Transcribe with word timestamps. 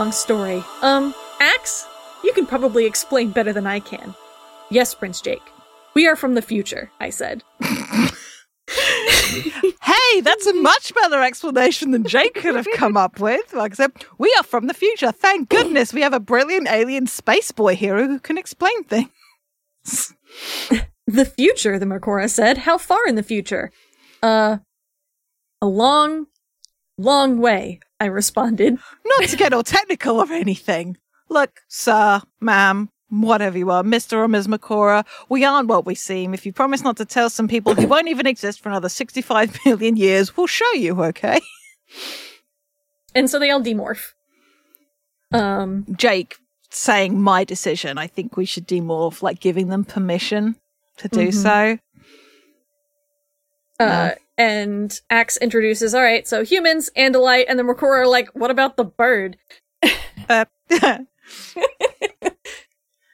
kind 0.00 0.08
of 0.08 0.10
a 0.10 0.10
long 0.10 0.12
story. 0.12 0.64
Um, 0.82 1.14
Ax, 1.40 1.86
you 2.24 2.32
can 2.32 2.46
probably 2.46 2.86
explain 2.86 3.30
better 3.30 3.52
than 3.52 3.66
I 3.66 3.80
can. 3.80 4.14
Yes, 4.70 4.94
Prince 4.94 5.20
Jake. 5.20 5.42
We 5.94 6.06
are 6.06 6.16
from 6.16 6.34
the 6.34 6.42
future, 6.42 6.90
I 7.00 7.10
said. 7.10 7.42
hey, 7.60 8.10
that's 10.22 10.46
a 10.46 10.54
much 10.54 10.94
better 10.94 11.22
explanation 11.22 11.90
than 11.90 12.04
Jake 12.04 12.34
could 12.34 12.54
have 12.54 12.66
come 12.76 12.96
up 12.96 13.18
with. 13.18 13.52
Like 13.52 13.72
I 13.72 13.74
said, 13.74 13.92
we 14.18 14.32
are 14.38 14.44
from 14.44 14.68
the 14.68 14.74
future. 14.74 15.12
Thank 15.12 15.48
goodness 15.48 15.92
we 15.92 16.02
have 16.02 16.14
a 16.14 16.20
brilliant 16.20 16.68
alien 16.70 17.06
space 17.06 17.50
boy 17.50 17.74
hero 17.74 18.06
who 18.06 18.20
can 18.20 18.38
explain 18.38 18.84
things. 18.84 20.14
The 21.06 21.24
future, 21.24 21.76
the 21.76 21.86
Mercora 21.86 22.30
said. 22.30 22.58
How 22.58 22.78
far 22.78 23.08
in 23.08 23.16
the 23.16 23.24
future? 23.24 23.72
Uh, 24.22 24.58
a 25.60 25.66
long, 25.66 26.26
long 27.00 27.38
way, 27.40 27.80
I 27.98 28.06
responded. 28.06 28.78
Not 29.18 29.28
to 29.28 29.36
get 29.36 29.52
all 29.52 29.62
technical 29.62 30.20
or 30.20 30.32
anything. 30.32 30.96
Look, 31.28 31.60
sir, 31.68 32.20
ma'am, 32.40 32.88
whatever 33.08 33.56
you 33.58 33.70
are, 33.70 33.82
Mr. 33.82 34.14
or 34.18 34.28
Ms. 34.28 34.48
Mercora, 34.48 35.04
we 35.28 35.44
aren't 35.44 35.68
what 35.68 35.86
we 35.86 35.94
seem. 35.94 36.34
If 36.34 36.44
you 36.46 36.52
promise 36.52 36.82
not 36.82 36.96
to 36.98 37.04
tell 37.04 37.30
some 37.30 37.46
people 37.48 37.74
who 37.74 37.86
won't 37.86 38.08
even 38.08 38.26
exist 38.26 38.60
for 38.60 38.68
another 38.68 38.88
65 38.88 39.58
million 39.66 39.96
years, 39.96 40.36
we'll 40.36 40.46
show 40.48 40.72
you, 40.72 41.02
okay? 41.04 41.40
And 43.14 43.28
so 43.30 43.38
they 43.38 43.50
all 43.50 43.62
demorph. 43.62 44.12
Um, 45.32 45.86
Jake 45.96 46.36
saying 46.70 47.20
my 47.20 47.44
decision, 47.44 47.98
I 47.98 48.06
think 48.08 48.36
we 48.36 48.44
should 48.44 48.66
demorph, 48.66 49.22
like 49.22 49.40
giving 49.40 49.68
them 49.68 49.84
permission 49.84 50.56
to 50.98 51.08
do 51.08 51.28
Mhm. 51.28 51.34
so. 51.34 51.78
uh, 53.84 54.10
and 54.40 54.98
Ax 55.10 55.36
introduces, 55.36 55.94
all 55.94 56.02
right, 56.02 56.26
so 56.26 56.42
humans, 56.44 56.88
Andalite, 56.96 57.44
and 57.46 57.58
the 57.58 57.62
Mercora 57.62 58.00
are 58.00 58.06
like, 58.06 58.28
what 58.34 58.50
about 58.50 58.76
the 58.78 58.84
bird? 58.84 59.36
Uh, 60.28 60.44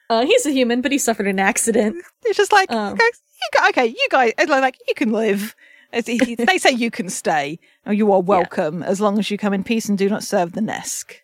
Uh, 0.09 0.25
he's 0.25 0.47
a 0.47 0.53
human, 0.53 0.83
but 0.83 0.93
he 0.93 0.99
suffered 0.99 1.27
an 1.27 1.41
accident. 1.41 1.97
it's 2.25 2.37
just 2.37 2.53
like, 2.53 2.71
Um. 2.71 2.93
okay, 2.93 3.03
you 3.05 3.49
guys, 3.59 3.69
okay, 3.71 3.87
you 3.87 4.07
guys, 4.09 4.33
like, 4.49 4.79
you 4.87 4.95
can 4.95 5.11
live. 5.11 5.57
They 5.93 6.59
say 6.59 6.71
you 6.71 6.91
can 6.93 7.09
stay, 7.11 7.59
or 7.85 7.93
you 7.93 8.13
are 8.13 8.21
welcome 8.37 8.85
as 8.85 9.01
long 9.01 9.19
as 9.19 9.33
you 9.33 9.37
come 9.37 9.53
in 9.53 9.65
peace 9.65 9.89
and 9.89 9.99
do 9.99 10.09
not 10.09 10.23
serve 10.23 10.53
the 10.53 10.61
Nesk. 10.61 11.15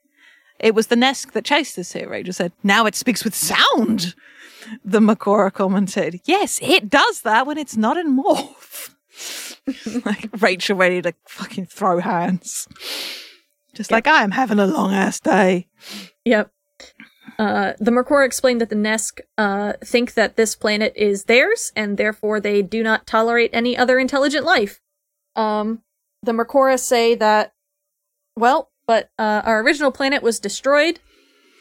It 0.59 0.75
was 0.75 0.89
the 0.89 0.97
Nesk 0.97 1.31
that 1.31 1.45
chased 1.45 1.77
this 1.77 1.93
hero. 1.93 2.17
He 2.17 2.25
just 2.25 2.39
said, 2.39 2.51
now 2.65 2.85
it 2.87 2.97
speaks 2.97 3.23
with 3.23 3.37
sound. 3.37 4.17
The 4.85 4.99
Mercora 5.01 5.53
commented, 5.53 6.21
yes, 6.25 6.59
it 6.61 6.91
does 6.91 7.21
that 7.23 7.47
when 7.47 7.59
it's 7.59 7.77
not 7.77 7.97
in 7.97 8.17
morph. 8.17 8.95
like 10.05 10.28
Rachel 10.41 10.77
ready 10.77 11.03
to 11.03 11.15
fucking 11.27 11.67
throw 11.67 12.00
hands. 12.00 12.69
Just 13.75 13.91
like, 13.91 14.06
I 14.06 14.23
am 14.23 14.33
having 14.33 14.59
a 14.59 14.67
long 14.67 14.93
ass 14.93 15.19
day. 15.21 15.69
Yep. 16.25 16.50
Uh, 17.39 17.73
the 17.78 17.91
Mercor 17.91 18.25
explained 18.25 18.61
that 18.61 18.69
the 18.69 18.77
Nesk 18.77 19.21
uh, 19.39 19.73
think 19.84 20.15
that 20.15 20.37
this 20.37 20.55
planet 20.55 20.93
is 20.95 21.25
theirs, 21.25 21.73
and 21.75 21.97
therefore 21.97 22.41
they 22.41 22.61
do 22.62 22.83
not 22.83 23.06
tolerate 23.06 23.50
any 23.53 23.77
other 23.77 23.99
intelligent 23.99 24.45
life. 24.45 24.81
Um, 25.34 25.83
the 26.23 26.33
Mercora 26.33 26.79
say 26.79 27.15
that, 27.15 27.55
well, 28.37 28.71
but 28.87 29.11
uh, 29.19 29.43
our 29.44 29.62
original 29.62 29.91
planet 29.91 30.23
was 30.23 30.39
destroyed, 30.39 31.00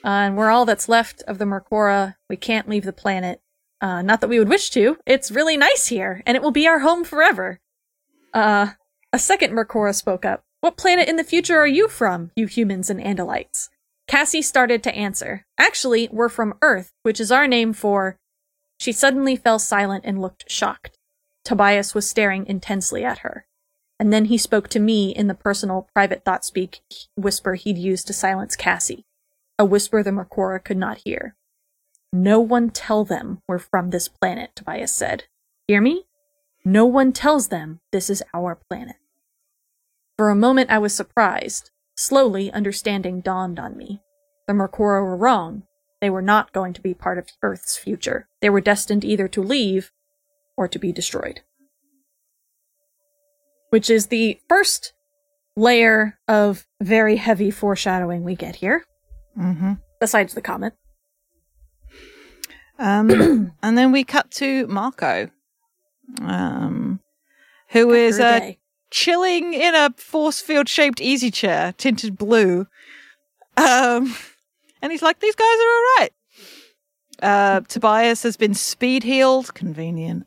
and 0.03 0.35
we're 0.35 0.49
all 0.49 0.65
that's 0.65 0.89
left 0.89 1.23
of 1.23 1.37
the 1.37 1.45
Mercora. 1.45 2.15
We 2.29 2.35
can't 2.35 2.69
leave 2.69 2.83
the 2.83 2.93
planet. 2.93 3.41
Uh, 3.79 4.01
not 4.01 4.21
that 4.21 4.29
we 4.29 4.37
would 4.37 4.49
wish 4.49 4.69
to. 4.71 4.97
It's 5.05 5.31
really 5.31 5.57
nice 5.57 5.87
here, 5.87 6.21
and 6.25 6.35
it 6.35 6.43
will 6.43 6.51
be 6.51 6.67
our 6.67 6.79
home 6.79 7.03
forever. 7.03 7.59
Uh, 8.33 8.71
a 9.13 9.19
second 9.19 9.53
Mercora 9.53 9.93
spoke 9.93 10.25
up. 10.25 10.43
What 10.61 10.77
planet 10.77 11.09
in 11.09 11.15
the 11.15 11.23
future 11.23 11.57
are 11.57 11.67
you 11.67 11.87
from, 11.87 12.31
you 12.35 12.45
humans 12.45 12.89
and 12.89 12.99
Andalites? 12.99 13.69
Cassie 14.07 14.41
started 14.41 14.83
to 14.83 14.95
answer. 14.95 15.45
Actually, 15.57 16.09
we're 16.11 16.29
from 16.29 16.53
Earth, 16.61 16.91
which 17.03 17.19
is 17.19 17.31
our 17.31 17.47
name 17.47 17.73
for. 17.73 18.17
She 18.79 18.91
suddenly 18.91 19.35
fell 19.35 19.59
silent 19.59 20.03
and 20.05 20.21
looked 20.21 20.49
shocked. 20.51 20.97
Tobias 21.43 21.95
was 21.95 22.09
staring 22.09 22.45
intensely 22.45 23.03
at 23.03 23.19
her. 23.19 23.45
And 23.99 24.11
then 24.11 24.25
he 24.25 24.37
spoke 24.37 24.67
to 24.69 24.79
me 24.79 25.11
in 25.11 25.27
the 25.27 25.33
personal, 25.33 25.87
private 25.93 26.25
thought 26.25 26.43
speak 26.43 26.81
whisper 27.15 27.55
he'd 27.55 27.77
used 27.77 28.07
to 28.07 28.13
silence 28.13 28.55
Cassie. 28.55 29.05
A 29.59 29.65
whisper 29.65 30.01
the 30.01 30.11
Mercora 30.11 30.63
could 30.63 30.77
not 30.77 31.01
hear. 31.05 31.35
No 32.11 32.39
one 32.39 32.69
tell 32.69 33.05
them 33.05 33.41
we're 33.47 33.59
from 33.59 33.89
this 33.91 34.07
planet, 34.07 34.51
Tobias 34.55 34.93
said. 34.93 35.25
Hear 35.67 35.81
me? 35.81 36.05
No 36.63 36.85
one 36.85 37.11
tells 37.11 37.47
them 37.47 37.79
this 37.91 38.09
is 38.09 38.23
our 38.33 38.55
planet. 38.55 38.97
For 40.17 40.29
a 40.29 40.35
moment 40.35 40.69
I 40.69 40.77
was 40.77 40.93
surprised. 40.93 41.71
Slowly, 41.95 42.51
understanding 42.51 43.21
dawned 43.21 43.59
on 43.59 43.77
me. 43.77 44.01
The 44.47 44.53
Mercora 44.53 45.01
were 45.03 45.17
wrong. 45.17 45.63
They 45.99 46.09
were 46.09 46.21
not 46.21 46.51
going 46.53 46.73
to 46.73 46.81
be 46.81 46.93
part 46.93 47.17
of 47.17 47.27
Earth's 47.43 47.77
future. 47.77 48.27
They 48.41 48.49
were 48.49 48.61
destined 48.61 49.03
either 49.05 49.27
to 49.29 49.41
leave 49.41 49.91
or 50.57 50.67
to 50.67 50.79
be 50.79 50.91
destroyed. 50.91 51.41
Which 53.69 53.89
is 53.89 54.07
the 54.07 54.39
first 54.49 54.93
layer 55.55 56.17
of 56.27 56.65
very 56.81 57.17
heavy 57.17 57.51
foreshadowing 57.51 58.23
we 58.23 58.35
get 58.35 58.57
here, 58.57 58.85
Mm-hmm. 59.39 59.73
besides 59.99 60.33
the 60.33 60.41
comment. 60.41 60.73
Um, 62.79 63.53
and 63.63 63.77
then 63.77 63.91
we 63.91 64.03
cut 64.03 64.31
to 64.31 64.67
Marco, 64.67 65.29
um, 66.21 66.99
who 67.69 67.91
is 67.91 68.19
uh, 68.19 68.51
chilling 68.89 69.53
in 69.53 69.73
a 69.75 69.91
force 69.97 70.41
field 70.41 70.67
shaped 70.67 70.99
easy 71.01 71.31
chair, 71.31 71.73
tinted 71.77 72.17
blue. 72.17 72.67
Um, 73.57 74.15
and 74.81 74.91
he's 74.91 75.01
like, 75.01 75.19
"These 75.19 75.35
guys 75.35 75.45
are 75.45 75.69
all 75.69 75.85
right." 75.99 76.09
Uh, 77.21 77.61
Tobias 77.67 78.23
has 78.23 78.37
been 78.37 78.53
speed 78.53 79.03
healed, 79.03 79.53
convenient. 79.53 80.25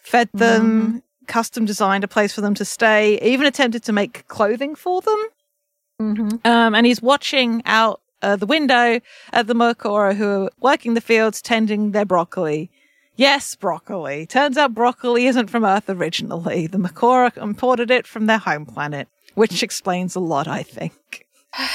Fed 0.00 0.28
them, 0.34 1.02
custom 1.26 1.64
designed 1.64 2.04
a 2.04 2.08
place 2.08 2.32
for 2.34 2.42
them 2.42 2.54
to 2.54 2.64
stay. 2.64 3.18
Even 3.22 3.46
attempted 3.46 3.82
to 3.84 3.92
make 3.92 4.26
clothing 4.28 4.74
for 4.74 5.00
them. 5.00 5.26
Mhm. 6.00 6.46
Um, 6.46 6.74
and 6.74 6.84
he's 6.86 7.00
watching 7.00 7.62
out 7.64 8.00
uh, 8.20 8.36
the 8.36 8.46
window 8.46 9.00
at 9.32 9.46
the 9.46 9.54
Mercora 9.54 10.14
who 10.14 10.44
are 10.44 10.50
working 10.60 10.94
the 10.94 11.00
fields, 11.00 11.40
tending 11.40 11.92
their 11.92 12.04
broccoli. 12.04 12.70
Yes, 13.16 13.54
broccoli. 13.54 14.26
Turns 14.26 14.56
out 14.56 14.74
broccoli 14.74 15.26
isn't 15.26 15.48
from 15.48 15.64
Earth 15.64 15.88
originally. 15.88 16.66
The 16.66 16.78
Mercora 16.78 17.36
imported 17.36 17.90
it 17.90 18.08
from 18.08 18.26
their 18.26 18.38
home 18.38 18.66
planet, 18.66 19.08
which 19.34 19.62
explains 19.62 20.16
a 20.16 20.20
lot, 20.20 20.48
I 20.48 20.62
think. 20.62 21.26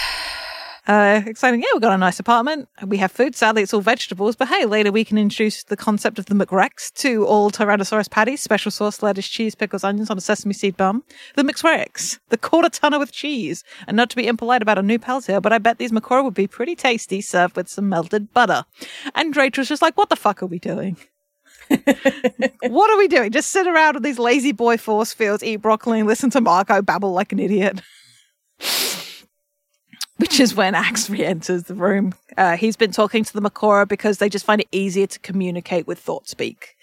Uh, 0.87 1.21
exciting. 1.27 1.61
Yeah, 1.61 1.67
we've 1.73 1.83
got 1.83 1.93
a 1.93 1.97
nice 1.99 2.19
apartment. 2.19 2.67
We 2.83 2.97
have 2.97 3.11
food. 3.11 3.35
Sadly, 3.35 3.61
it's 3.61 3.75
all 3.75 3.81
vegetables, 3.81 4.35
but 4.35 4.47
hey, 4.47 4.65
later 4.65 4.91
we 4.91 5.05
can 5.05 5.19
introduce 5.19 5.63
the 5.63 5.77
concept 5.77 6.17
of 6.17 6.25
the 6.25 6.33
McRex 6.33 6.91
to 6.95 7.27
all 7.27 7.51
Tyrannosaurus 7.51 8.09
patties, 8.09 8.41
special 8.41 8.71
sauce, 8.71 9.03
lettuce, 9.03 9.27
cheese, 9.27 9.53
pickles, 9.53 9.83
onions 9.83 10.09
on 10.09 10.17
a 10.17 10.21
sesame 10.21 10.51
seed 10.51 10.75
bun. 10.77 11.03
The 11.35 11.43
McRex, 11.43 12.17
the 12.29 12.39
quarter 12.39 12.69
tonner 12.69 12.97
with 12.97 13.11
cheese. 13.11 13.63
And 13.85 13.97
not 13.97 14.09
to 14.09 14.15
be 14.15 14.25
impolite 14.25 14.63
about 14.63 14.77
our 14.77 14.83
new 14.83 14.97
pals 14.97 15.27
here, 15.27 15.39
but 15.39 15.53
I 15.53 15.59
bet 15.59 15.77
these 15.77 15.91
Mercora 15.91 16.23
would 16.23 16.33
be 16.33 16.47
pretty 16.47 16.75
tasty 16.75 17.21
served 17.21 17.55
with 17.55 17.69
some 17.69 17.87
melted 17.87 18.33
butter. 18.33 18.65
And 19.13 19.37
Rachel's 19.37 19.69
just 19.69 19.83
like, 19.83 19.95
what 19.95 20.09
the 20.09 20.15
fuck 20.15 20.41
are 20.41 20.47
we 20.47 20.57
doing? 20.57 20.97
what 22.67 22.89
are 22.91 22.97
we 22.97 23.07
doing? 23.07 23.31
Just 23.31 23.51
sit 23.51 23.67
around 23.67 23.95
with 23.95 24.03
these 24.03 24.19
lazy 24.19 24.51
boy 24.51 24.77
force 24.77 25.13
fields, 25.13 25.43
eat 25.43 25.57
broccoli, 25.57 25.99
and 25.99 26.07
listen 26.07 26.29
to 26.31 26.41
Marco 26.41 26.81
babble 26.81 27.13
like 27.13 27.31
an 27.31 27.39
idiot. 27.39 27.81
Which 30.17 30.39
is 30.39 30.53
when 30.53 30.75
Ax 30.75 31.09
re-enters 31.09 31.63
the 31.63 31.75
room. 31.75 32.13
Uh, 32.37 32.57
he's 32.57 32.75
been 32.75 32.91
talking 32.91 33.23
to 33.23 33.33
the 33.33 33.41
Mercora 33.41 33.87
because 33.87 34.17
they 34.17 34.27
just 34.27 34.45
find 34.45 34.59
it 34.61 34.67
easier 34.71 35.07
to 35.07 35.19
communicate 35.19 35.87
with 35.87 35.99
thought 35.99 36.27
speak, 36.27 36.75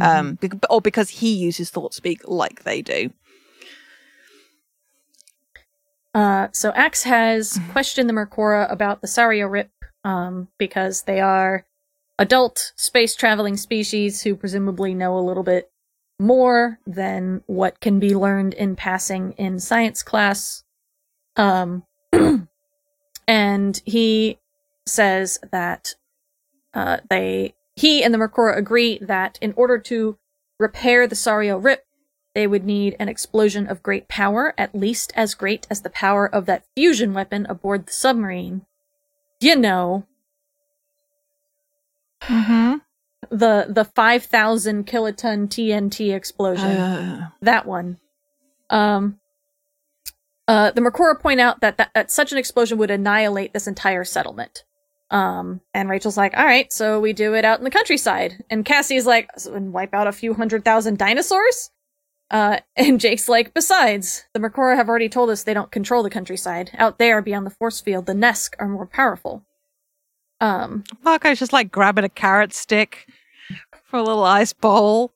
um, 0.00 0.34
bec- 0.34 0.52
or 0.68 0.82
because 0.82 1.08
he 1.08 1.34
uses 1.34 1.70
thought 1.70 1.94
speak 1.94 2.20
like 2.28 2.64
they 2.64 2.82
do. 2.82 3.10
Uh, 6.14 6.48
so 6.52 6.70
Ax 6.72 7.04
has 7.04 7.58
questioned 7.72 8.08
the 8.08 8.12
Mercora 8.12 8.70
about 8.70 9.00
the 9.00 9.08
Sario 9.08 9.50
Rip, 9.50 9.70
um, 10.04 10.48
because 10.58 11.02
they 11.02 11.20
are 11.20 11.64
adult 12.18 12.72
space 12.76 13.14
traveling 13.14 13.56
species 13.56 14.22
who 14.22 14.36
presumably 14.36 14.94
know 14.94 15.18
a 15.18 15.20
little 15.20 15.42
bit 15.42 15.70
more 16.18 16.78
than 16.86 17.42
what 17.46 17.80
can 17.80 17.98
be 17.98 18.14
learned 18.14 18.54
in 18.54 18.76
passing 18.76 19.32
in 19.32 19.58
science 19.58 20.02
class. 20.02 20.64
Um, 21.36 21.84
and 23.28 23.82
he 23.84 24.38
says 24.86 25.38
that 25.50 25.94
uh, 26.72 26.98
they 27.10 27.54
he 27.76 28.04
and 28.04 28.14
the 28.14 28.18
Mercora 28.18 28.56
agree 28.56 28.98
that 29.00 29.38
in 29.40 29.52
order 29.56 29.78
to 29.78 30.16
repair 30.60 31.06
the 31.08 31.16
Sario 31.16 31.62
Rip, 31.62 31.84
they 32.34 32.46
would 32.46 32.64
need 32.64 32.94
an 32.98 33.08
explosion 33.08 33.66
of 33.66 33.82
great 33.82 34.08
power, 34.08 34.54
at 34.56 34.74
least 34.74 35.12
as 35.16 35.34
great 35.34 35.66
as 35.70 35.82
the 35.82 35.90
power 35.90 36.26
of 36.32 36.46
that 36.46 36.64
fusion 36.76 37.14
weapon 37.14 37.46
aboard 37.48 37.86
the 37.86 37.92
submarine. 37.92 38.64
You 39.40 39.56
know, 39.56 40.06
Mm-hmm. 42.26 42.76
the 43.30 43.66
the 43.68 43.84
5000 43.84 44.86
kiloton 44.86 45.48
TNT 45.48 46.14
explosion. 46.14 46.66
Uh, 46.70 47.30
that 47.42 47.66
one. 47.66 47.98
Um 48.70 49.18
Uh, 50.46 50.70
the 50.72 50.80
Mercora 50.82 51.18
point 51.18 51.40
out 51.40 51.60
that, 51.60 51.78
that, 51.78 51.90
that 51.94 52.10
such 52.10 52.32
an 52.32 52.38
explosion 52.38 52.76
would 52.78 52.90
annihilate 52.90 53.52
this 53.54 53.66
entire 53.66 54.04
settlement. 54.04 54.64
Um, 55.10 55.60
and 55.72 55.88
Rachel's 55.88 56.16
like, 56.16 56.36
all 56.36 56.44
right, 56.44 56.70
so 56.72 56.98
we 57.00 57.12
do 57.12 57.34
it 57.34 57.44
out 57.44 57.58
in 57.58 57.64
the 57.64 57.70
countryside. 57.70 58.42
And 58.50 58.64
Cassie's 58.64 59.06
like, 59.06 59.30
so, 59.38 59.54
and 59.54 59.72
wipe 59.72 59.94
out 59.94 60.06
a 60.06 60.12
few 60.12 60.34
hundred 60.34 60.64
thousand 60.64 60.98
dinosaurs? 60.98 61.70
Uh, 62.30 62.58
and 62.76 63.00
Jake's 63.00 63.28
like, 63.28 63.54
besides, 63.54 64.24
the 64.34 64.40
Mercora 64.40 64.76
have 64.76 64.88
already 64.88 65.08
told 65.08 65.30
us 65.30 65.44
they 65.44 65.54
don't 65.54 65.70
control 65.70 66.02
the 66.02 66.10
countryside. 66.10 66.70
Out 66.76 66.98
there, 66.98 67.22
beyond 67.22 67.46
the 67.46 67.50
force 67.50 67.80
field, 67.80 68.06
the 68.06 68.12
Nesk 68.12 68.54
are 68.58 68.68
more 68.68 68.86
powerful. 68.86 69.46
Um, 70.40 70.84
Marco's 71.02 71.38
just 71.38 71.52
like 71.52 71.70
grabbing 71.70 72.04
a 72.04 72.08
carrot 72.08 72.52
stick 72.52 73.06
for 73.84 73.98
a 73.98 74.02
little 74.02 74.24
ice 74.24 74.52
bowl. 74.52 75.12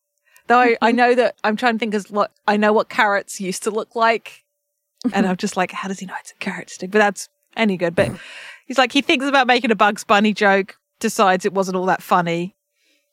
Though 0.47 0.59
I, 0.59 0.77
I 0.81 0.93
know 0.93 1.15
that 1.15 1.37
I'm 1.45 1.57
trying 1.57 1.75
to 1.75 1.79
think 1.79 1.95
as 1.95 2.11
what 2.11 2.33
I 2.47 2.57
know 2.57 2.73
what 2.73 2.89
carrots 2.89 3.41
used 3.41 3.63
to 3.65 3.71
look 3.71 3.95
like. 3.95 4.45
And 5.13 5.27
I'm 5.27 5.37
just 5.37 5.57
like, 5.57 5.73
how 5.73 5.89
does 5.89 6.01
he 6.01 6.07
know 6.07 6.15
it's 6.19 6.33
a 6.33 6.37
carrot 6.37 6.71
stick? 6.71 6.91
But 6.91 6.99
that's 6.99 7.29
any 7.57 7.77
good. 7.77 7.95
But 7.95 8.11
he's 8.67 8.79
like, 8.79 8.93
he 8.93 9.01
thinks 9.01 9.27
about 9.27 9.47
making 9.47 9.71
a 9.71 9.77
Bugs 9.77 10.05
Bunny 10.05 10.33
joke, 10.33 10.77
decides 11.01 11.45
it 11.45 11.53
wasn't 11.53 11.77
all 11.77 11.87
that 11.87 12.03
funny. 12.03 12.57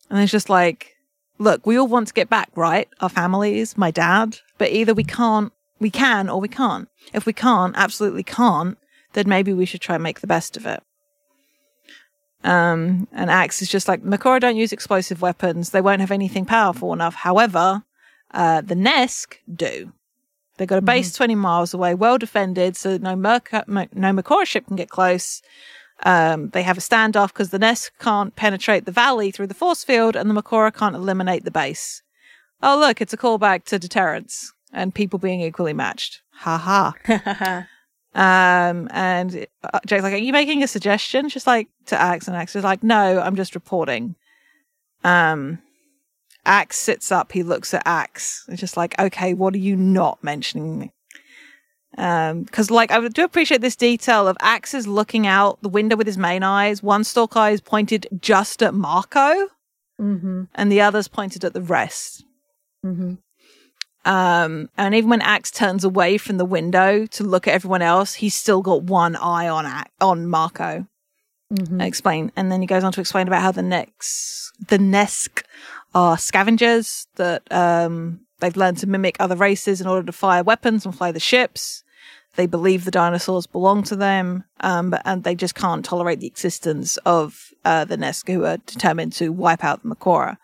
And 0.09 0.19
it's 0.19 0.31
just 0.31 0.49
like, 0.49 0.95
look, 1.37 1.65
we 1.65 1.77
all 1.77 1.87
want 1.87 2.07
to 2.07 2.13
get 2.13 2.29
back, 2.29 2.49
right? 2.55 2.87
Our 3.01 3.09
families, 3.09 3.77
my 3.77 3.91
dad, 3.91 4.39
but 4.57 4.71
either 4.71 4.93
we 4.93 5.03
can't, 5.03 5.51
we 5.79 5.89
can 5.89 6.29
or 6.29 6.39
we 6.39 6.47
can't. 6.47 6.87
If 7.13 7.25
we 7.25 7.33
can't, 7.33 7.75
absolutely 7.75 8.23
can't, 8.23 8.77
then 9.13 9.27
maybe 9.27 9.53
we 9.53 9.65
should 9.65 9.81
try 9.81 9.95
and 9.95 10.03
make 10.03 10.21
the 10.21 10.27
best 10.27 10.57
of 10.57 10.65
it. 10.65 10.81
Um, 12.45 13.07
and 13.11 13.29
Ax 13.29 13.61
is 13.61 13.69
just 13.69 13.87
like, 13.87 14.03
Mercora 14.03 14.39
don't 14.39 14.55
use 14.55 14.71
explosive 14.71 15.21
weapons. 15.21 15.71
They 15.71 15.81
won't 15.81 15.99
have 16.01 16.11
anything 16.11 16.45
powerful 16.45 16.93
enough. 16.93 17.15
However, 17.15 17.83
uh, 18.33 18.61
the 18.61 18.75
Nesk 18.75 19.35
do. 19.53 19.91
They've 20.57 20.67
got 20.67 20.77
a 20.77 20.81
base 20.81 21.11
Mhm. 21.11 21.17
20 21.17 21.35
miles 21.35 21.73
away, 21.73 21.95
well 21.95 22.17
defended, 22.17 22.77
so 22.77 22.97
no, 22.97 23.15
Merca- 23.15 23.65
M- 23.67 23.89
no 23.93 24.13
Mercora 24.13 24.45
ship 24.45 24.67
can 24.67 24.75
get 24.77 24.89
close. 24.89 25.41
Um, 26.03 26.49
they 26.49 26.61
have 26.63 26.77
a 26.77 26.81
standoff 26.81 27.29
because 27.29 27.49
the 27.49 27.59
Nesk 27.59 27.89
can't 27.99 28.35
penetrate 28.35 28.85
the 28.85 28.91
valley 28.91 29.31
through 29.31 29.47
the 29.47 29.53
force 29.53 29.83
field, 29.83 30.15
and 30.15 30.29
the 30.29 30.33
Mercora 30.39 30.73
can't 30.73 30.95
eliminate 30.95 31.43
the 31.45 31.51
base. 31.51 32.03
Oh, 32.61 32.77
look, 32.77 33.01
it's 33.01 33.13
a 33.13 33.17
callback 33.17 33.65
to 33.65 33.79
deterrence 33.79 34.53
and 34.71 34.93
people 34.95 35.19
being 35.19 35.41
equally 35.41 35.73
matched. 35.73 36.21
Ha 36.41 36.57
ha. 36.57 36.93
Um, 38.15 38.87
and 38.91 39.45
uh, 39.61 39.79
Jake's 39.85 40.03
like, 40.03 40.13
"Are 40.13 40.17
you 40.17 40.31
making 40.31 40.63
a 40.63 40.67
suggestion?" 40.67 41.27
Just 41.27 41.45
like 41.45 41.67
to 41.87 41.99
Ax, 41.99 42.27
and 42.27 42.35
Ax 42.35 42.55
is 42.55 42.63
like, 42.63 42.81
"No, 42.81 43.19
I'm 43.19 43.35
just 43.35 43.55
reporting." 43.55 44.15
Um, 45.03 45.59
Ax 46.45 46.77
sits 46.77 47.11
up. 47.11 47.33
He 47.33 47.43
looks 47.43 47.73
at 47.73 47.83
Ax. 47.85 48.45
It's 48.47 48.61
just 48.61 48.77
like, 48.77 48.97
"Okay, 48.97 49.33
what 49.33 49.53
are 49.53 49.59
you 49.59 49.75
not 49.75 50.23
mentioning?" 50.23 50.91
Um, 51.97 52.43
because 52.43 52.71
like 52.71 52.91
I 52.91 53.05
do 53.07 53.23
appreciate 53.23 53.61
this 53.61 53.75
detail 53.75 54.27
of 54.27 54.37
Ax 54.41 54.73
is 54.73 54.87
looking 54.87 55.27
out 55.27 55.61
the 55.61 55.69
window 55.69 55.97
with 55.97 56.07
his 56.07 56.17
main 56.17 56.43
eyes. 56.43 56.81
One 56.81 57.03
stalk 57.03 57.35
eye 57.35 57.51
is 57.51 57.61
pointed 57.61 58.07
just 58.19 58.63
at 58.63 58.73
Marco, 58.73 59.49
mm-hmm. 59.99 60.43
and 60.55 60.71
the 60.71 60.81
other's 60.81 61.09
pointed 61.09 61.43
at 61.43 61.53
the 61.53 61.61
rest. 61.61 62.23
Mm-hmm. 62.85 63.15
Um, 64.05 64.69
and 64.77 64.93
even 64.93 65.09
when 65.09 65.21
Ax 65.21 65.49
turns 65.49 65.83
away 65.83 66.17
from 66.17 66.37
the 66.37 66.45
window 66.45 67.05
to 67.07 67.23
look 67.23 67.47
at 67.47 67.53
everyone 67.55 67.81
else, 67.81 68.13
he's 68.13 68.35
still 68.35 68.61
got 68.61 68.83
one 68.83 69.15
eye 69.15 69.47
on 69.47 69.65
Ac- 69.65 69.91
on 69.99 70.27
Marco. 70.27 70.87
Mm-hmm. 71.53 71.81
Explain, 71.81 72.31
and 72.35 72.51
then 72.51 72.61
he 72.61 72.67
goes 72.67 72.83
on 72.83 72.91
to 72.91 73.01
explain 73.01 73.27
about 73.27 73.41
how 73.41 73.51
the 73.51 73.61
next 73.61 74.51
the 74.67 74.79
Nesk 74.79 75.43
are 75.93 76.17
scavengers 76.17 77.07
that 77.15 77.43
um 77.51 78.21
they've 78.39 78.57
learned 78.57 78.77
to 78.79 78.87
mimic 78.87 79.17
other 79.19 79.35
races 79.35 79.79
in 79.79 79.87
order 79.87 80.05
to 80.05 80.11
fire 80.11 80.43
weapons 80.43 80.85
and 80.85 80.95
fly 80.95 81.11
the 81.11 81.19
ships. 81.19 81.83
They 82.35 82.47
believe 82.47 82.83
the 82.83 82.91
dinosaurs 82.91 83.47
belong 83.47 83.83
to 83.83 83.95
them, 83.95 84.43
um, 84.59 84.89
but, 84.89 85.01
and 85.05 85.23
they 85.23 85.35
just 85.35 85.55
can't 85.55 85.85
tolerate 85.85 86.19
the 86.19 86.27
existence 86.27 86.97
of 87.05 87.53
uh, 87.63 87.85
the 87.85 87.97
Nesk, 87.97 88.27
who 88.27 88.43
are 88.43 88.57
determined 88.57 89.13
to 89.13 89.29
wipe 89.29 89.63
out 89.63 89.83
the 89.83 89.89
Mercora. 89.89 90.37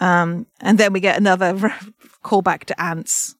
Um, 0.00 0.46
and 0.60 0.78
then 0.78 0.92
we 0.92 1.00
get 1.00 1.16
another 1.16 1.54
callback 2.24 2.64
to 2.64 2.80
ants. 2.80 3.34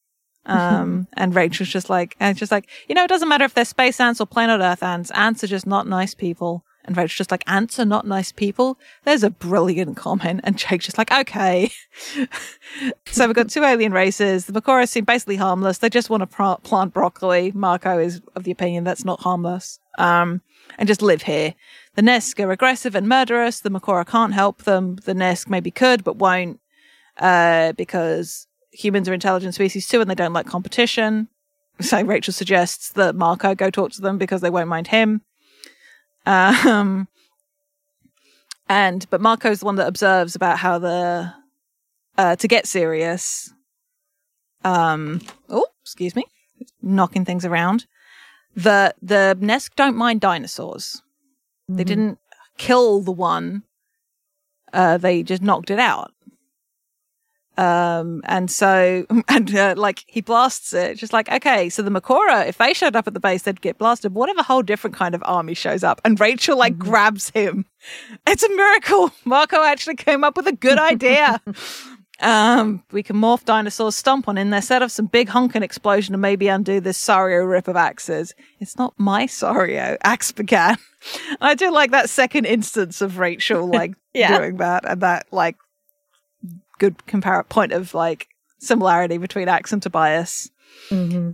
Um, 0.46 1.06
and 1.16 1.34
Rachel's 1.34 1.68
just 1.68 1.90
like, 1.90 2.16
and 2.20 2.36
just 2.36 2.52
like, 2.52 2.68
you 2.88 2.94
know, 2.94 3.04
it 3.04 3.08
doesn't 3.08 3.28
matter 3.28 3.44
if 3.44 3.54
they're 3.54 3.64
space 3.64 4.00
ants 4.00 4.20
or 4.20 4.26
planet 4.26 4.60
Earth 4.60 4.82
ants. 4.82 5.10
Ants 5.12 5.44
are 5.44 5.48
just 5.48 5.66
not 5.66 5.86
nice 5.86 6.14
people. 6.14 6.64
And 6.84 6.96
Rachel's 6.96 7.18
just 7.18 7.30
like, 7.30 7.44
ants 7.46 7.78
are 7.78 7.84
not 7.84 8.06
nice 8.06 8.32
people. 8.32 8.78
There's 9.04 9.22
a 9.22 9.28
brilliant 9.28 9.98
comment. 9.98 10.40
And 10.42 10.56
Jake's 10.56 10.86
just 10.86 10.96
like, 10.96 11.12
okay. 11.12 11.70
so 13.06 13.26
we've 13.26 13.36
got 13.36 13.50
two 13.50 13.62
alien 13.62 13.92
races. 13.92 14.46
The 14.46 14.58
Mercora 14.58 14.88
seem 14.88 15.04
basically 15.04 15.36
harmless. 15.36 15.78
They 15.78 15.90
just 15.90 16.08
want 16.08 16.22
to 16.22 16.26
pr- 16.26 16.62
plant 16.62 16.94
broccoli. 16.94 17.52
Marco 17.54 17.98
is 17.98 18.22
of 18.34 18.44
the 18.44 18.50
opinion 18.50 18.84
that's 18.84 19.04
not 19.04 19.20
harmless. 19.20 19.78
Um, 19.98 20.40
and 20.78 20.88
just 20.88 21.02
live 21.02 21.22
here. 21.22 21.54
The 21.98 22.02
Nesk 22.02 22.38
are 22.38 22.52
aggressive 22.52 22.94
and 22.94 23.08
murderous. 23.08 23.58
The 23.58 23.70
Mercora 23.70 24.06
can't 24.06 24.32
help 24.32 24.62
them. 24.62 24.98
The 25.04 25.14
Nesk 25.14 25.48
maybe 25.48 25.72
could, 25.72 26.04
but 26.04 26.14
won't, 26.14 26.60
uh, 27.16 27.72
because 27.72 28.46
humans 28.70 29.08
are 29.08 29.14
intelligent 29.14 29.56
species 29.56 29.88
too 29.88 30.00
and 30.00 30.08
they 30.08 30.14
don't 30.14 30.32
like 30.32 30.46
competition. 30.46 31.26
So 31.80 32.00
Rachel 32.02 32.32
suggests 32.32 32.92
that 32.92 33.16
Marco 33.16 33.54
go 33.56 33.68
talk 33.68 33.90
to 33.92 34.00
them 34.00 34.16
because 34.16 34.40
they 34.40 34.50
won't 34.50 34.68
mind 34.68 34.88
him. 34.88 35.22
Um, 36.24 37.08
and, 38.68 39.06
but 39.10 39.20
Marco's 39.20 39.60
the 39.60 39.66
one 39.66 39.76
that 39.76 39.88
observes 39.88 40.36
about 40.36 40.58
how 40.58 40.78
the, 40.78 41.34
uh, 42.16 42.36
to 42.36 42.48
get 42.48 42.66
serious, 42.66 43.52
um, 44.64 45.20
oh, 45.48 45.66
excuse 45.82 46.14
me, 46.14 46.26
knocking 46.80 47.24
things 47.24 47.44
around. 47.44 47.86
The, 48.54 48.94
the 49.02 49.36
Nesk 49.40 49.74
don't 49.74 49.96
mind 49.96 50.20
dinosaurs. 50.20 51.02
They 51.68 51.82
Mhm. 51.84 51.86
didn't 51.86 52.18
kill 52.56 53.00
the 53.00 53.12
one. 53.12 53.62
Uh, 54.72 54.96
they 54.98 55.22
just 55.22 55.42
knocked 55.42 55.70
it 55.70 55.78
out. 55.78 56.12
Um, 57.56 58.20
and 58.24 58.48
so, 58.50 59.04
and 59.28 59.54
uh, 59.54 59.74
like 59.76 60.04
he 60.06 60.20
blasts 60.20 60.72
it, 60.72 60.96
just 60.96 61.12
like, 61.12 61.28
okay, 61.30 61.68
so 61.68 61.82
the 61.82 61.90
Mercora, 61.90 62.46
if 62.46 62.56
they 62.58 62.72
showed 62.72 62.94
up 62.94 63.06
at 63.08 63.14
the 63.14 63.20
base, 63.20 63.42
they'd 63.42 63.60
get 63.60 63.78
blasted. 63.78 64.14
What 64.14 64.28
if 64.30 64.38
a 64.38 64.44
whole 64.44 64.62
different 64.62 64.94
kind 64.94 65.14
of 65.14 65.22
army 65.26 65.54
shows 65.54 65.82
up? 65.82 66.00
And 66.04 66.20
Rachel 66.20 66.56
like 66.56 66.74
Mhm. 66.74 66.78
grabs 66.78 67.30
him. 67.30 67.66
It's 68.26 68.44
a 68.44 68.48
miracle. 68.48 69.10
Marco 69.24 69.62
actually 69.62 69.96
came 69.96 70.22
up 70.22 70.36
with 70.36 70.46
a 70.46 70.52
good 70.52 70.78
idea. 70.78 71.40
um, 72.20 72.82
we 72.90 73.02
can 73.02 73.16
morph 73.16 73.44
dinosaurs, 73.44 73.94
stomp 73.96 74.28
on 74.28 74.36
in 74.38 74.50
there, 74.50 74.62
set 74.62 74.82
off 74.82 74.90
some 74.90 75.06
big 75.06 75.28
honking 75.28 75.62
explosion, 75.62 76.14
and 76.14 76.22
maybe 76.22 76.48
undo 76.48 76.80
this 76.80 76.98
Sario 77.02 77.48
rip 77.48 77.68
of 77.68 77.76
Ax's. 77.76 78.34
It's 78.60 78.76
not 78.76 78.94
my 78.98 79.26
Sario. 79.26 79.96
Ax 80.02 80.32
began. 80.32 80.76
I 81.40 81.54
do 81.54 81.70
like 81.70 81.92
that 81.92 82.10
second 82.10 82.44
instance 82.46 83.00
of 83.00 83.18
Rachel 83.18 83.66
like 83.72 83.92
Yeah. 84.14 84.36
doing 84.38 84.56
that 84.56 84.84
and 84.88 85.00
that 85.02 85.26
like 85.30 85.56
good 86.78 86.96
compar 87.06 87.48
point 87.48 87.72
of 87.72 87.94
like 87.94 88.28
similarity 88.58 89.18
between 89.18 89.48
Ax 89.48 89.72
and 89.72 89.82
Tobias. 89.82 90.50
Mm-hmm. 90.90 91.30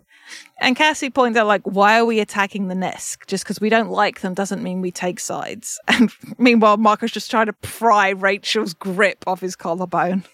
And 0.58 0.76
Cassie 0.76 1.10
points 1.10 1.38
out 1.38 1.46
like, 1.46 1.62
why 1.64 1.98
are 1.98 2.04
we 2.06 2.20
attacking 2.20 2.68
the 2.68 2.74
Nesk? 2.74 3.26
Just 3.26 3.44
because 3.44 3.60
we 3.60 3.68
don't 3.68 3.90
like 3.90 4.20
them 4.20 4.32
doesn't 4.32 4.62
mean 4.62 4.80
we 4.80 4.90
take 4.90 5.20
sides. 5.20 5.78
And 5.88 6.10
meanwhile, 6.38 6.76
Marco's 6.78 7.12
just 7.12 7.30
trying 7.30 7.46
to 7.46 7.52
pry 7.54 8.10
Rachel's 8.10 8.72
grip 8.74 9.22
off 9.26 9.40
his 9.40 9.54
collarbone. 9.56 10.24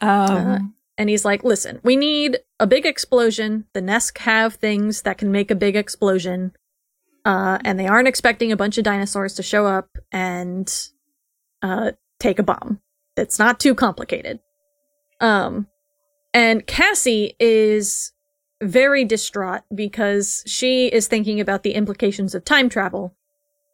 Um, 0.00 0.08
Uh, 0.08 0.58
And 0.98 1.08
he's 1.08 1.24
like, 1.24 1.44
listen, 1.44 1.80
we 1.84 1.94
need 1.96 2.40
a 2.58 2.66
big 2.66 2.84
explosion. 2.84 3.66
The 3.72 3.80
Nesk 3.80 4.18
have 4.18 4.54
things 4.54 5.02
that 5.02 5.16
can 5.16 5.30
make 5.30 5.48
a 5.50 5.54
big 5.54 5.76
explosion. 5.76 6.52
Uh, 7.24 7.58
and 7.64 7.78
they 7.78 7.86
aren't 7.86 8.08
expecting 8.08 8.50
a 8.50 8.56
bunch 8.56 8.78
of 8.78 8.84
dinosaurs 8.84 9.34
to 9.34 9.42
show 9.42 9.66
up 9.66 9.88
and 10.10 10.68
uh, 11.62 11.92
take 12.18 12.40
a 12.40 12.42
bomb. 12.42 12.80
It's 13.16 13.38
not 13.38 13.60
too 13.60 13.74
complicated. 13.76 14.40
Um, 15.20 15.68
and 16.34 16.66
Cassie 16.66 17.34
is 17.38 18.12
very 18.60 19.04
distraught 19.04 19.62
because 19.72 20.42
she 20.46 20.86
is 20.86 21.06
thinking 21.06 21.38
about 21.38 21.62
the 21.62 21.74
implications 21.74 22.34
of 22.34 22.44
time 22.44 22.68
travel. 22.68 23.14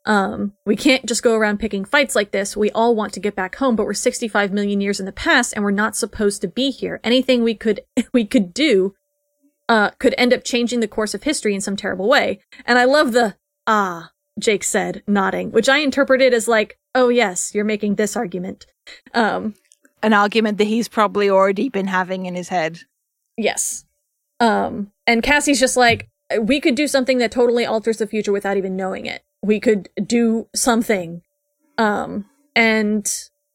Um, 0.06 0.52
we 0.66 0.76
can't 0.76 1.06
just 1.06 1.23
go 1.23 1.34
around 1.34 1.58
picking 1.58 1.84
fights 1.84 2.14
like 2.14 2.30
this. 2.30 2.56
We 2.56 2.70
all 2.73 2.94
want 2.94 3.12
to 3.14 3.20
get 3.20 3.34
back 3.34 3.56
home, 3.56 3.75
but 3.75 3.87
we're 3.87 3.94
65 3.94 4.52
million 4.52 4.80
years 4.80 5.00
in 5.00 5.06
the 5.06 5.12
past 5.12 5.54
and 5.54 5.64
we're 5.64 5.70
not 5.70 5.96
supposed 5.96 6.42
to 6.42 6.49
be 6.49 6.70
here. 6.70 7.00
Anything 7.02 7.42
we 7.42 7.54
could, 7.54 7.80
we 8.12 8.25
could 8.25 8.52
do, 8.52 8.94
uh, 9.68 9.90
could 9.99 10.14
end 10.18 10.34
up 10.34 10.44
changing 10.44 10.80
the 10.80 10.88
course 10.88 11.14
of 11.14 11.23
history 11.23 11.54
in 11.54 11.61
some 11.61 11.76
terrible 11.76 12.08
way. 12.08 12.40
And 12.66 12.78
I 12.78 12.84
love 12.84 13.12
the, 13.12 13.37
ah, 13.66 14.11
Jake 14.38 14.64
said, 14.64 15.02
nodding, 15.06 15.52
which 15.52 15.68
I 15.68 15.78
interpreted 15.78 16.34
as 16.34 16.49
like, 16.49 16.78
oh 16.94 17.08
yes, 17.08 17.54
you're 17.54 17.64
making 17.64 17.94
this 17.94 18.16
argument. 18.16 18.66
Um, 19.14 19.54
an 20.02 20.12
argument 20.12 20.58
that 20.58 20.66
he's 20.66 20.88
probably 20.88 21.30
already 21.30 21.70
been 21.70 21.87
having 21.87 22.26
in 22.26 22.34
his 22.34 22.49
head. 22.49 22.80
Yes. 23.38 23.87
Um, 24.38 24.92
and 25.06 25.23
Cassie's 25.23 25.61
just 25.61 25.78
like, 25.78 26.11
we 26.40 26.61
could 26.61 26.75
do 26.75 26.87
something 26.87 27.18
that 27.18 27.30
totally 27.30 27.64
alters 27.64 27.99
the 27.99 28.06
future 28.06 28.32
without 28.32 28.58
even 28.58 28.76
knowing 28.76 29.06
it. 29.06 29.23
We 29.45 29.61
could 29.61 29.91
do 30.05 30.49
something. 30.55 31.21
Um, 31.77 32.25
and 32.57 33.07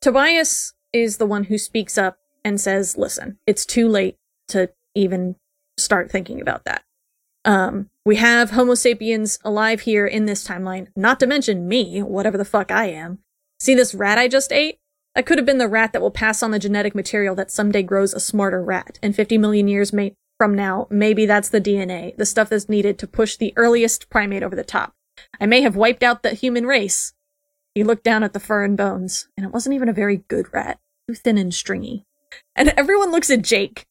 Tobias 0.02 0.74
is 0.94 1.18
the 1.18 1.26
one 1.26 1.46
who 1.46 1.58
speaks 1.58 1.98
up 1.98 2.20
and 2.46 2.62
says, 2.62 2.96
listen, 2.96 3.40
it's 3.48 3.66
too 3.66 3.88
late 3.88 4.18
to 4.50 4.70
even 4.94 5.36
start 5.78 6.12
thinking 6.12 6.40
about 6.42 6.66
that. 6.66 6.84
Um, 7.44 7.90
we 8.06 8.18
have 8.18 8.52
Homo 8.52 8.76
sapiens 8.76 9.40
alive 9.44 9.82
here 9.82 10.06
in 10.06 10.26
this 10.26 10.48
timeline, 10.48 10.88
not 10.96 11.20
to 11.22 11.28
mention 11.28 11.68
me, 11.68 12.04
whatever 12.04 12.38
the 12.38 12.46
fuck 12.46 12.70
I 12.70 12.86
am. 12.86 13.20
See 13.60 13.74
this 13.74 13.96
rat 13.96 14.18
I 14.18 14.28
just 14.28 14.52
ate? 14.52 14.78
That 15.16 15.26
could 15.26 15.38
have 15.38 15.46
been 15.46 15.58
the 15.58 15.68
rat 15.68 15.94
that 15.94 16.02
will 16.02 16.12
pass 16.12 16.44
on 16.44 16.52
the 16.52 16.60
genetic 16.60 16.94
material 16.94 17.36
that 17.36 17.52
someday 17.52 17.82
grows 17.82 18.14
a 18.14 18.20
smarter 18.20 18.64
rat. 18.64 19.00
And 19.02 19.16
50 19.16 19.38
million 19.38 19.68
years 19.68 19.92
may- 19.92 20.16
from 20.38 20.54
now, 20.54 20.88
maybe 20.90 21.26
that's 21.26 21.50
the 21.50 21.60
DNA, 21.60 22.16
the 22.16 22.26
stuff 22.26 22.50
that's 22.50 22.70
needed 22.70 23.00
to 23.00 23.08
push 23.08 23.36
the 23.36 23.54
earliest 23.56 24.10
primate 24.10 24.44
over 24.44 24.56
the 24.56 24.64
top. 24.64 24.94
I 25.40 25.46
may 25.46 25.62
have 25.62 25.76
wiped 25.76 26.04
out 26.04 26.24
the 26.24 26.34
human 26.34 26.66
race. 26.66 27.14
He 27.76 27.84
looked 27.84 28.04
down 28.04 28.24
at 28.24 28.34
the 28.34 28.40
fur 28.40 28.64
and 28.64 28.76
bones, 28.76 29.28
and 29.38 29.46
it 29.46 29.54
wasn't 29.54 29.76
even 29.76 29.90
a 29.90 29.94
very 29.94 30.18
good 30.28 30.54
rat. 30.54 30.80
Too 31.08 31.16
thin 31.16 31.38
and 31.38 31.54
stringy. 31.54 32.06
And 32.56 32.70
everyone 32.76 33.12
looks 33.12 33.30
at 33.30 33.42
Jake. 33.42 33.86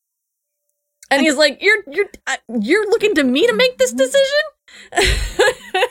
And 1.11 1.23
he's 1.23 1.37
like, 1.37 1.63
"You're 1.63 1.83
you're 1.91 2.11
uh, 2.27 2.37
you're 2.61 2.89
looking 2.91 3.15
to 3.15 3.25
me 3.25 3.47
to 3.47 3.55
make 3.55 3.79
this 3.79 3.93
decision?" 3.93 4.39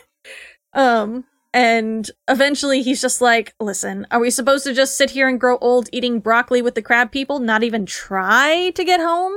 um 0.73 1.25
and 1.53 2.11
eventually 2.27 2.83
he's 2.83 3.01
just 3.01 3.19
like, 3.19 3.55
"Listen, 3.59 4.05
are 4.11 4.19
we 4.19 4.29
supposed 4.29 4.63
to 4.65 4.73
just 4.73 4.95
sit 4.95 5.11
here 5.11 5.27
and 5.27 5.39
grow 5.39 5.57
old 5.57 5.89
eating 5.91 6.19
broccoli 6.19 6.61
with 6.61 6.75
the 6.75 6.83
crab 6.83 7.11
people, 7.11 7.39
not 7.39 7.63
even 7.63 7.85
try 7.85 8.71
to 8.75 8.83
get 8.83 8.99
home?" 8.99 9.33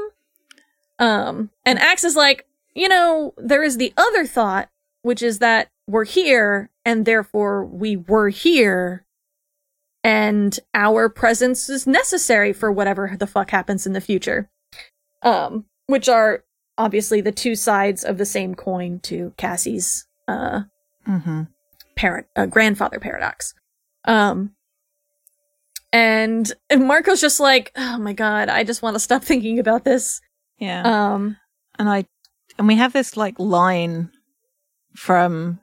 Um 0.98 1.50
and 1.64 1.78
Ax 1.78 2.04
is 2.04 2.14
like, 2.14 2.46
"You 2.74 2.88
know, 2.88 3.32
there 3.38 3.62
is 3.62 3.78
the 3.78 3.94
other 3.96 4.26
thought, 4.26 4.68
which 5.00 5.22
is 5.22 5.38
that 5.38 5.70
we're 5.90 6.04
here 6.04 6.70
and 6.84 7.04
therefore 7.04 7.64
we 7.64 7.96
were 7.96 8.28
here 8.28 9.04
and 10.02 10.58
our 10.72 11.08
presence 11.08 11.68
is 11.68 11.86
necessary 11.86 12.52
for 12.52 12.72
whatever 12.72 13.16
the 13.18 13.26
fuck 13.26 13.50
happens 13.50 13.86
in 13.86 13.92
the 13.92 14.00
future. 14.00 14.48
Um, 15.22 15.66
which 15.86 16.08
are 16.08 16.44
obviously 16.78 17.20
the 17.20 17.32
two 17.32 17.54
sides 17.54 18.04
of 18.04 18.16
the 18.16 18.24
same 18.24 18.54
coin 18.54 19.00
to 19.00 19.32
Cassie's 19.36 20.06
uh 20.28 20.62
Mm-hmm. 21.08 21.42
parent 21.96 22.26
uh, 22.36 22.46
grandfather 22.46 23.00
paradox. 23.00 23.52
Um 24.04 24.52
and, 25.92 26.52
and 26.70 26.86
Marco's 26.86 27.20
just 27.20 27.40
like, 27.40 27.72
"Oh 27.74 27.98
my 27.98 28.12
god, 28.12 28.48
I 28.48 28.62
just 28.64 28.80
want 28.80 28.94
to 28.94 29.00
stop 29.00 29.24
thinking 29.24 29.58
about 29.58 29.84
this." 29.84 30.20
Yeah. 30.58 30.82
Um 30.84 31.36
and 31.78 31.88
I 31.88 32.04
and 32.58 32.68
we 32.68 32.76
have 32.76 32.92
this 32.92 33.16
like 33.16 33.38
line 33.38 34.10
from 34.94 35.58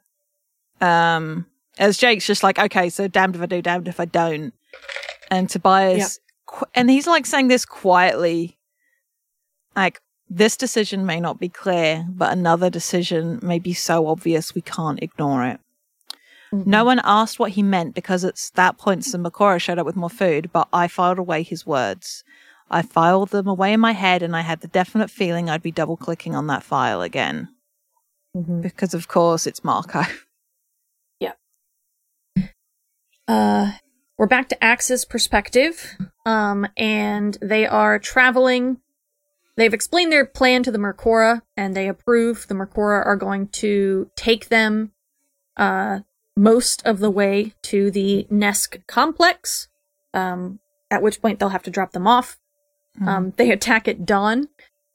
um 0.81 1.46
as 1.79 1.98
Jake's 1.98 2.25
just 2.25 2.41
like, 2.43 2.57
okay, 2.57 2.89
so 2.89 3.07
damned 3.07 3.36
if 3.36 3.41
I 3.41 3.46
do, 3.46 3.62
damned 3.62 3.88
if 3.88 4.00
I 4.00 4.05
don't. 4.05 4.53
And 5.29 5.48
Tobias 5.50 6.19
qu- 6.48 6.65
and 6.74 6.89
he's 6.89 7.05
like 7.07 7.25
saying 7.25 7.50
this 7.50 7.65
quietly 7.65 8.57
like 9.75 10.00
this 10.29 10.57
decision 10.57 11.05
may 11.05 11.19
not 11.19 11.39
be 11.39 11.50
clear, 11.50 12.05
but 12.10 12.31
another 12.34 12.69
decision 12.69 13.39
may 13.41 13.60
be 13.60 13.74
so 13.74 14.07
obvious 14.07 14.55
we 14.55 14.62
can't 14.62 15.01
ignore 15.01 15.46
it. 15.46 15.60
No 16.51 16.86
one 16.86 17.01
asked 17.03 17.39
what 17.39 17.51
he 17.51 17.62
meant 17.62 17.93
because 17.93 18.24
at 18.24 18.39
that 18.55 18.77
point 18.77 19.03
the 19.05 19.17
Mercora 19.17 19.60
showed 19.60 19.77
up 19.79 19.86
with 19.86 19.98
more 19.98 20.10
food, 20.10 20.50
but 20.53 20.67
I 20.72 20.88
filed 20.88 21.19
away 21.19 21.43
his 21.43 21.65
words. 21.65 22.24
I 22.72 22.81
filed 22.81 23.29
them 23.29 23.48
away 23.48 23.74
in 23.74 23.79
my 23.81 23.91
head 23.91 24.24
and 24.24 24.36
I 24.36 24.41
had 24.41 24.62
the 24.62 24.67
definite 24.69 25.12
feeling 25.12 25.50
I'd 25.50 25.62
be 25.62 25.72
double 25.72 25.98
clicking 25.98 26.36
on 26.36 26.48
that 26.48 26.63
file 26.63 27.01
again. 27.01 27.50
Mhm. 28.36 28.62
Because 28.62 28.93
of 28.93 29.07
course 29.10 29.46
it's 29.46 29.63
Marco. 29.63 30.03
Uh, 33.27 33.74
we're 34.17 34.25
back 34.25 34.50
to 34.50 34.63
Ax's 34.63 35.03
perspective, 35.05 35.98
um, 36.25 36.65
and 36.77 37.38
they 37.41 37.67
are 37.67 38.00
traveling. 38.00 38.77
They've 39.57 39.74
explained 39.74 40.12
their 40.12 40.25
plan 40.25 40.63
to 40.63 40.72
the 40.72 40.77
Mercora, 40.77 41.41
and 41.55 41.75
they 41.75 41.88
approve. 41.88 42.48
The 42.48 42.55
Mercora 42.55 43.05
are 43.05 43.17
going 43.17 43.50
to 43.50 44.10
take 44.15 44.48
them 44.48 44.91
uh, 45.57 46.00
most 46.36 46.86
of 46.86 47.00
the 47.00 47.12
way 47.12 47.53
to 47.63 47.91
the 47.91 48.27
Nesk 48.31 48.86
complex, 48.88 49.67
um, 50.13 50.60
at 50.89 51.01
which 51.01 51.22
point 51.22 51.39
they'll 51.39 51.50
have 51.50 51.63
to 51.63 51.72
drop 51.72 51.91
them 51.91 52.07
off. 52.07 52.39
Um, 53.05 53.34
they 53.38 53.51
attack 53.51 53.88
at 53.88 54.05
dawn. 54.05 54.48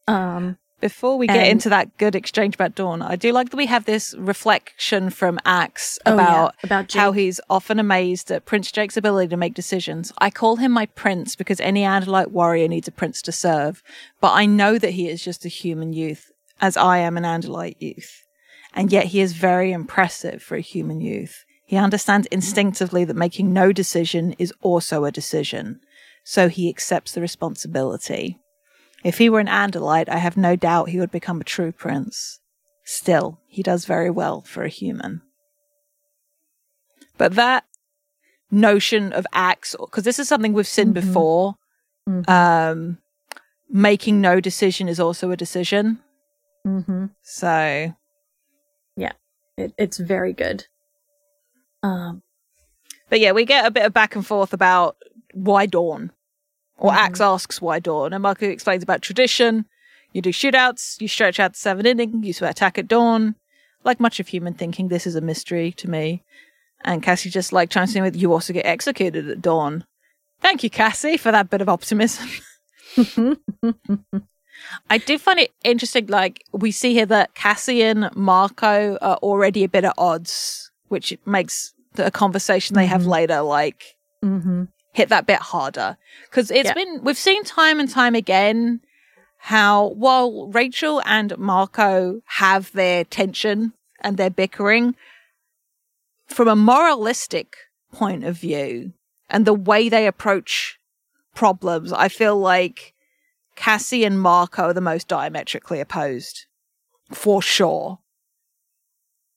Um, 0.08 0.58
Before 0.82 1.16
we 1.16 1.28
get 1.28 1.36
And- 1.36 1.46
into 1.46 1.68
that 1.68 1.96
good 1.96 2.16
exchange 2.16 2.56
about 2.56 2.74
Dawn, 2.74 3.02
I 3.02 3.14
do 3.14 3.30
like 3.30 3.50
that 3.50 3.56
we 3.56 3.66
have 3.66 3.84
this 3.84 4.16
reflection 4.18 5.10
from 5.10 5.38
Ax 5.46 5.96
oh, 6.04 6.10
yeah, 6.10 6.14
about 6.14 6.54
about 6.64 6.88
Jake. 6.88 7.00
how 7.00 7.12
he's 7.12 7.40
often 7.48 7.78
amazed 7.78 8.32
at 8.32 8.46
Prince 8.46 8.72
Jake's 8.72 8.96
ability 8.96 9.28
to 9.28 9.36
make 9.36 9.54
decisions. 9.54 10.12
I 10.18 10.28
call 10.28 10.56
him 10.56 10.72
my 10.72 10.86
prince 10.86 11.36
because 11.36 11.60
any 11.60 11.82
Andalite 11.82 12.32
warrior 12.32 12.66
needs 12.66 12.88
a 12.88 12.92
prince 12.92 13.22
to 13.22 13.30
serve, 13.32 13.80
but 14.20 14.32
I 14.32 14.44
know 14.44 14.76
that 14.76 14.90
he 14.90 15.08
is 15.08 15.22
just 15.22 15.44
a 15.44 15.48
human 15.48 15.92
youth, 15.92 16.32
as 16.60 16.76
I 16.76 16.98
am 16.98 17.16
an 17.16 17.22
Andalite 17.22 17.80
youth. 17.80 18.24
And 18.74 18.90
yet 18.90 19.06
he 19.06 19.20
is 19.20 19.34
very 19.34 19.70
impressive 19.70 20.42
for 20.42 20.56
a 20.56 20.60
human 20.60 21.00
youth. 21.00 21.44
He 21.64 21.76
understands 21.76 22.26
instinctively 22.32 23.04
that 23.04 23.14
making 23.14 23.52
no 23.52 23.70
decision 23.70 24.32
is 24.32 24.52
also 24.62 25.04
a 25.04 25.12
decision, 25.12 25.78
so 26.24 26.48
he 26.48 26.68
accepts 26.68 27.12
the 27.12 27.20
responsibility. 27.20 28.40
If 29.04 29.18
he 29.18 29.28
were 29.28 29.40
an 29.40 29.46
Andalite, 29.48 30.08
I 30.08 30.18
have 30.18 30.36
no 30.36 30.54
doubt 30.56 30.88
he 30.90 31.00
would 31.00 31.10
become 31.10 31.40
a 31.40 31.44
true 31.44 31.72
prince. 31.72 32.40
Still, 32.84 33.40
he 33.46 33.62
does 33.62 33.84
very 33.84 34.10
well 34.10 34.42
for 34.42 34.62
a 34.64 34.68
human. 34.68 35.22
But 37.18 37.34
that 37.34 37.64
notion 38.50 39.12
of 39.12 39.26
Ax, 39.32 39.74
because 39.78 40.04
this 40.04 40.18
is 40.18 40.28
something 40.28 40.52
we've 40.52 40.66
seen 40.66 40.90
Mhm. 40.90 40.94
before, 40.94 41.54
Mhm. 42.08 42.28
um, 42.28 42.98
making 43.68 44.20
no 44.20 44.40
decision 44.40 44.88
is 44.88 45.00
also 45.00 45.30
a 45.30 45.36
decision. 45.36 46.02
Mhm. 46.66 47.10
So, 47.22 47.94
It, 49.58 49.74
it's 49.76 49.98
very 49.98 50.32
good. 50.32 50.66
Um, 51.82 52.22
but 53.10 53.20
yeah, 53.20 53.32
we 53.32 53.44
get 53.44 53.66
a 53.66 53.70
bit 53.70 53.84
of 53.84 53.92
back 53.92 54.16
and 54.16 54.26
forth 54.26 54.54
about 54.54 54.96
why 55.34 55.66
Dawn. 55.66 56.10
Or 56.78 56.90
Mhm. 56.90 56.96
Ax 56.96 57.20
asks 57.20 57.60
why 57.60 57.78
Dawn, 57.78 58.12
and 58.12 58.22
Marco 58.22 58.46
explains 58.48 58.82
about 58.82 59.02
tradition. 59.02 59.66
You 60.12 60.20
do 60.22 60.30
shootouts, 60.30 61.00
you 61.00 61.08
stretch 61.08 61.38
out 61.40 61.52
the 61.52 61.58
seven 61.58 61.86
inning, 61.86 62.22
you 62.22 62.34
attack 62.42 62.76
at 62.78 62.88
dawn. 62.88 63.34
Like 63.84 63.98
much 64.00 64.20
of 64.20 64.28
human 64.28 64.54
thinking, 64.54 64.88
this 64.88 65.06
is 65.06 65.14
a 65.14 65.20
mystery 65.20 65.72
to 65.72 65.88
me. 65.88 66.22
And 66.84 67.02
Cassie 67.02 67.30
just 67.30 67.52
like 67.52 67.70
chimes 67.70 67.94
in 67.96 68.02
with, 68.02 68.16
you 68.16 68.32
also 68.32 68.52
get 68.52 68.66
executed 68.66 69.28
at 69.28 69.40
dawn. 69.42 69.84
Thank 70.40 70.62
you, 70.64 70.70
Cassie, 70.70 71.16
for 71.16 71.30
that 71.32 71.48
bit 71.50 71.60
of 71.60 71.68
optimism. 71.68 72.28
I 74.90 74.98
did 74.98 75.20
find 75.20 75.38
it 75.40 75.50
interesting, 75.64 76.06
like, 76.06 76.44
we 76.52 76.70
see 76.70 76.92
here 76.92 77.06
that 77.06 77.34
Cassie 77.34 77.82
and 77.82 78.14
Marco 78.14 78.96
are 79.00 79.16
already 79.16 79.64
a 79.64 79.68
bit 79.68 79.84
at 79.84 79.94
odds, 79.98 80.70
which 80.88 81.16
makes 81.26 81.72
the 81.94 82.10
conversation 82.10 82.74
they 82.76 82.86
have 82.86 83.02
Mhm. 83.02 83.06
later, 83.08 83.40
like, 83.42 83.82
mhm. 84.24 84.68
Hit 84.92 85.08
that 85.08 85.26
bit 85.26 85.38
harder 85.38 85.96
because 86.24 86.50
it's 86.50 86.68
Yeah. 86.68 86.74
been 86.74 87.02
we've 87.02 87.16
seen 87.18 87.44
time 87.44 87.80
and 87.80 87.88
time 87.90 88.14
again 88.14 88.80
how 89.38 89.88
while 89.88 90.48
Rachel 90.48 91.02
and 91.04 91.36
Marco 91.38 92.20
have 92.26 92.70
their 92.72 93.04
tension 93.04 93.72
and 94.00 94.16
their 94.16 94.30
bickering 94.30 94.94
from 96.26 96.48
a 96.48 96.56
moralistic 96.56 97.56
point 97.92 98.24
of 98.24 98.36
view 98.38 98.92
and 99.30 99.44
the 99.46 99.54
way 99.54 99.88
they 99.88 100.06
approach 100.06 100.78
problems 101.34 101.92
I 101.92 102.08
feel 102.08 102.36
like 102.38 102.94
Cassie 103.56 104.04
and 104.04 104.20
Marco 104.20 104.64
are 104.64 104.72
the 104.74 104.80
most 104.80 105.08
diametrically 105.08 105.80
opposed 105.80 106.46
for 107.10 107.40
sure 107.42 107.98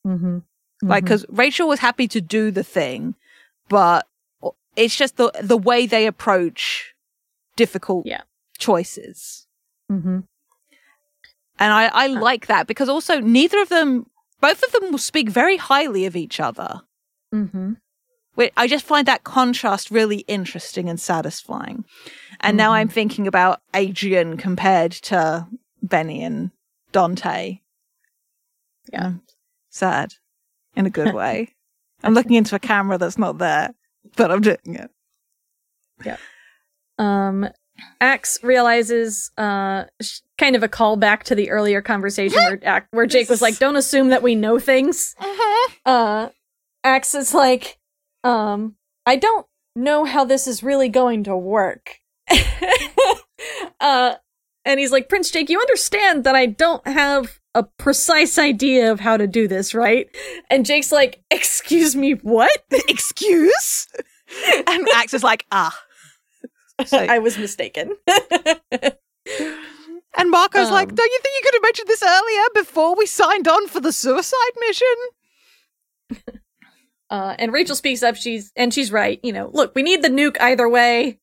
Mhm. 0.05 0.43
like 0.83 1.03
because 1.05 1.25
Rachel 1.29 1.67
was 1.67 1.79
happy 1.79 2.07
to 2.09 2.21
do 2.21 2.51
the 2.51 2.63
thing, 2.63 3.15
but 3.69 4.07
it's 4.75 4.95
just 4.95 5.17
the 5.17 5.31
the 5.41 5.57
way 5.57 5.85
they 5.85 6.05
approach 6.07 6.93
difficult 7.55 8.05
Yeah. 8.05 8.21
choices, 8.57 9.47
Mhm. 9.91 10.27
and 11.59 11.73
I 11.73 11.85
I 11.87 12.07
like 12.07 12.47
that 12.47 12.67
because 12.67 12.89
also 12.89 13.19
neither 13.19 13.61
of 13.61 13.69
them, 13.69 14.07
both 14.41 14.63
of 14.63 14.71
them 14.73 14.91
will 14.91 14.97
speak 14.99 15.29
very 15.29 15.57
highly 15.57 16.05
of 16.05 16.15
each 16.15 16.39
other. 16.39 16.81
Mhm. 17.33 17.77
I 18.57 18.67
just 18.67 18.85
find 18.85 19.07
that 19.07 19.23
contrast 19.23 19.89
really 19.91 20.19
interesting 20.27 20.89
and 20.89 20.99
satisfying. 20.99 21.85
And 22.41 22.57
now 22.57 22.71
Mhm. 22.71 22.75
I'm 22.75 22.89
thinking 22.89 23.27
about 23.27 23.61
Adrian 23.73 24.35
compared 24.35 24.91
to 25.03 25.47
Benny 25.81 26.21
and 26.21 26.51
Dante. 26.91 27.61
Yeah. 28.91 29.05
I'm 29.05 29.21
sad 29.69 30.15
in 30.75 30.85
a 30.85 30.89
good 30.89 31.13
way. 31.15 31.55
I'm 32.03 32.13
looking 32.13 32.33
into 32.35 32.55
a 32.55 32.59
camera 32.59 32.97
that's 32.97 33.17
not 33.17 33.37
there, 33.37 33.73
but 34.15 34.31
I'm 34.31 34.41
doing 34.41 34.57
it. 34.65 34.89
Yeah. 36.05 36.17
Um, 36.97 37.47
Ax 37.99 38.39
realizes, 38.43 39.31
uh, 39.37 39.85
sh- 40.01 40.19
kind 40.37 40.55
of 40.55 40.63
a 40.63 40.67
callback 40.69 41.23
to 41.23 41.35
the 41.35 41.49
earlier 41.49 41.81
conversation 41.81 42.37
where, 42.39 42.59
Ac- 42.63 42.85
where 42.91 43.05
Jake 43.05 43.29
was 43.29 43.41
like, 43.41 43.57
"Don't 43.59 43.75
assume 43.75 44.09
that 44.09 44.23
we 44.23 44.35
know 44.35 44.59
things." 44.59 45.15
Uh, 45.85 46.29
Ax 46.83 47.13
is 47.15 47.33
like, 47.33 47.77
um, 48.23 48.75
"I 49.05 49.17
don't 49.17 49.45
know 49.75 50.05
how 50.05 50.23
this 50.25 50.47
is 50.47 50.63
really 50.63 50.89
going 50.89 51.23
to 51.25 51.35
work." 51.35 51.99
uh, 53.79 54.15
and 54.63 54.79
he's 54.79 54.91
like, 54.91 55.09
"Prince 55.09 55.29
Jake, 55.31 55.49
you 55.49 55.59
understand 55.59 56.23
that 56.23 56.35
I 56.35 56.45
don't 56.45 56.85
have 56.87 57.39
a 57.55 57.63
precise 57.63 58.37
idea 58.37 58.91
of 58.91 58.99
how 58.99 59.17
to 59.17 59.25
do 59.25 59.47
this, 59.47 59.73
right? 59.73 60.07
And 60.51 60.63
Jake's 60.65 60.91
like, 60.91 61.23
"Excuse 61.31 61.95
me, 61.95 62.11
what? 62.13 62.63
Excuse? 62.87 63.87
and 64.67 64.87
Ax 64.95 65.13
is 65.15 65.23
like, 65.23 65.45
ah. 65.51 65.75
So- 66.85 66.97
I 66.99 67.19
was 67.19 67.37
mistaken." 67.37 67.95
and 68.07 68.95
Marco's 70.29 70.71
like, 70.71 70.89
Um, 70.89 70.95
don't 70.95 71.11
you 71.11 71.19
think 71.23 71.35
you 71.35 71.41
could 71.43 71.53
have 71.55 71.63
mentioned 71.63 71.87
this 71.87 72.03
earlier 72.03 72.43
before 72.53 72.95
we 72.95 73.05
signed 73.05 73.47
on 73.47 73.67
for 73.67 73.79
the 73.79 73.91
suicide 73.91 74.51
mission? 74.59 74.87
Uh, 77.11 77.35
and 77.37 77.53
Rachel 77.53 77.75
speaks 77.75 78.01
up. 78.01 78.15
She's 78.15 78.51
and 78.55 78.73
she's 78.73 78.91
right. 78.91 79.19
You 79.21 79.31
know, 79.31 79.51
look, 79.53 79.75
we 79.75 79.83
need 79.83 80.01
the 80.01 80.09
nuke 80.09 80.37
either 80.41 80.67
way, 80.67 81.19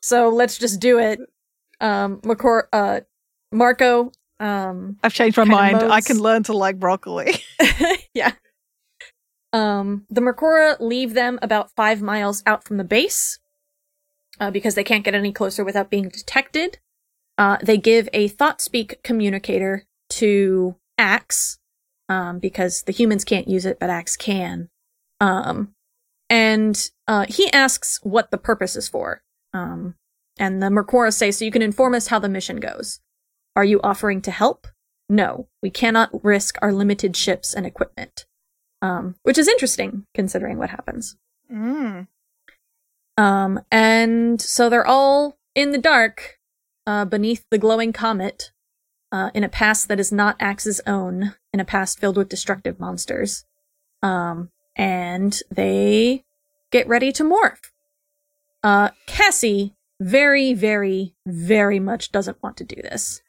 so 0.00 0.28
let's 0.28 0.58
just 0.58 0.78
do 0.78 1.00
it. 1.00 1.18
Um, 1.80 2.20
McCor- 2.20 2.68
uh, 2.72 3.00
Marco. 3.50 4.12
Um, 4.44 4.98
I've 5.02 5.14
changed 5.14 5.38
my 5.38 5.44
mind. 5.44 5.78
I 5.78 6.02
can 6.02 6.18
learn 6.18 6.42
to 6.44 6.52
like 6.52 6.78
broccoli. 6.78 7.32
yeah. 8.14 8.32
Um, 9.54 10.04
the 10.10 10.20
Mercora 10.20 10.78
leave 10.80 11.14
them 11.14 11.38
about 11.40 11.70
five 11.74 12.02
miles 12.02 12.42
out 12.44 12.62
from 12.62 12.76
the 12.76 12.84
base, 12.84 13.38
uh, 14.38 14.50
because 14.50 14.74
they 14.74 14.84
can't 14.84 15.04
get 15.04 15.14
any 15.14 15.32
closer 15.32 15.64
without 15.64 15.88
being 15.88 16.10
detected. 16.10 16.78
Uh, 17.38 17.56
they 17.62 17.78
give 17.78 18.06
a 18.12 18.28
thought 18.28 18.60
speak 18.60 19.02
communicator 19.02 19.86
to 20.10 20.76
Ax, 20.98 21.58
um, 22.10 22.38
because 22.38 22.82
the 22.82 22.92
humans 22.92 23.24
can't 23.24 23.48
use 23.48 23.64
it, 23.64 23.78
but 23.80 23.88
Ax 23.88 24.14
can. 24.14 24.68
Um, 25.20 25.72
and 26.28 26.90
uh, 27.08 27.24
he 27.30 27.50
asks 27.50 27.98
what 28.02 28.30
the 28.30 28.38
purpose 28.38 28.76
is 28.76 28.88
for. 28.88 29.22
Um, 29.54 29.94
and 30.38 30.62
the 30.62 30.66
Mercora 30.66 31.14
say, 31.14 31.30
so 31.30 31.46
you 31.46 31.50
can 31.50 31.62
inform 31.62 31.94
us 31.94 32.08
how 32.08 32.18
the 32.18 32.28
mission 32.28 32.58
goes. 32.60 33.00
Are 33.56 33.64
you 33.64 33.80
offering 33.82 34.20
to 34.22 34.30
help? 34.30 34.66
No, 35.08 35.48
we 35.62 35.70
cannot 35.70 36.24
risk 36.24 36.56
our 36.62 36.72
limited 36.72 37.16
ships 37.16 37.54
and 37.54 37.66
equipment. 37.66 38.26
Um, 38.82 39.14
which 39.22 39.38
is 39.38 39.48
interesting 39.48 40.06
considering 40.14 40.58
what 40.58 40.68
happens. 40.68 41.16
Mm. 41.50 42.06
Um, 43.16 43.60
and 43.70 44.40
so 44.40 44.68
they're 44.68 44.86
all 44.86 45.38
in 45.54 45.70
the 45.70 45.78
dark, 45.78 46.38
uh, 46.86 47.06
beneath 47.06 47.46
the 47.50 47.56
glowing 47.56 47.94
comet, 47.94 48.52
uh, 49.10 49.30
in 49.32 49.42
a 49.42 49.48
past 49.48 49.88
that 49.88 50.00
is 50.00 50.12
not 50.12 50.36
Ax's 50.38 50.82
own, 50.86 51.34
in 51.52 51.60
a 51.60 51.64
past 51.64 51.98
filled 51.98 52.18
with 52.18 52.28
destructive 52.28 52.78
monsters. 52.78 53.46
Um, 54.02 54.50
and 54.76 55.38
they 55.50 56.24
get 56.70 56.86
ready 56.86 57.12
to 57.12 57.24
morph. 57.24 57.70
Uh, 58.62 58.90
Cassie 59.06 59.74
very, 60.00 60.52
very, 60.52 61.14
very 61.26 61.78
much 61.78 62.12
doesn't 62.12 62.42
want 62.42 62.56
to 62.58 62.64
do 62.64 62.76
this. 62.82 63.22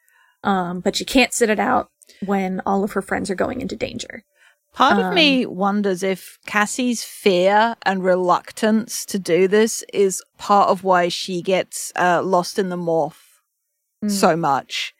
Um, 0.46 0.80
but 0.80 0.94
she 0.96 1.04
can't 1.04 1.32
sit 1.34 1.50
it 1.50 1.58
out 1.58 1.90
when 2.24 2.60
all 2.64 2.84
of 2.84 2.92
her 2.92 3.02
friends 3.02 3.30
are 3.30 3.34
going 3.34 3.60
into 3.60 3.76
danger. 3.76 4.22
Part 4.72 4.98
of 4.98 5.06
Um, 5.06 5.14
me 5.14 5.44
wonders 5.46 6.02
if 6.02 6.38
Cassie's 6.46 7.02
fear 7.02 7.76
and 7.84 8.04
reluctance 8.04 9.04
to 9.06 9.18
do 9.18 9.48
this 9.48 9.82
is 9.92 10.22
part 10.38 10.68
of 10.68 10.84
why 10.84 11.08
she 11.08 11.42
gets 11.42 11.92
uh, 11.96 12.22
lost 12.22 12.58
in 12.58 12.68
the 12.68 12.76
morph 12.76 13.22
Mm. 14.04 14.10
so 14.10 14.36
much. 14.36 14.94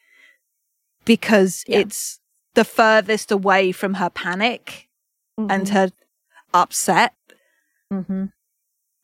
Because 1.05 1.63
Yeah. 1.69 1.81
it's 1.81 2.19
the 2.55 2.65
furthest 2.65 3.31
away 3.31 3.71
from 3.73 3.95
her 3.95 4.11
panic 4.11 4.89
and 5.37 5.67
Mhm. 5.67 5.69
her 5.69 5.91
upset. 6.55 7.15
Mhm. 7.93 8.33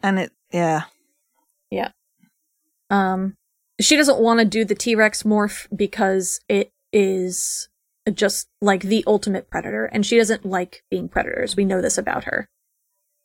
And 0.03 0.19
it, 0.19 0.33
yeah. 0.51 0.85
yeah. 1.71 1.93
Um, 2.91 3.37
she 3.81 3.97
doesn't 3.97 4.19
want 4.19 4.41
to 4.41 4.45
do 4.45 4.65
the 4.65 4.75
T 4.75 4.95
Rex 4.95 5.23
morph 5.23 5.67
because 5.75 6.41
it 6.49 6.73
is 6.93 7.69
just 8.13 8.49
like 8.61 8.83
the 8.83 9.05
ultimate 9.07 9.51
predator, 9.51 9.87
and 9.87 10.05
she 10.05 10.17
doesn't 10.17 10.45
like 10.45 10.85
being 10.91 11.09
predators. 11.09 11.57
We 11.57 11.65
know 11.65 11.81
this 11.81 11.99
about 11.99 12.25
her. 12.25 12.49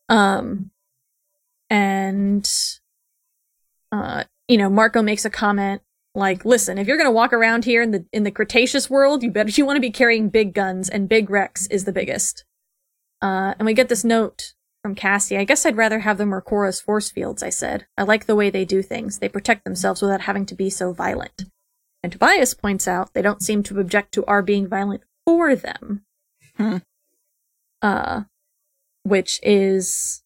Um, 0.09 0.71
and, 1.69 2.49
uh, 3.91 4.23
you 4.47 4.57
know, 4.57 4.69
Marco 4.69 5.01
makes 5.01 5.25
a 5.25 5.29
comment 5.29 5.81
like, 6.15 6.45
"Listen, 6.45 6.77
if 6.77 6.87
you're 6.87 6.97
gonna 6.97 7.11
walk 7.11 7.33
around 7.33 7.65
here 7.65 7.81
in 7.81 7.91
the 7.91 8.05
in 8.13 8.23
the 8.23 8.31
Cretaceous 8.31 8.89
world, 8.89 9.23
you 9.23 9.31
better 9.31 9.49
you 9.55 9.65
want 9.65 9.77
to 9.77 9.81
be 9.81 9.91
carrying 9.91 10.29
big 10.29 10.53
guns, 10.53 10.89
and 10.89 11.09
Big 11.09 11.29
Rex 11.29 11.67
is 11.67 11.85
the 11.85 11.91
biggest." 11.91 12.45
Uh, 13.21 13.55
and 13.57 13.65
we 13.65 13.73
get 13.73 13.89
this 13.89 14.03
note 14.03 14.53
from 14.87 14.95
Cassie. 14.95 15.37
I 15.37 15.43
guess 15.43 15.65
I'd 15.65 15.75
rather 15.75 15.99
have 15.99 16.17
the 16.17 16.25
Mercora's 16.25 16.79
force 16.79 17.11
fields, 17.11 17.43
I 17.43 17.49
said. 17.49 17.87
I 17.97 18.03
like 18.03 18.25
the 18.25 18.37
way 18.37 18.49
they 18.49 18.63
do 18.63 18.81
things. 18.81 19.19
They 19.19 19.27
protect 19.27 19.65
themselves 19.65 20.01
without 20.01 20.21
having 20.21 20.45
to 20.45 20.55
be 20.55 20.69
so 20.69 20.93
violent. 20.93 21.43
And 22.01 22.13
Tobias 22.13 22.53
points 22.53 22.87
out 22.87 23.13
they 23.13 23.21
don't 23.21 23.41
seem 23.43 23.63
to 23.63 23.81
object 23.81 24.13
to 24.13 24.23
our 24.27 24.41
being 24.41 24.65
violent 24.65 25.01
for 25.25 25.57
them. 25.57 26.05
Hmm. 26.55 26.77
Uh, 27.81 28.21
which 29.03 29.41
is, 29.43 30.23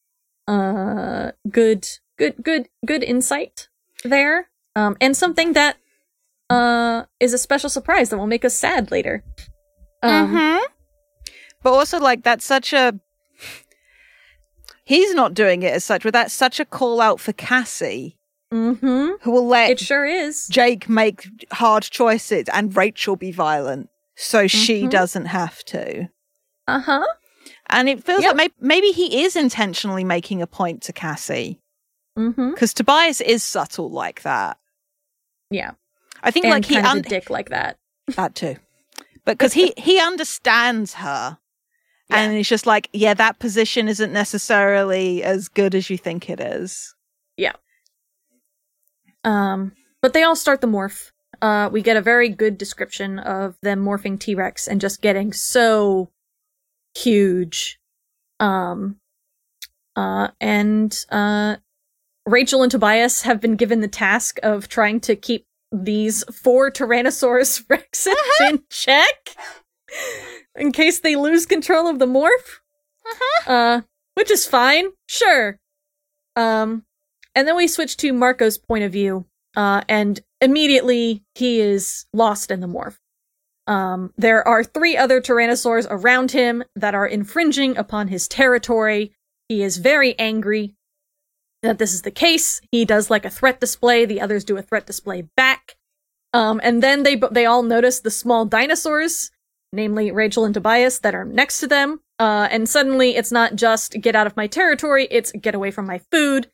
uh, 0.48 1.32
good, 1.50 1.88
good, 2.20 2.36
good, 2.44 2.70
good 2.86 3.04
insight 3.04 3.68
there. 4.04 4.52
Um, 4.76 4.96
and 5.02 5.18
something 5.18 5.54
that, 5.54 5.78
uh, 6.52 7.06
is 7.20 7.34
a 7.34 7.40
special 7.40 7.72
surprise 7.72 8.12
that 8.12 8.20
will 8.20 8.28
make 8.28 8.46
us 8.46 8.54
sad 8.54 8.92
later. 8.92 9.24
Um, 10.04 10.36
Mhm. 10.36 10.60
But 11.64 11.74
also, 11.74 12.00
like, 12.00 12.22
that's 12.22 12.46
such 12.46 12.74
a. 12.74 13.00
He's 14.92 15.14
not 15.14 15.34
doing 15.34 15.64
it 15.64 15.74
as 15.74 15.84
such, 15.86 16.04
but 16.04 16.12
that's 16.12 16.34
such 16.34 16.60
a 16.60 16.66
call 16.66 17.00
out 17.00 17.20
for 17.22 17.32
Cassie, 17.34 18.18
mm-hmm. 18.54 19.12
who 19.22 19.32
will 19.32 19.48
let 19.48 19.72
It 19.72 19.80
sure 19.80 20.06
is. 20.06 20.48
Jake 20.50 20.90
make 20.90 21.28
hard 21.54 21.84
choices 21.84 22.46
and 22.52 22.76
Rachel 22.76 23.16
be 23.16 23.32
violent 23.32 23.88
so 24.18 24.48
she 24.48 24.84
Mhm. 24.84 24.90
doesn't 24.90 25.26
have 25.28 25.64
to. 25.66 26.10
Uh-huh. 26.68 27.06
And 27.70 27.88
it 27.88 28.04
feels 28.04 28.22
Yep. 28.24 28.36
like 28.36 28.52
may- 28.60 28.68
maybe 28.68 28.92
he 28.92 29.24
is 29.24 29.36
intentionally 29.38 30.04
making 30.04 30.42
a 30.42 30.48
point 30.48 30.82
to 30.84 30.92
Cassie 30.94 31.60
Mm-hmm. 32.20 32.52
because 32.52 32.74
Tobias 32.74 33.22
is 33.22 33.44
subtle 33.44 33.90
like 33.90 34.24
that. 34.24 34.58
Yeah. 35.50 35.72
I 36.22 36.32
think 36.32 36.46
And 36.46 36.54
like 36.56 36.66
he 36.66 36.76
un- 36.78 36.98
a 36.98 37.02
dick 37.02 37.30
like 37.30 37.50
that. 37.50 37.78
that 38.18 38.36
too, 38.36 38.58
but 39.24 39.38
because 39.38 39.54
he 39.54 39.74
he 39.78 40.00
understands 40.00 40.96
her, 40.96 41.38
and 42.12 42.34
it's 42.36 42.50
just 42.50 42.66
like, 42.66 42.90
yeah, 42.94 43.14
that 43.14 43.40
position 43.40 43.88
isn't 43.88 44.12
necessarily 44.12 45.24
as 45.24 45.48
good 45.48 45.74
as 45.76 45.90
you 45.90 45.98
think 45.98 46.30
it 46.30 46.40
is. 46.40 46.94
Yeah. 47.38 47.54
Um, 49.24 49.74
but 50.02 50.14
they 50.14 50.24
all 50.24 50.36
start 50.36 50.62
the 50.62 50.68
morph. 50.68 51.12
Uh, 51.42 51.70
we 51.72 51.82
get 51.82 51.98
a 51.98 52.02
very 52.02 52.30
good 52.30 52.58
description 52.58 53.18
of 53.20 53.58
them 53.62 53.84
morphing 53.84 54.20
T 54.20 54.36
Rex 54.36 54.68
and 54.68 54.82
just 54.82 55.02
getting 55.02 55.34
so 55.34 56.12
huge. 56.96 57.80
Um, 58.40 58.98
uh, 59.96 60.30
and 60.40 60.96
uh, 61.10 61.58
Rachel 62.26 62.64
and 62.64 62.72
Tobias 62.72 63.24
have 63.24 63.42
been 63.42 63.56
given 63.56 63.82
the 63.82 63.88
task 63.88 64.40
of 64.44 64.68
trying 64.68 65.00
to 65.02 65.16
keep 65.16 65.46
these 65.72 66.24
four 66.26 66.70
Tyrannosaurus 66.70 67.66
Rexes 67.68 68.50
in 68.50 68.64
check 68.70 69.36
in 70.56 70.72
case 70.72 71.00
they 71.00 71.16
lose 71.16 71.46
control 71.46 71.88
of 71.88 72.00
the 72.00 72.06
morph. 72.06 72.60
Uh, 73.48 73.82
which 74.16 74.30
is 74.32 74.46
fine, 74.46 74.90
sure. 75.08 75.60
Um, 76.36 76.84
and 77.34 77.48
then 77.48 77.56
we 77.56 77.68
switch 77.68 77.98
to 77.98 78.14
Marco's 78.14 78.58
point 78.58 78.84
of 78.84 78.92
view, 78.92 79.26
uh, 79.56 79.82
and 79.90 80.20
immediately 80.40 81.24
he 81.36 81.60
is 81.60 82.06
lost 82.14 82.52
in 82.52 82.60
the 82.60 82.68
morph. 82.68 82.98
Um, 83.68 84.14
there 84.18 84.46
are 84.48 84.64
three 84.64 84.98
other 84.98 85.22
Tyrannosaurs 85.22 85.88
around 85.90 86.32
him 86.32 86.64
that 86.76 86.96
are 86.96 87.08
infringing 87.08 87.78
upon 87.78 88.10
his 88.10 88.28
territory. 88.28 89.14
He 89.48 89.64
is 89.64 89.78
very 89.78 90.18
angry 90.20 90.76
that 91.62 91.78
this 91.78 91.94
is 91.94 92.02
the 92.02 92.12
case. 92.12 92.60
He 92.72 92.86
does 92.86 93.10
like 93.10 93.24
a 93.24 93.30
threat 93.30 93.60
display. 93.60 94.06
The 94.06 94.22
others 94.22 94.44
do 94.44 94.58
a 94.58 94.62
threat 94.62 94.86
display 94.86 95.24
back. 95.38 95.76
Um, 96.34 96.60
and 96.64 96.82
then 96.82 97.04
they 97.04 97.22
they 97.32 97.46
all 97.46 97.62
notice 97.62 98.00
the 98.00 98.12
small 98.12 98.46
dinosaurs, 98.46 99.32
namely 99.74 100.12
Rachel 100.12 100.46
and 100.46 100.54
Tobias, 100.54 101.00
that 101.00 101.16
are 101.16 101.26
next 101.26 101.60
to 101.60 101.68
them. 101.68 102.02
Uh, 102.20 102.48
and 102.52 102.68
suddenly 102.70 103.16
it's 103.16 103.32
not 103.32 103.56
just 103.56 103.94
get 104.00 104.16
out 104.16 104.28
of 104.28 104.38
my 104.38 104.48
territory; 104.48 105.08
it's 105.10 105.32
get 105.32 105.56
away 105.56 105.72
from 105.72 105.86
my 105.86 106.00
food. 106.12 106.50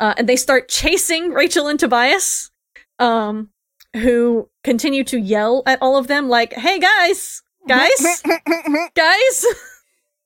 Uh, 0.00 0.14
and 0.16 0.28
they 0.28 0.36
start 0.36 0.68
chasing 0.68 1.32
Rachel 1.32 1.66
and 1.66 1.78
Tobias, 1.78 2.50
um, 2.98 3.50
who 3.96 4.48
continue 4.62 5.02
to 5.04 5.18
yell 5.18 5.62
at 5.66 5.80
all 5.82 5.96
of 5.96 6.06
them, 6.06 6.28
like, 6.28 6.52
"Hey 6.52 6.78
guys, 6.78 7.42
guys, 7.66 8.22
guys!" 8.94 9.46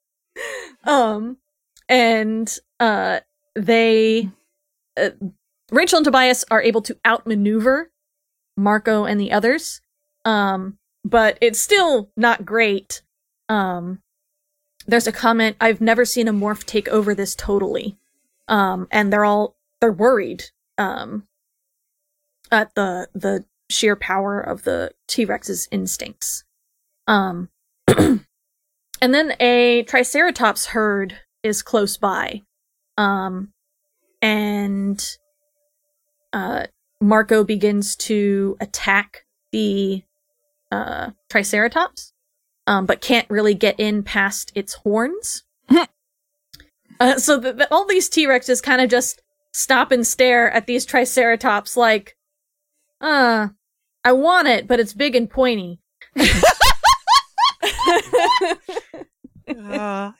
um, 0.84 1.38
and 1.88 2.58
uh, 2.80 3.20
they, 3.54 4.28
uh, 4.96 5.10
Rachel 5.70 5.98
and 5.98 6.04
Tobias 6.04 6.44
are 6.50 6.62
able 6.62 6.82
to 6.82 6.96
outmaneuver 7.04 7.90
Marco 8.56 9.04
and 9.04 9.18
the 9.18 9.32
others, 9.32 9.80
um, 10.24 10.78
but 11.04 11.38
it's 11.40 11.60
still 11.60 12.10
not 12.16 12.44
great. 12.44 13.02
Um, 13.48 14.00
there's 14.86 15.06
a 15.06 15.12
comment: 15.12 15.56
"I've 15.60 15.80
never 15.80 16.04
seen 16.04 16.28
a 16.28 16.32
morph 16.32 16.64
take 16.64 16.88
over 16.88 17.14
this 17.14 17.34
totally." 17.34 17.96
Um, 18.48 18.88
and 18.90 19.12
they're 19.12 19.24
all 19.24 19.56
they're 19.80 19.92
worried 19.92 20.44
um 20.78 21.26
at 22.50 22.74
the 22.74 23.08
the 23.14 23.44
sheer 23.70 23.96
power 23.96 24.40
of 24.40 24.64
the 24.64 24.92
T-Rex's 25.08 25.68
instincts. 25.70 26.44
Um 27.06 27.48
and 27.98 28.24
then 29.00 29.34
a 29.40 29.82
Triceratops 29.84 30.66
herd 30.66 31.18
is 31.42 31.62
close 31.62 31.96
by. 31.96 32.42
Um, 32.96 33.52
and 34.20 35.04
uh, 36.32 36.66
Marco 37.00 37.44
begins 37.44 37.96
to 37.96 38.56
attack 38.60 39.24
the 39.50 40.04
uh, 40.72 41.10
Triceratops, 41.28 42.12
um, 42.66 42.86
but 42.86 43.00
can't 43.00 43.28
really 43.28 43.54
get 43.54 43.78
in 43.78 44.02
past 44.02 44.52
its 44.54 44.74
horns. 44.74 45.44
uh, 47.00 47.18
so 47.18 47.38
the, 47.38 47.52
the, 47.52 47.72
all 47.72 47.86
these 47.86 48.08
T 48.08 48.26
Rexes 48.26 48.62
kind 48.62 48.80
of 48.80 48.90
just 48.90 49.20
stop 49.52 49.92
and 49.92 50.06
stare 50.06 50.50
at 50.50 50.66
these 50.66 50.86
Triceratops 50.86 51.76
like, 51.76 52.16
uh, 53.00 53.48
I 54.04 54.12
want 54.12 54.48
it, 54.48 54.66
but 54.66 54.80
it's 54.80 54.94
big 54.94 55.14
and 55.14 55.28
pointy. 55.28 55.80
uh, 56.16 56.24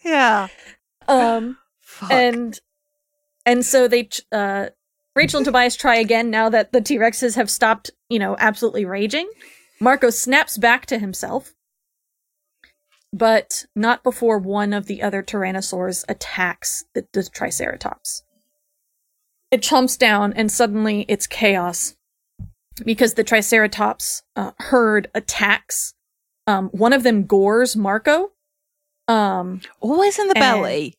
yeah. 0.05 0.49
Um, 1.09 1.57
Fuck. 1.81 2.13
and 2.13 2.61
and 3.45 3.67
so 3.67 3.89
they 3.89 4.09
uh 4.31 4.69
Rachel 5.15 5.39
and 5.39 5.45
Tobias 5.45 5.77
try 5.77 5.97
again 5.97 6.31
now 6.31 6.49
that 6.49 6.73
the 6.73 6.81
T-Rexes 6.81 7.37
have 7.37 7.51
stopped, 7.51 7.91
you 8.09 8.19
know, 8.19 8.35
absolutely 8.39 8.87
raging. 8.87 9.29
Marco 9.83 10.11
snaps 10.11 10.59
back 10.59 10.87
to 10.87 10.99
himself, 11.01 11.55
but 13.13 13.67
not 13.75 14.05
before 14.05 14.39
one 14.39 14.73
of 14.73 14.87
the 14.87 15.03
other 15.03 15.25
tyrannosaurs 15.25 16.05
attacks 16.09 16.85
the, 16.95 17.05
the 17.13 17.25
Triceratops. 17.25 18.23
It 19.51 19.61
chomps 19.61 19.99
down, 19.99 20.33
and 20.35 20.53
suddenly 20.53 21.05
it's 21.09 21.27
chaos 21.27 21.97
because 22.85 23.15
the 23.15 23.25
Triceratops 23.25 24.23
uh, 24.37 24.53
herd 24.61 25.11
attacks. 25.17 25.95
Um, 26.47 26.69
one 26.69 26.93
of 26.93 27.03
them 27.03 27.25
gores 27.27 27.75
Marco. 27.77 28.31
Um, 29.09 29.63
Always 29.81 30.17
in 30.21 30.29
the 30.29 30.35
belly. 30.35 30.95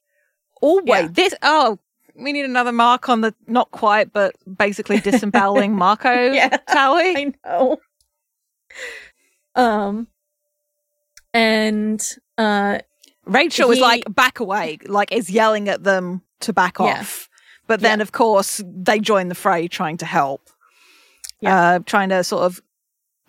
Always. 0.61 0.87
Yeah. 0.87 1.07
This. 1.07 1.33
Oh, 1.41 1.79
we 2.15 2.33
need 2.33 2.43
another 2.45 2.73
mark 2.73 3.07
on 3.07 3.21
the 3.21 3.33
not 3.47 3.71
quite, 3.71 4.11
but 4.11 4.35
basically 4.57 4.99
disemboweling 4.99 5.73
Marco 5.77 6.11
Yeah. 6.33 6.49
tally. 6.67 7.15
I 7.15 7.33
know. 7.45 7.77
Um, 9.55 10.07
and 11.33 12.03
uh, 12.37 12.79
Rachel 13.25 13.69
is 13.71 13.77
He- 13.77 13.83
like 13.83 14.03
back 14.13 14.39
away, 14.39 14.79
like 14.85 15.11
is 15.11 15.29
yelling 15.29 15.69
at 15.69 15.83
them 15.83 16.21
to 16.41 16.53
back 16.53 16.77
Yeah. 16.79 16.99
off. 17.01 17.29
But 17.67 17.79
then, 17.79 18.01
of 18.01 18.11
course, 18.11 18.61
they 18.65 18.99
join 18.99 19.29
the 19.29 19.35
fray, 19.35 19.67
trying 19.67 19.97
to 19.97 20.05
help, 20.05 20.49
Yeah. 21.39 21.75
uh, 21.75 21.79
trying 21.85 22.09
to 22.09 22.23
sort 22.23 22.43
of 22.43 22.61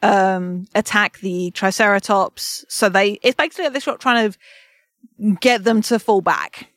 um, 0.03 0.67
attack 0.75 1.19
the 1.21 1.51
Triceratops. 1.53 2.65
So 2.69 2.89
they, 2.89 3.19
it's 3.23 3.37
basically 3.37 3.69
they're 3.69 3.81
sort 3.81 3.97
of 3.97 4.01
trying 4.01 4.33
to 4.33 5.37
get 5.41 5.65
them 5.65 5.83
to 5.83 5.99
fall 5.99 6.21
back. 6.21 6.69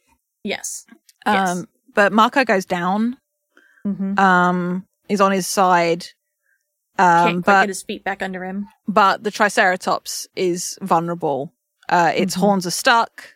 yes, 0.43 0.86
Yes. 1.25 1.49
Um, 1.49 1.67
but 1.93 2.13
Marco 2.13 2.45
goes 2.45 2.65
down. 2.65 3.17
mm-hmm. 3.86 4.19
Um, 4.19 4.86
is 5.10 5.19
on 5.21 5.32
his 5.32 5.47
side. 5.47 6.06
Um, 6.99 7.27
can't 7.27 7.45
but 7.45 7.62
get 7.62 7.69
his 7.69 7.83
feet 7.83 8.03
back 8.03 8.21
under 8.23 8.43
him. 8.43 8.67
but 8.88 9.23
the 9.23 9.31
Triceratops 9.31 10.27
is 10.36 10.77
vulnerable. 10.81 11.53
Uh, 11.89 12.12
its 12.15 12.36
Mhm. 12.36 12.39
horns 12.39 12.65
are 12.67 12.71
stuck, 12.71 13.36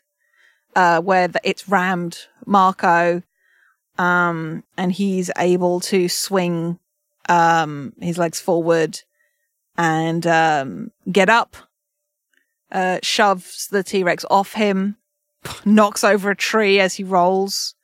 uh, 0.75 0.99
where 1.01 1.27
the, 1.27 1.39
it's 1.43 1.69
rammed 1.69 2.17
Marco, 2.45 3.21
um, 3.97 4.63
and 4.77 4.91
he's 4.91 5.29
able 5.37 5.79
to 5.81 6.09
swing 6.09 6.79
um, 7.29 7.93
his 8.01 8.17
legs 8.17 8.39
forward 8.41 8.99
and 9.77 10.25
um, 10.27 10.91
get 11.11 11.29
up. 11.29 11.55
Uh, 12.71 12.99
shoves 13.03 13.67
the 13.67 13.83
T 13.83 14.03
Rex 14.03 14.25
off 14.31 14.53
him, 14.53 14.97
knocks 15.65 16.03
over 16.03 16.31
a 16.31 16.35
tree 16.35 16.79
as 16.79 16.95
he 16.95 17.03
rolls, 17.03 17.75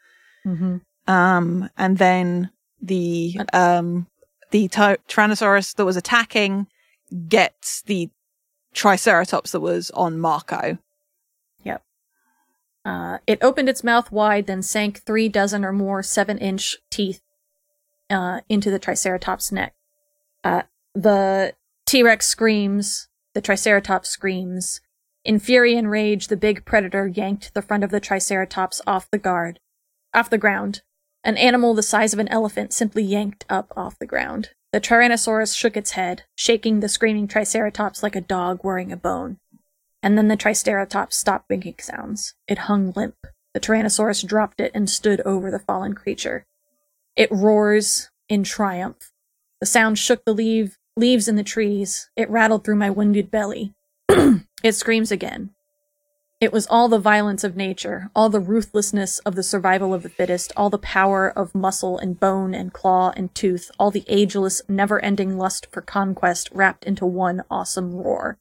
Mm-hmm. 0.45 0.77
um, 1.11 1.69
and 1.77 1.97
then 1.97 2.49
the 2.81 3.39
um, 3.53 4.07
the 4.51 4.67
ty- 4.67 4.97
Tyrannosaurus 5.07 5.75
that 5.75 5.85
was 5.85 5.97
attacking 5.97 6.67
gets 7.27 7.81
the 7.83 8.09
Triceratops 8.73 9.51
that 9.51 9.59
was 9.59 9.91
on 9.91 10.19
Marco. 10.19 10.77
Yep. 11.63 11.83
Uh, 12.85 13.17
it 13.25 13.39
opened 13.41 13.69
its 13.69 13.83
mouth 13.83 14.11
wide, 14.11 14.45
then 14.47 14.61
sank 14.61 15.01
three 15.01 15.29
dozen 15.29 15.65
or 15.65 15.73
more 15.73 16.03
seven-inch 16.03 16.77
teeth 16.91 17.21
uh, 18.09 18.41
into 18.47 18.69
the 18.69 18.79
Triceratops' 18.79 19.51
neck. 19.51 19.73
Uh, 20.43 20.63
the 20.93 21.53
T-Rex 21.85 22.27
screams. 22.27 23.07
The 23.33 23.41
Triceratops 23.41 24.09
screams. 24.09 24.81
In 25.23 25.39
fury 25.39 25.77
and 25.77 25.91
rage, 25.91 26.27
the 26.27 26.37
big 26.37 26.63
predator 26.63 27.07
yanked 27.07 27.53
the 27.53 27.61
front 27.61 27.83
of 27.83 27.91
the 27.91 27.99
Triceratops 27.99 28.81
off 28.87 29.11
the 29.11 29.17
guard, 29.17 29.59
off 30.13 30.29
the 30.29 30.37
ground. 30.37 30.81
An 31.27 31.35
animal 31.35 31.73
the 31.73 31.83
size 31.83 32.13
of 32.13 32.19
an 32.19 32.29
elephant 32.29 32.71
simply 32.71 33.03
yanked 33.03 33.43
up 33.49 33.73
off 33.75 33.99
the 33.99 34.05
ground. 34.05 34.51
The 34.71 34.79
Tyrannosaurus 34.79 35.57
shook 35.57 35.75
its 35.75 35.91
head, 35.91 36.23
shaking 36.37 36.79
the 36.79 36.87
screaming 36.87 37.27
Triceratops 37.27 38.01
like 38.01 38.15
a 38.15 38.21
dog 38.21 38.63
worrying 38.63 38.93
a 38.93 38.97
bone. 38.97 39.35
And 40.01 40.17
then 40.17 40.29
the 40.29 40.37
Triceratops 40.37 41.17
stopped 41.17 41.49
making 41.49 41.79
sounds. 41.81 42.33
It 42.47 42.59
hung 42.59 42.93
limp. 42.95 43.17
The 43.53 43.59
Tyrannosaurus 43.59 44.25
dropped 44.25 44.61
it 44.61 44.71
and 44.73 44.89
stood 44.89 45.19
over 45.25 45.51
the 45.51 45.59
fallen 45.59 45.95
creature. 45.95 46.45
It 47.17 47.29
roars 47.29 48.09
in 48.29 48.43
triumph. 48.43 49.11
The 49.59 49.67
sound 49.67 49.99
shook 49.99 50.23
the 50.23 50.33
leaf, 50.33 50.77
leaves 50.95 51.27
in 51.27 51.35
the 51.35 51.43
trees. 51.43 52.09
It 52.15 52.29
rattled 52.29 52.63
through 52.63 52.77
my 52.77 52.89
wounded 52.89 53.29
belly. 53.29 53.73
it 54.09 54.75
screams 54.75 55.11
again. 55.11 55.49
It 56.39 56.53
was 56.53 56.67
all 56.67 56.87
the 56.87 56.99
violence 56.99 57.43
of 57.43 57.55
nature, 57.55 58.11
all 58.15 58.29
the 58.29 58.39
ruthlessness 58.39 59.17
of 59.19 59.33
the 59.33 59.41
survival 59.41 59.91
of 59.91 60.03
the 60.03 60.09
fittest, 60.09 60.53
all 60.55 60.69
the 60.69 60.77
power 60.77 61.29
of 61.35 61.55
muscle 61.55 61.97
and 61.97 62.19
bone 62.19 62.53
and 62.53 62.71
claw 62.71 63.11
and 63.15 63.33
tooth, 63.33 63.71
all 63.79 63.89
the 63.89 64.05
ageless, 64.07 64.61
never 64.69 65.03
ending 65.03 65.39
lust 65.39 65.67
for 65.71 65.81
conquest 65.81 66.49
wrapped 66.51 66.83
into 66.85 67.07
one 67.07 67.43
awesome 67.49 67.91
roar. 67.95 68.37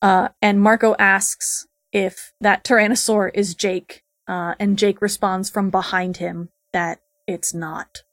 Uh, 0.00 0.28
and 0.40 0.62
Marco 0.62 0.96
asks 0.98 1.66
if 1.92 2.32
that 2.40 2.64
Tyrannosaur 2.64 3.30
is 3.34 3.54
Jake, 3.54 4.02
uh, 4.26 4.54
and 4.58 4.78
Jake 4.78 5.02
responds 5.02 5.50
from 5.50 5.68
behind 5.68 6.16
him 6.16 6.48
that 6.72 7.00
it's 7.26 7.52
not. 7.52 8.04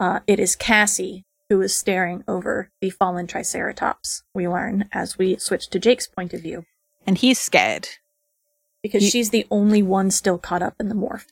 Uh, 0.00 0.18
it 0.26 0.40
is 0.40 0.56
Cassie 0.56 1.24
who 1.48 1.60
is 1.60 1.76
staring 1.76 2.24
over 2.26 2.70
the 2.80 2.90
fallen 2.90 3.28
Triceratops, 3.28 4.24
we 4.34 4.48
learn 4.48 4.88
as 4.90 5.18
we 5.18 5.36
switch 5.36 5.68
to 5.70 5.78
Jake's 5.78 6.08
point 6.08 6.34
of 6.34 6.40
view, 6.40 6.64
And 7.06 7.18
he's 7.18 7.38
scared. 7.40 7.88
because 8.82 9.02
He- 9.02 9.10
she's 9.10 9.30
the 9.30 9.46
only 9.50 9.82
one 9.82 10.10
still 10.10 10.36
caught 10.36 10.60
up 10.62 10.74
in 10.78 10.88
the 10.90 10.94
morph. 10.94 11.24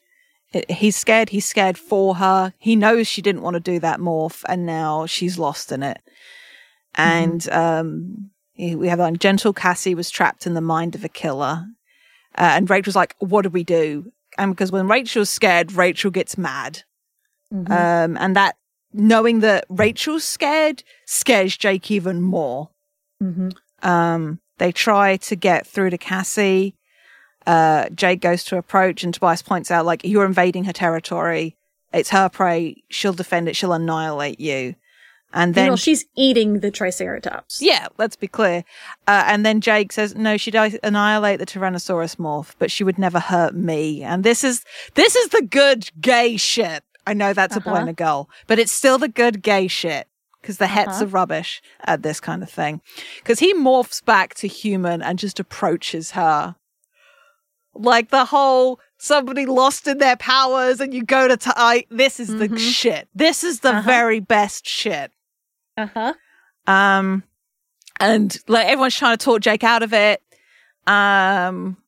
He's 0.71 0.97
scared. 0.97 1.29
He's 1.31 1.45
scared 1.47 1.77
for 1.77 2.15
her. 2.17 2.55
He 2.59 2.77
knows 2.77 3.07
she 3.07 3.21
didn't 3.23 3.43
want 3.43 3.55
to 3.55 3.61
do 3.61 3.79
that 3.81 4.01
morph, 4.01 4.43
and 4.49 4.65
now 4.67 5.05
she's 5.07 5.39
lost 5.39 5.71
in 5.73 5.83
it. 5.83 6.01
And 6.95 7.49
um, 7.51 8.31
we 8.59 8.89
have 8.89 8.99
like 8.99 9.19
gentle 9.19 9.53
Cassie 9.53 9.95
was 9.95 10.11
trapped 10.11 10.47
in 10.47 10.55
the 10.55 10.61
mind 10.61 10.95
of 10.95 11.05
a 11.05 11.09
killer, 11.09 11.67
uh, 12.37 12.53
and 12.57 12.69
Rachel's 12.69 12.97
like, 12.97 13.15
"What 13.19 13.43
do 13.43 13.49
we 13.51 13.65
do?" 13.65 14.13
And 14.39 14.53
because 14.53 14.71
when 14.73 14.89
Rachel's 14.89 15.31
scared, 15.31 15.73
Rachel 15.73 16.11
gets 16.11 16.37
mad. 16.39 16.83
Mhm. 17.53 17.71
Um, 17.71 18.17
and 18.19 18.37
that 18.37 18.57
knowing 18.93 19.41
that 19.41 19.65
Rachel's 19.69 20.25
scared 20.25 20.83
scares 21.07 21.57
Jake 21.57 21.91
even 21.91 22.21
more. 22.23 22.71
Mhm. 23.23 23.53
Um, 23.83 24.41
they 24.63 24.71
try 24.71 25.17
to 25.17 25.35
get 25.35 25.67
through 25.67 25.91
to 25.91 25.99
Cassie. 25.99 26.77
Uh, 27.49 27.89
Jake 27.89 28.21
goes 28.21 28.45
to 28.45 28.57
approach, 28.57 29.03
and 29.03 29.13
Tobias 29.13 29.43
points 29.43 29.73
out, 29.73 29.85
like, 29.85 30.03
you're 30.05 30.25
invading 30.25 30.65
her 30.65 30.73
territory. 30.73 31.57
It's 31.93 32.11
her 32.11 32.29
prey. 32.29 32.85
She'll 32.89 33.13
defend 33.13 33.49
it. 33.49 33.57
She'll 33.57 33.73
annihilate 33.73 34.39
you. 34.39 34.77
And 35.35 35.55
then, 35.57 35.65
Meanwhile, 35.65 35.79
she's 35.79 36.05
eating 36.15 36.61
the 36.61 36.71
Triceratops. 36.71 37.61
yeah, 37.61 37.89
let's 37.99 38.15
be 38.15 38.29
clear. 38.29 38.63
Uh, 39.09 39.25
and 39.27 39.45
then 39.45 39.61
Jake 39.61 39.91
says, 39.91 40.15
no, 40.15 40.37
she'd 40.37 40.55
annihilate 40.55 41.41
the 41.41 41.47
Tyrannosaurus 41.47 42.17
morph, 42.17 42.55
but 42.61 42.71
she 42.71 42.85
would 42.85 42.99
never 43.01 43.19
hurt 43.19 43.57
me. 43.57 44.05
And 44.05 44.23
this 44.23 44.45
is, 44.45 44.65
this 44.95 45.17
is 45.17 45.31
the 45.31 45.43
good 45.43 45.91
gay 46.01 46.37
shit. 46.37 46.85
I 47.05 47.15
know 47.15 47.33
that's 47.33 47.57
a 47.57 47.61
boy 47.61 47.71
Uh-huh. 47.73 47.81
and 47.81 47.89
a 47.91 47.95
girl, 47.95 48.31
but 48.47 48.61
it's 48.61 48.71
still 48.71 48.99
the 48.99 49.09
good 49.09 49.43
gay 49.43 49.67
shit 49.67 50.07
because 50.43 50.59
the 50.59 50.67
hets 50.67 50.97
Uh-huh. 50.97 51.05
are 51.05 51.09
rubbish 51.09 51.63
at 51.85 52.03
this 52.03 52.21
kind 52.21 52.43
of 52.43 52.51
thing. 52.51 52.83
Because 53.19 53.39
he 53.39 53.55
morphs 53.55 54.05
back 54.05 54.35
to 54.35 54.49
human 54.49 55.01
and 55.01 55.19
just 55.19 55.41
approaches 55.41 56.11
her. 56.11 56.57
Like 57.75 58.11
the 58.11 58.27
whole 58.27 58.79
somebody 58.99 59.47
lost 59.47 59.87
in 59.89 59.99
their 59.99 60.17
powers 60.17 60.81
and 60.81 60.93
you 60.93 61.03
go 61.05 61.27
to, 61.29 61.37
t- 61.37 61.51
I, 61.57 61.87
this 61.91 62.21
is 62.21 62.29
the 62.29 62.49
Mhm. 62.49 62.59
shit. 62.59 63.09
This 63.15 63.43
is 63.43 63.61
the 63.61 63.71
Uh-huh. 63.71 63.83
very 63.83 64.21
best 64.21 64.67
shit. 64.67 65.11
Uh 65.79 65.87
huh. 65.95 66.15
Um, 66.67 67.23
and 67.99 68.37
like 68.47 68.67
everyone's 68.67 68.95
trying 68.97 69.17
to 69.17 69.25
talk 69.25 69.41
Jake 69.41 69.65
out 69.65 69.83
of 69.83 69.93
it. 69.95 70.23
Um, 70.87 71.79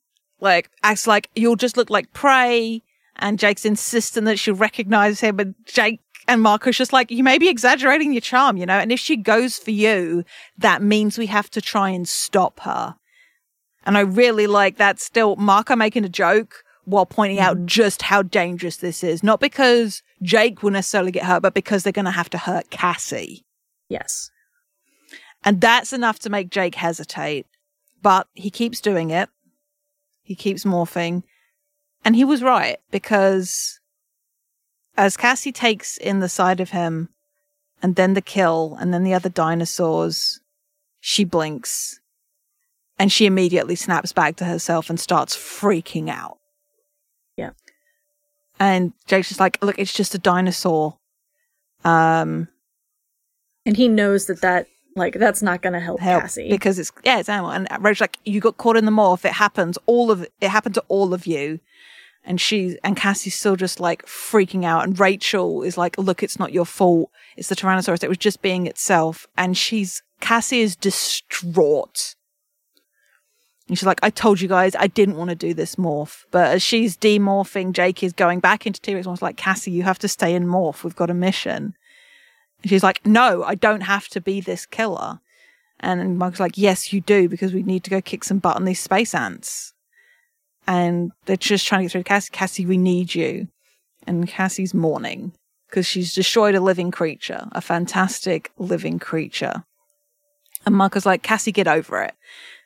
like 0.41 0.71
Ax 0.83 1.07
like 1.07 1.29
you'll 1.35 1.57
just 1.57 1.77
look 1.77 1.91
like 1.91 2.13
prey. 2.13 2.83
And 3.17 3.39
Jake's 3.39 3.65
insisting 3.65 4.25
that 4.25 4.39
she'll 4.41 4.57
recognize 4.57 5.21
him. 5.21 5.37
But 5.37 5.65
Jake 5.67 6.01
and 6.29 6.43
Marco's 6.43 6.77
just 6.77 6.93
like, 6.93 7.11
you 7.11 7.23
may 7.23 7.39
be 7.39 7.49
exaggerating 7.49 8.13
your 8.13 8.21
charm, 8.21 8.57
you 8.57 8.67
know? 8.67 8.79
And 8.79 8.91
if 8.93 9.01
she 9.01 9.17
goes 9.17 9.59
for 9.59 9.71
you, 9.71 10.25
that 10.59 10.83
means 10.83 11.19
we 11.19 11.27
have 11.27 11.51
to 11.51 11.61
try 11.61 11.91
and 11.91 12.09
stop 12.09 12.61
her. 12.61 12.97
And 13.85 13.99
I 13.99 14.01
really 14.01 14.47
like 14.47 14.77
that 14.79 14.99
still 15.01 15.37
Marco 15.37 15.77
making 15.77 16.05
a 16.05 16.09
joke 16.09 16.65
while 16.87 17.07
pointing 17.07 17.39
out 17.41 17.57
Mhm. 17.59 17.67
just 17.67 18.03
how 18.03 18.23
dangerous 18.23 18.77
this 18.77 19.05
is. 19.05 19.23
Not 19.23 19.41
because 19.41 20.03
Jake 20.23 20.63
will 20.63 20.71
necessarily 20.71 21.13
get 21.13 21.25
hurt, 21.25 21.43
but 21.43 21.55
because 21.55 21.83
they're 21.83 21.93
going 21.93 22.05
to 22.07 22.11
have 22.11 22.31
to 22.31 22.39
hurt 22.39 22.71
Cassie. 22.71 23.45
Yes. 23.89 24.31
And 25.45 25.61
that's 25.61 25.93
enough 25.93 26.19
to 26.21 26.31
make 26.31 26.51
Jake 26.51 26.75
hesitate. 26.75 27.47
But 28.03 28.29
he 28.35 28.51
keeps 28.51 28.81
doing 28.81 29.11
it. 29.11 29.29
He 30.23 30.35
keeps 30.35 30.65
morphing. 30.65 31.23
And 32.05 32.17
he 32.17 32.25
was 32.25 32.43
right 32.43 32.79
because 32.91 33.81
as 34.97 35.17
Cassie 35.17 35.53
takes 35.53 35.97
in 35.97 36.21
the 36.21 36.29
side 36.29 36.61
of 36.61 36.71
him 36.71 37.09
and 37.83 37.97
then 37.97 38.15
the 38.15 38.23
kill 38.23 38.77
and 38.81 38.93
then 38.95 39.05
the 39.05 39.15
other 39.15 39.29
dinosaurs, 39.29 40.41
she 41.01 41.25
blinks 41.25 42.01
and 42.99 43.11
she 43.11 43.27
immediately 43.27 43.75
snaps 43.75 44.13
back 44.13 44.37
to 44.37 44.45
herself 44.45 44.89
and 44.89 44.99
starts 45.01 45.37
freaking 45.37 46.09
out. 46.09 46.39
Yeah. 47.37 47.51
And 48.61 48.93
Jake's 49.07 49.29
just 49.29 49.41
like, 49.41 49.59
look, 49.63 49.79
it's 49.79 49.93
just 49.93 50.15
a 50.15 50.19
dinosaur. 50.19 50.97
Um, 51.85 52.49
And 53.67 53.77
he 53.77 53.89
knows 53.89 54.27
that 54.27 54.41
that 54.43 54.69
like 54.97 55.15
that's 55.19 55.43
not 55.43 55.61
going 55.61 55.73
to 55.73 55.81
help, 55.81 55.99
help 55.99 56.23
Cassie. 56.23 56.49
because 56.49 56.79
it's 56.79 56.93
yeah, 57.03 57.19
it's 57.19 57.29
animal. 57.29 57.51
And 57.51 57.67
Rachel's 57.81 58.03
like, 58.03 58.19
you 58.25 58.41
got 58.41 58.57
caught 58.59 58.77
in 58.77 58.85
the 58.85 58.93
morph. 58.93 59.25
It 59.25 59.33
happens. 59.33 59.77
All 59.87 60.13
of 60.13 60.23
it 60.23 60.49
happened 60.49 60.77
to 60.77 60.85
all 60.87 61.13
of 61.13 61.27
you. 61.27 61.59
And 62.25 62.41
she's 62.41 62.77
and 62.83 62.97
Cassie's 62.97 63.35
still 63.35 63.57
just 63.57 63.81
like 63.81 64.07
freaking 64.07 64.65
out. 64.65 64.85
And 64.85 64.99
Rachel 64.99 65.63
is 65.63 65.77
like, 65.77 65.99
look, 65.99 66.23
it's 66.23 66.39
not 66.39 66.53
your 66.53 66.65
fault. 66.65 67.11
It's 67.37 67.49
the 67.49 67.57
Tyrannosaurus. 67.57 68.03
It 68.03 68.09
was 68.09 68.19
just 68.19 68.41
being 68.41 68.67
itself. 68.67 69.27
And 69.37 69.57
she's 69.57 70.03
Cassie 70.21 70.61
is 70.61 70.75
distraught. 70.75 72.15
And 73.69 73.79
she's 73.79 73.87
like, 73.87 74.01
I 74.03 74.11
told 74.11 74.41
you 74.41 74.49
guys 74.49 74.75
I 74.79 74.87
didn't 74.87 75.17
want 75.17 75.31
to 75.31 75.37
do 75.37 75.55
this 75.55 75.77
morph. 75.77 76.25
But 76.31 76.53
as 76.53 76.63
she's 76.63 76.97
demorphing, 76.97 77.73
Jake 77.73 78.03
is 78.03 78.13
going 78.13 78.41
back 78.41 78.67
into 78.67 78.81
T 78.81 78.95
Rex. 78.95 79.07
One's 79.07 79.23
like, 79.23 79.37
Cassie, 79.37 79.71
you 79.71 79.83
have 79.83 79.99
to 80.01 80.09
stay 80.09 80.35
in 80.35 80.47
morph. 80.47 80.83
We've 80.83 80.97
got 80.97 81.11
a 81.11 81.15
mission. 81.15 81.75
And 82.63 82.71
she's 82.71 82.83
like, 82.83 83.05
No, 83.05 83.45
I 83.45 83.55
don't 83.55 83.83
have 83.83 84.09
to 84.09 84.21
be 84.21 84.41
this 84.41 84.65
killer. 84.65 85.21
And 85.81 86.19
Mike's 86.19 86.41
like, 86.41 86.57
Yes, 86.57 86.93
you 86.93 87.03
do, 87.03 87.29
because 87.29 87.53
we 87.53 87.63
need 87.63 87.85
to 87.85 87.91
go 87.91 88.01
kick 88.01 88.25
some 88.25 88.39
butt 88.39 88.57
on 88.57 88.65
these 88.65 88.81
space 88.81 89.15
ants. 89.15 89.74
And 90.67 91.13
they're 91.27 91.37
just 91.37 91.67
trying 91.67 91.81
to 91.81 91.85
get 91.85 91.93
through 91.93 92.03
to 92.03 92.09
Cassie. 92.09 92.31
Cassie, 92.33 92.67
we 92.67 92.79
need 92.79 93.15
you. 93.15 93.49
And 94.07 94.29
Cassie's 94.29 94.75
mourning 94.75 95.33
because 95.69 95.87
she's 95.87 96.15
destroyed 96.15 96.55
a 96.55 96.61
living 96.61 96.91
creature, 96.91 97.49
a 97.53 97.61
fantastic 97.61 98.53
living 98.59 98.99
creature. 98.99 99.65
And 100.65 100.75
Marco's 100.75 101.05
like, 101.05 101.23
Cassie, 101.23 101.53
get 101.53 101.69
over 101.69 102.01
it. 102.03 102.15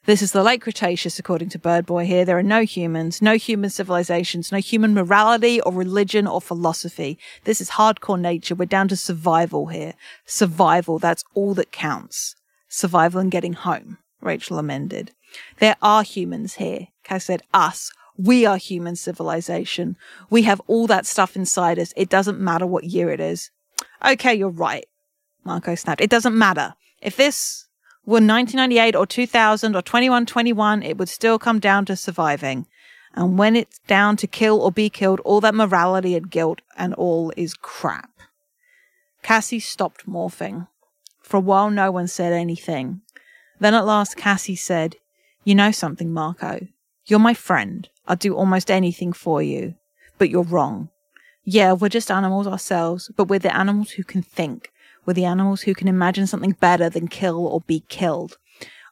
This 0.05 0.23
is 0.23 0.33
the 0.33 0.43
late 0.43 0.63
Cretaceous, 0.63 1.19
according 1.19 1.51
to 1.51 1.59
Bird 1.59 1.85
Boy 1.85 2.07
here. 2.07 2.25
There 2.25 2.39
are 2.39 2.43
no 2.43 2.65
humans, 2.65 3.21
no 3.21 3.37
human 3.37 3.71
civilizations, 3.71 4.53
no 4.53 4.59
human 4.59 4.95
morality 4.95 5.61
or 5.61 5.73
religion 5.73 6.27
or 6.27 6.41
philosophy. 6.41 7.19
This 7.45 7.61
is 7.61 7.71
hardcore 7.71 8.21
nature. 8.21 8.55
We're 8.55 8.67
down 8.67 8.89
to 8.89 8.97
survival 8.97 9.67
here. 9.67 9.95
Survival, 10.25 10.99
that's 10.99 11.25
all 11.35 11.55
that 11.55 11.73
counts. 11.73 12.37
Survival 12.69 13.21
and 13.21 13.31
getting 13.31 13.55
home, 13.55 13.99
Rachel 14.21 14.59
amended. 14.59 15.13
There 15.59 15.77
are 15.83 16.03
humans 16.03 16.55
here. 16.55 16.89
Cass 17.09 17.25
said, 17.25 17.43
us. 17.55 17.91
We 18.19 18.45
are 18.45 18.57
human 18.57 18.97
civilization. 18.97 19.97
We 20.29 20.43
have 20.43 20.61
all 20.67 20.87
that 20.89 21.07
stuff 21.07 21.37
inside 21.37 21.79
us. 21.79 21.95
It 21.97 22.09
doesn't 22.09 22.41
matter 22.41 22.67
what 22.67 22.85
year 22.85 23.11
it 23.11 23.21
is. 23.21 23.51
Okay, 24.05 24.35
you're 24.35 24.51
right. 24.51 24.87
Marco 25.45 25.75
snapped. 25.75 26.01
It 26.01 26.11
doesn't 26.11 26.37
matter. 26.37 26.75
If 27.01 27.17
this 27.17 27.67
were 28.05 28.15
1998 28.15 28.97
or 28.97 29.07
2000 29.07 29.77
or 29.77 29.83
2121, 29.83 30.83
it 30.83 30.99
would 30.99 31.09
still 31.09 31.39
come 31.39 31.61
down 31.61 31.85
to 31.87 31.97
surviving. 31.97 32.67
And 33.15 33.39
when 33.39 33.57
it's 33.57 33.79
down 33.87 34.17
to 34.19 34.27
kill 34.27 34.61
or 34.61 34.71
be 34.71 34.91
killed, 34.91 35.21
all 35.21 35.41
that 35.41 35.55
morality 35.55 36.15
and 36.15 36.31
guilt 36.31 36.61
and 36.77 36.93
all 36.95 37.33
is 37.37 37.55
crap. 37.55 38.11
Cassie 39.23 39.61
stopped 39.61 40.07
morphing. 40.07 40.69
For 41.23 41.39
a 41.39 41.41
while, 41.41 41.71
no 41.71 41.91
one 41.91 42.09
said 42.09 42.33
anything. 42.33 43.01
Then 43.61 43.75
at 43.75 43.87
last, 43.87 44.17
Cassie 44.17 44.57
said, 44.57 44.97
You 45.45 45.55
know 45.55 45.71
something, 45.71 46.13
Marco? 46.13 46.67
You're 47.09 47.19
my 47.19 47.33
friend. 47.33 47.89
I'll 48.07 48.17
do 48.17 48.37
almost 48.37 48.71
anything 48.71 49.15
for 49.15 49.43
you. 49.43 49.77
But 50.19 50.29
you're 50.29 50.43
wrong. 50.43 50.91
Yeah, 51.43 51.73
we're 51.73 51.89
just 51.89 52.11
animals 52.11 52.47
ourselves, 52.47 53.11
but 53.17 53.29
we're 53.29 53.39
the 53.39 53.57
animals 53.57 53.93
who 53.93 54.05
can 54.05 54.21
think. 54.21 54.71
We're 55.07 55.15
the 55.15 55.25
animals 55.25 55.63
who 55.63 55.75
can 55.75 55.89
imagine 55.89 56.27
something 56.27 56.53
better 56.53 56.91
than 56.91 57.09
kill 57.09 57.47
or 57.47 57.63
be 57.63 57.81
killed. 57.89 58.37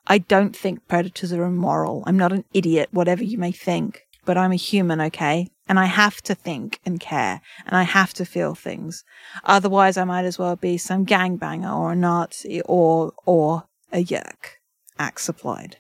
I 0.07 0.17
don't 0.17 0.57
think 0.57 0.89
predators 0.89 1.31
are 1.31 1.45
immoral. 1.45 2.05
I'm 2.07 2.17
not 2.17 2.33
an 2.33 2.45
idiot, 2.55 2.89
whatever 2.91 3.23
you 3.23 3.37
may 3.37 3.53
think. 3.53 4.07
But 4.25 4.39
I'm 4.39 4.53
a 4.53 4.57
human, 4.57 4.99
okay? 5.03 5.51
And 5.69 5.79
I 5.79 5.85
have 5.85 6.23
to 6.23 6.35
think 6.35 6.81
and 6.87 6.99
care, 6.99 7.43
and 7.67 7.77
I 7.77 7.83
have 7.83 8.15
to 8.15 8.25
feel 8.25 8.55
things. 8.55 9.05
Otherwise, 9.45 9.99
I 9.99 10.05
might 10.05 10.25
as 10.25 10.39
well 10.39 10.57
be 10.57 10.79
some 10.79 11.05
gangbanger 11.05 11.71
or 11.71 11.93
a 11.93 11.97
Nazi 11.97 12.63
or, 12.63 13.13
or 13.27 13.65
a 13.93 14.03
Yeerk. 14.03 14.59
Ax 14.99 15.23
supplied. 15.23 15.77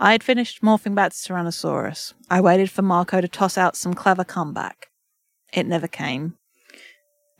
I 0.00 0.12
had 0.12 0.22
finished 0.22 0.62
morphing 0.62 0.94
back 0.94 1.10
to 1.12 1.16
Tyrannosaurus. 1.16 2.14
I 2.30 2.40
waited 2.40 2.70
for 2.70 2.82
Marco 2.82 3.20
to 3.20 3.26
toss 3.26 3.58
out 3.58 3.76
some 3.76 3.94
clever 3.94 4.22
comeback. 4.22 4.86
It 5.52 5.66
never 5.66 5.88
came. 5.88 6.36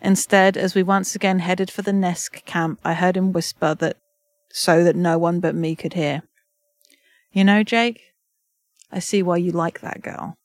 Instead, 0.00 0.56
as 0.56 0.74
we 0.74 0.82
once 0.82 1.14
again 1.14 1.38
headed 1.38 1.70
for 1.70 1.82
the 1.82 1.92
Nesk 1.92 2.44
camp, 2.46 2.80
I 2.84 2.94
heard 2.94 3.16
him 3.16 3.32
whisper 3.32 3.76
that 3.76 3.96
so 4.50 4.82
that 4.82 4.96
no 4.96 5.18
one 5.18 5.38
but 5.38 5.54
me 5.54 5.76
could 5.76 5.94
hear. 5.94 6.22
You 7.30 7.44
know, 7.44 7.62
Jake, 7.62 8.00
I 8.90 8.98
see 8.98 9.22
why 9.22 9.36
you 9.36 9.52
like 9.52 9.80
that 9.80 10.02
girl. 10.02 10.36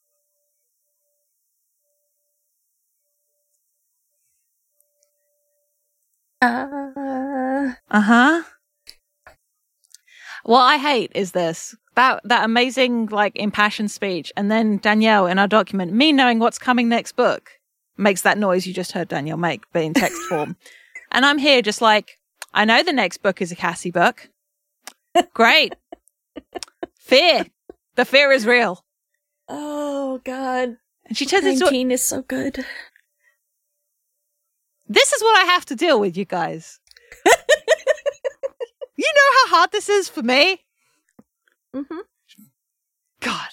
Uh, 6.42 7.74
Uh 7.90 8.02
huh. 8.02 8.44
What 10.44 10.62
I 10.62 10.78
hate 10.78 11.12
is 11.16 11.32
this 11.32 11.74
that 11.96 12.22
that 12.24 12.44
amazing 12.44 13.08
like 13.08 13.36
impassioned 13.36 13.92
speech, 13.92 14.32
and 14.36 14.50
then 14.52 14.78
Danielle 14.78 15.28
in 15.28 15.40
our 15.40 15.48
document, 15.48 15.94
me 15.94 16.12
knowing 16.12 16.40
what's 16.40 16.58
coming 16.58 16.90
next 16.90 17.16
book, 17.16 17.52
makes 17.98 18.22
that 18.22 18.38
noise 18.38 18.66
you 18.66 18.74
just 18.74 18.92
heard 18.94 19.08
Danielle 19.08 19.38
make, 19.38 19.64
but 19.72 19.84
in 19.84 19.94
text 19.94 20.22
form, 20.30 20.56
and 21.12 21.26
I'm 21.26 21.38
here 21.38 21.62
just 21.62 21.82
like 21.82 22.18
I 22.54 22.66
know 22.66 22.84
the 22.84 22.94
next 22.94 23.18
book 23.18 23.42
is 23.42 23.52
a 23.52 23.56
Cassie 23.56 23.92
book. 23.92 24.30
Great, 25.34 25.76
fear. 26.96 27.46
The 27.96 28.06
fear 28.06 28.32
is 28.32 28.48
real, 28.48 28.84
oh 29.48 30.20
God, 30.24 30.78
and 31.06 31.18
she 31.18 31.26
turns 31.26 31.46
into. 31.46 31.66
nineteen 31.66 31.92
is 31.92 32.02
so 32.02 32.24
good. 32.24 32.66
This 34.88 35.14
is 35.14 35.22
what 35.22 35.38
I 35.38 35.46
have 35.46 35.66
to 35.66 35.76
deal 35.76 36.00
with, 36.00 36.18
you 36.18 36.26
guys. 36.26 36.80
you 37.26 37.32
know 39.16 39.32
how 39.42 39.58
hard 39.58 39.72
this 39.72 39.90
is 39.90 40.10
for 40.10 40.22
me. 40.22 40.60
Hmm 41.74 41.82
God. 43.20 43.50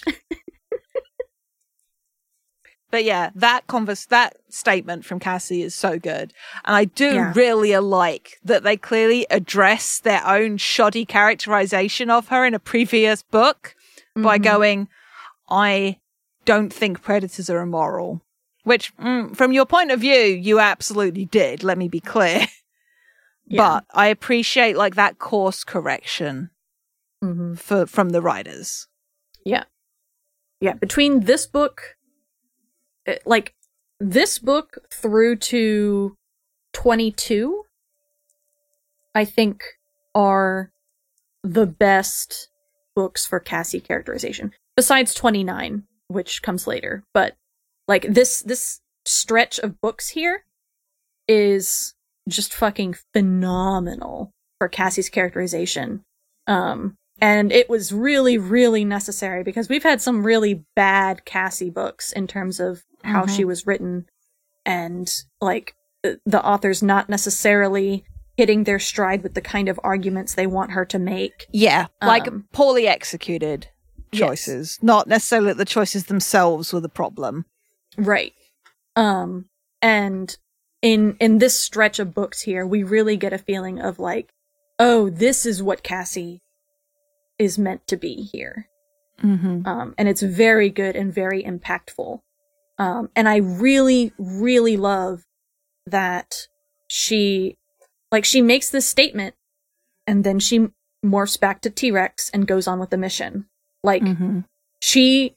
but 2.91 3.05
yeah, 3.05 3.31
that 3.37 3.67
converse, 3.69 4.07
that 4.07 4.37
statement 4.49 5.05
from 5.05 5.21
Cassie 5.21 5.63
is 5.63 5.75
so 5.75 5.99
good. 5.99 6.33
And 6.65 6.75
I 6.77 6.85
do 6.87 7.15
Yeah. 7.15 7.33
really 7.35 7.77
like 7.79 8.39
that 8.45 8.65
they 8.65 8.77
clearly 8.77 9.27
address 9.31 10.01
their 10.01 10.27
own 10.27 10.57
shoddy 10.57 11.05
characterization 11.05 12.11
of 12.11 12.29
her 12.29 12.45
in 12.45 12.53
a 12.55 12.59
previous 12.59 13.23
book 13.23 13.75
by 14.17 14.39
Mhm. 14.39 14.43
going, 14.43 14.89
I 15.49 15.99
don't 16.45 16.73
think 16.73 17.01
predators 17.01 17.49
are 17.49 17.61
immoral. 17.61 18.23
Which, 18.65 18.95
mm, 18.97 19.37
from 19.37 19.53
your 19.53 19.67
point 19.67 19.91
of 19.93 20.01
view, 20.01 20.19
you 20.19 20.59
absolutely 20.59 21.25
did. 21.25 21.63
Let 21.63 21.79
me 21.79 21.89
be 21.89 22.01
clear. 22.01 22.47
Yeah. 23.47 23.57
But 23.81 23.85
I 23.95 24.07
appreciate 24.09 24.77
like 24.77 24.95
that 24.97 25.19
course 25.19 25.65
correction 25.65 26.51
Mhm. 27.23 27.59
for 27.59 27.87
from 27.87 28.11
the 28.11 28.23
writers. 28.23 28.89
Yeah. 29.45 29.65
Yeah. 30.61 30.75
Between 30.75 31.21
this 31.21 31.47
book, 31.47 31.97
uh, 33.07 33.15
like 33.27 33.55
this 33.99 34.39
book 34.39 34.79
through 34.91 35.37
to 35.37 36.17
22, 36.73 37.65
I 39.15 39.25
think 39.25 39.65
are 40.15 40.73
the 41.43 41.67
best 41.67 42.49
books 42.95 43.27
for 43.27 43.41
Cassie 43.41 43.81
characterization. 43.81 44.53
Besides 44.77 45.15
29, 45.15 45.87
which 46.09 46.43
comes 46.43 46.67
later. 46.67 47.05
But 47.15 47.37
like 47.89 48.03
this, 48.09 48.41
this 48.43 48.81
stretch 49.05 49.59
of 49.59 49.81
books 49.81 50.09
here 50.11 50.45
is 51.29 51.95
just 52.29 52.53
fucking 52.55 52.95
phenomenal 53.13 54.33
for 54.59 54.69
Cassie's 54.69 55.09
characterization. 55.09 56.05
Um, 56.47 56.97
and 57.21 57.53
it 57.53 57.69
was 57.69 57.93
really, 57.93 58.39
really 58.39 58.85
necessary 58.85 59.43
because 59.43 59.69
we've 59.69 59.83
had 59.83 60.01
some 60.01 60.25
really 60.25 60.65
bad 60.75 61.25
Cassie 61.25 61.71
books 61.71 62.13
in 62.13 62.27
terms 62.27 62.61
of 62.61 62.83
how 63.03 63.25
Mhm. 63.25 63.37
she 63.37 63.45
was 63.45 63.67
written 63.67 64.07
and 64.67 65.11
like 65.41 65.75
the 66.03 66.45
author's 66.45 66.83
not 66.83 67.09
necessarily 67.09 68.05
hitting 68.37 68.65
their 68.65 68.79
stride 68.79 69.23
with 69.23 69.35
the 69.35 69.41
kind 69.43 69.69
of 69.69 69.79
arguments 69.85 70.35
they 70.35 70.47
want 70.47 70.71
her 70.73 70.85
to 70.87 70.99
make. 70.99 71.47
Yeah, 71.53 71.87
like 72.03 72.27
Um, 72.27 72.47
poorly 72.53 72.87
executed 72.89 73.69
Yes. 74.13 74.21
choices, 74.21 74.79
not 74.83 75.07
necessarily 75.07 75.49
that 75.49 75.59
the 75.59 75.65
choices 75.65 76.05
themselves 76.07 76.73
were 76.73 76.81
the 76.81 76.89
problem. 76.89 77.45
Right. 77.99 78.33
Um 78.97 79.47
and 79.83 80.37
in 80.83 81.17
in 81.21 81.39
this 81.39 81.61
stretch 81.61 81.99
of 81.99 82.15
books 82.15 82.43
here, 82.43 82.67
we 82.67 82.83
really 82.83 83.17
get 83.17 83.33
a 83.35 83.39
feeling 83.39 83.79
of 83.79 83.99
like, 83.99 84.33
oh, 84.79 85.11
this 85.11 85.45
is 85.45 85.63
what 85.63 85.83
Cassie 85.83 86.41
is 87.41 87.59
meant 87.59 87.87
to 87.89 87.97
be 87.97 88.29
here. 88.33 88.69
Mm-hmm. 89.23 89.67
Um 89.67 89.95
and 89.99 90.09
it's 90.09 90.23
very 90.23 90.71
good 90.71 90.95
and 90.97 91.13
very 91.13 91.43
impactful. 91.43 92.21
Um 92.79 93.11
and 93.17 93.29
I 93.29 93.37
really 93.37 94.13
really 94.19 94.77
love 94.77 95.25
that 95.87 96.47
she 96.89 97.57
like 98.13 98.25
she 98.25 98.41
makes 98.43 98.71
this 98.71 98.87
statement 98.89 99.35
and 100.07 100.23
then 100.25 100.39
she 100.39 100.69
morphs 101.05 101.39
back 101.41 101.61
to 101.63 101.71
T-Rex 101.71 102.31
and 102.31 102.47
goes 102.47 102.67
on 102.69 102.79
with 102.79 102.91
the 102.91 102.97
mission. 102.99 103.47
Like 103.83 104.03
Mm-hmm. 104.03 104.41
she 104.83 105.35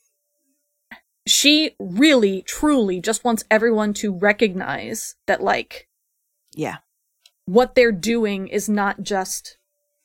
she 1.25 1.75
really 1.79 2.41
truly 2.41 2.99
just 2.99 3.23
wants 3.23 3.45
everyone 3.49 3.93
to 3.93 4.13
recognize 4.13 5.15
that 5.27 5.41
like 5.41 5.87
Yeah. 6.53 6.77
what 7.45 7.75
they're 7.75 7.93
doing 7.93 8.47
is 8.47 8.67
not 8.67 9.03
just 9.03 9.57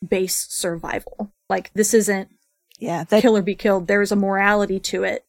base 0.07 0.47
survival 0.49 1.33
like 1.49 1.73
this 1.75 1.95
isn't 1.95 2.29
Yeah. 2.79 3.05
They 3.05 3.21
kill 3.21 3.37
or 3.37 3.43
be 3.43 3.55
killed 3.55 3.87
there's 3.87 4.13
a 4.13 4.17
morality 4.17 4.79
to 4.81 5.05
it 5.05 5.25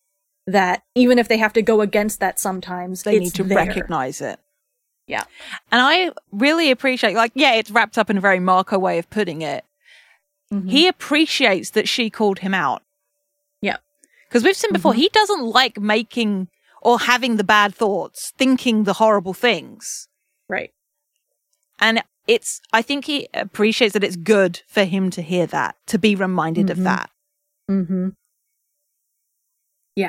that 0.47 0.84
even 0.95 1.19
if 1.19 1.27
they 1.27 1.38
have 1.38 1.53
to 1.53 1.62
go 1.62 1.82
against 1.82 2.19
that 2.19 2.39
sometimes 2.39 3.03
they 3.03 3.15
it's 3.17 3.23
need 3.23 3.34
to 3.36 3.43
there. 3.43 3.58
recognize 3.58 4.19
it. 4.21 4.39
Yeah. 5.08 5.23
And 5.71 5.82
I 5.82 6.12
really 6.32 6.69
appreciate, 6.71 7.15
like, 7.15 7.32
yeah, 7.36 7.53
it's 7.55 7.71
wrapped 7.71 7.97
up 7.97 8.10
in 8.12 8.17
a 8.17 8.21
very 8.21 8.39
Marco 8.39 8.77
way 8.77 8.99
of 8.99 9.10
putting 9.10 9.41
it. 9.41 9.65
Mhm. 10.53 10.69
He 10.69 10.88
appreciates 10.88 11.71
that 11.71 11.88
she 11.89 12.10
called 12.12 12.39
him 12.39 12.53
out. 12.53 12.84
Yeah. 13.62 13.77
Because 14.27 14.43
we've 14.43 14.55
seen 14.55 14.71
before, 14.71 14.93
Mhm. 14.93 14.97
he 14.97 15.10
doesn't 15.10 15.41
like 15.43 15.79
making 15.79 16.47
or 16.82 16.99
having 16.99 17.38
the 17.38 17.43
bad 17.43 17.73
thoughts, 17.75 18.34
thinking 18.38 18.84
the 18.84 18.93
horrible 18.93 19.34
things. 19.34 20.08
right 20.47 20.71
And 21.79 22.01
it's, 22.30 22.62
I 22.72 22.82
think 22.82 23.06
he 23.06 23.28
appreciates 23.34 23.94
that 23.94 24.04
it's 24.04 24.15
good 24.15 24.62
for 24.68 24.84
him 24.84 25.10
to 25.12 25.22
hear 25.22 25.48
that, 25.48 25.76
to 25.88 25.98
be 25.98 26.15
reminded 26.15 26.70
of 26.70 26.78
Mhm. 26.78 26.84
that. 26.84 27.10
mm-hmm 27.70 28.10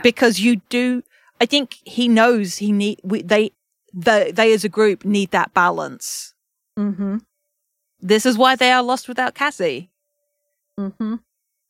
Because 0.02 0.38
you 0.40 0.56
do, 0.68 1.02
I 1.40 1.46
think 1.46 1.76
he 1.84 2.06
knows 2.08 2.58
he 2.58 2.70
need, 2.72 3.00
we, 3.02 3.22
they, 3.22 3.50
the, 3.92 4.30
they 4.34 4.52
as 4.52 4.64
a 4.64 4.68
group 4.68 5.04
need 5.04 5.30
that 5.30 5.52
balance. 5.54 6.34
mm-hmm 6.78 7.18
This 8.00 8.24
is 8.26 8.36
why 8.38 8.54
they 8.56 8.70
are 8.72 8.82
lost 8.82 9.08
without 9.08 9.34
Cassie. 9.34 9.90
mm-hmm 10.78 11.16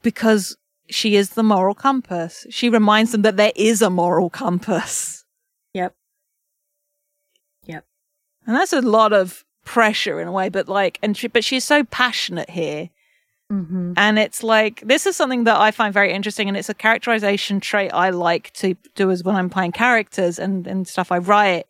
because 0.02 0.56
she 0.88 1.14
is 1.14 1.30
the 1.30 1.42
moral 1.42 1.74
compass. 1.74 2.46
She 2.50 2.68
reminds 2.70 3.12
them 3.12 3.22
that 3.22 3.36
there 3.36 3.52
is 3.54 3.82
a 3.82 3.90
moral 3.90 4.30
compass. 4.30 5.24
Yep. 5.74 5.94
Yep. 7.66 7.84
And 8.46 8.56
that's 8.56 8.72
a 8.72 8.80
lot 8.80 9.12
of 9.12 9.44
pressure 9.64 10.20
in 10.20 10.28
a 10.28 10.32
way, 10.32 10.48
but 10.48 10.68
like, 10.68 10.98
and 11.02 11.16
she, 11.16 11.28
but 11.28 11.44
she's 11.44 11.64
so 11.64 11.84
passionate 11.84 12.50
here. 12.50 12.90
mm-hmm 13.52 13.92
And 13.96 14.18
it's 14.18 14.42
like, 14.42 14.80
this 14.84 15.06
is 15.06 15.16
something 15.16 15.44
that 15.44 15.58
I 15.60 15.70
find 15.70 15.92
very 15.92 16.12
interesting. 16.12 16.48
And 16.48 16.56
it's 16.56 16.68
a 16.68 16.74
characterization 16.74 17.60
trait 17.60 17.90
I 17.92 18.10
like 18.10 18.52
to 18.54 18.76
do 18.94 19.10
as 19.10 19.22
when 19.24 19.36
I'm 19.36 19.50
playing 19.50 19.72
characters 19.72 20.38
and, 20.38 20.66
and 20.66 20.86
stuff 20.88 21.12
I 21.12 21.18
write 21.18 21.66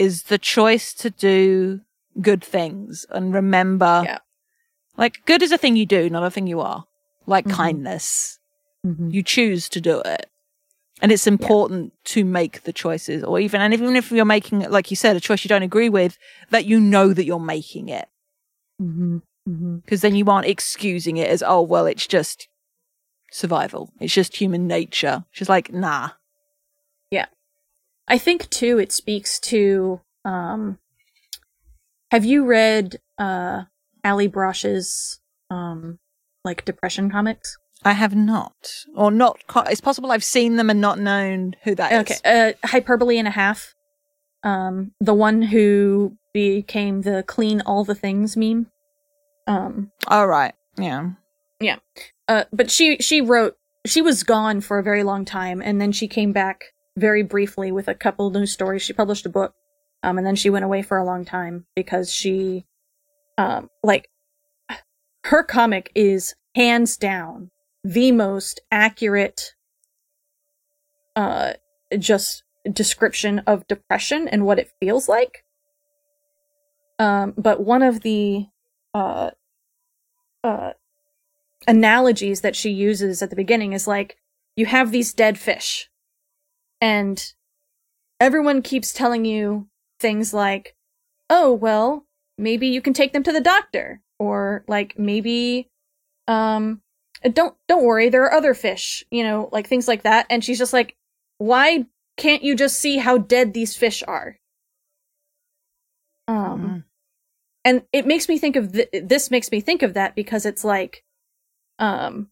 is 0.00 0.24
the 0.24 0.38
choice 0.38 0.92
to 0.94 1.10
do 1.10 1.80
good 2.20 2.42
things 2.44 3.06
and 3.10 3.34
remember, 3.34 4.02
Yeah. 4.04 4.18
like 4.96 5.24
good 5.26 5.42
is 5.42 5.52
a 5.52 5.58
thing 5.58 5.76
you 5.76 5.86
do, 5.86 6.08
not 6.10 6.24
a 6.24 6.30
thing 6.30 6.46
you 6.46 6.60
are. 6.60 6.84
Like 7.26 7.46
Mhm. 7.46 7.52
kindness. 7.52 8.38
mm-hmm 8.86 9.10
you 9.10 9.22
choose 9.22 9.68
to 9.70 9.80
do 9.80 10.00
it 10.00 10.26
and 11.02 11.10
it's 11.10 11.26
important 11.26 11.92
to 12.04 12.24
make 12.24 12.62
the 12.62 12.72
choices 12.72 13.24
or 13.24 13.40
even 13.40 13.60
and 13.60 13.74
even 13.74 13.96
if 13.96 14.10
you're 14.10 14.24
making 14.24 14.60
like 14.70 14.90
you 14.90 14.96
said 14.96 15.16
a 15.16 15.20
choice 15.20 15.44
you 15.44 15.48
don't 15.48 15.62
agree 15.62 15.88
with 15.88 16.18
that 16.50 16.66
you 16.66 16.78
know 16.80 17.12
that 17.12 17.24
you're 17.24 17.40
making 17.40 17.88
it. 17.88 18.08
Mm-hmm. 18.80 19.18
Mm-hmm. 19.48 19.76
Because 19.76 20.00
then 20.00 20.14
you 20.14 20.24
aren't 20.26 20.46
excusing 20.46 21.16
it 21.16 21.28
as 21.28 21.42
oh 21.42 21.62
well 21.62 21.86
it's 21.86 22.06
just 22.06 22.48
survival. 23.30 23.92
It's 24.00 24.14
just 24.14 24.36
human 24.36 24.66
nature. 24.66 25.24
She's 25.30 25.48
like 25.48 25.72
nah. 25.72 26.10
Yeah. 27.10 27.26
I 28.06 28.18
think 28.18 28.48
too 28.50 28.78
it 28.78 28.92
speaks 28.92 29.40
to 29.40 30.00
um 30.24 30.78
have 32.10 32.24
you 32.24 32.44
read 32.46 33.00
uh 33.18 33.64
Allie 34.04 34.28
Brosh's 34.28 35.20
um 35.50 35.98
like 36.44 36.64
depression 36.64 37.10
comics? 37.10 37.58
I 37.84 37.92
have 37.92 38.14
not 38.14 38.54
or 38.94 39.10
not 39.10 39.38
it's 39.68 39.80
possible 39.80 40.10
i've 40.12 40.24
seen 40.24 40.56
them 40.56 40.70
and 40.70 40.80
not 40.80 40.98
known 40.98 41.54
who 41.64 41.74
that 41.74 41.92
is. 41.92 42.18
Okay. 42.20 42.54
Uh 42.62 42.66
hyperbole 42.66 43.18
and 43.18 43.28
a 43.28 43.32
half. 43.32 43.74
Um 44.42 44.92
the 45.00 45.14
one 45.14 45.42
who 45.42 46.16
became 46.32 47.02
the 47.02 47.22
clean 47.26 47.60
all 47.62 47.84
the 47.84 47.94
things 47.94 48.36
meme. 48.36 48.66
Um 49.46 49.90
all 50.08 50.26
right 50.26 50.54
yeah 50.78 51.10
Yeah. 51.60 51.76
uh 52.28 52.44
but 52.52 52.70
she 52.70 52.96
she 52.98 53.20
wrote 53.20 53.56
she 53.86 54.00
was 54.02 54.22
gone 54.22 54.60
for 54.60 54.78
a 54.78 54.82
very 54.82 55.02
long 55.02 55.24
time 55.24 55.60
and 55.62 55.80
then 55.80 55.92
she 55.92 56.08
came 56.08 56.32
back 56.32 56.72
very 56.96 57.22
briefly 57.22 57.70
with 57.70 57.86
a 57.88 57.94
couple 57.94 58.30
news 58.30 58.52
stories 58.52 58.82
she 58.82 58.92
published 58.92 59.26
a 59.26 59.28
book 59.28 59.52
um 60.02 60.16
and 60.18 60.26
then 60.26 60.36
she 60.36 60.48
went 60.50 60.64
away 60.64 60.80
for 60.82 60.96
a 60.96 61.04
long 61.04 61.24
time 61.24 61.66
because 61.76 62.10
she 62.12 62.64
um 63.36 63.68
like 63.82 64.08
her 65.24 65.42
comic 65.42 65.90
is 65.94 66.34
hands 66.54 66.96
down 66.96 67.50
the 67.84 68.10
most 68.10 68.60
accurate 68.72 69.54
uh 71.14 71.52
just 71.98 72.42
description 72.72 73.40
of 73.40 73.66
depression 73.68 74.26
and 74.26 74.46
what 74.46 74.58
it 74.58 74.72
feels 74.80 75.08
like. 75.08 75.44
Um 76.98 77.34
but 77.36 77.60
one 77.62 77.82
of 77.82 78.00
the 78.00 78.46
uh 78.94 79.30
uh 80.42 80.72
analogies 81.68 82.40
that 82.40 82.56
she 82.56 82.70
uses 82.70 83.22
at 83.22 83.30
the 83.30 83.36
beginning 83.36 83.72
is 83.72 83.86
like 83.86 84.16
you 84.56 84.66
have 84.66 84.90
these 84.90 85.12
dead 85.12 85.38
fish 85.38 85.88
and 86.80 87.32
everyone 88.20 88.62
keeps 88.62 88.92
telling 88.92 89.24
you 89.24 89.68
things 89.98 90.34
like 90.34 90.74
oh 91.30 91.52
well 91.52 92.06
maybe 92.36 92.66
you 92.66 92.82
can 92.82 92.92
take 92.92 93.12
them 93.12 93.22
to 93.22 93.32
the 93.32 93.40
doctor 93.40 94.02
or 94.18 94.64
like 94.68 94.98
maybe 94.98 95.70
um 96.28 96.82
don't 97.32 97.54
don't 97.68 97.84
worry 97.84 98.08
there 98.08 98.22
are 98.24 98.32
other 98.32 98.54
fish 98.54 99.04
you 99.10 99.22
know 99.24 99.48
like 99.52 99.66
things 99.66 99.88
like 99.88 100.02
that. 100.02 100.26
And 100.30 100.44
she's 100.44 100.58
just 100.58 100.72
like 100.72 100.96
why 101.38 101.86
can't 102.16 102.42
you 102.42 102.54
just 102.54 102.78
see 102.78 102.98
how 102.98 103.18
dead 103.18 103.54
these 103.54 103.74
fish 103.76 104.02
are? 104.06 104.38
Um 106.28 106.34
Mhm. 106.62 106.84
and 107.64 107.82
it 107.92 108.06
makes 108.06 108.28
me 108.28 108.38
think 108.38 108.56
of 108.56 108.72
th- 108.72 108.88
this 108.92 109.30
makes 109.30 109.50
me 109.50 109.60
think 109.60 109.82
of 109.82 109.94
that 109.94 110.14
because 110.14 110.46
it's 110.46 110.64
like 110.64 111.04
um 111.78 112.30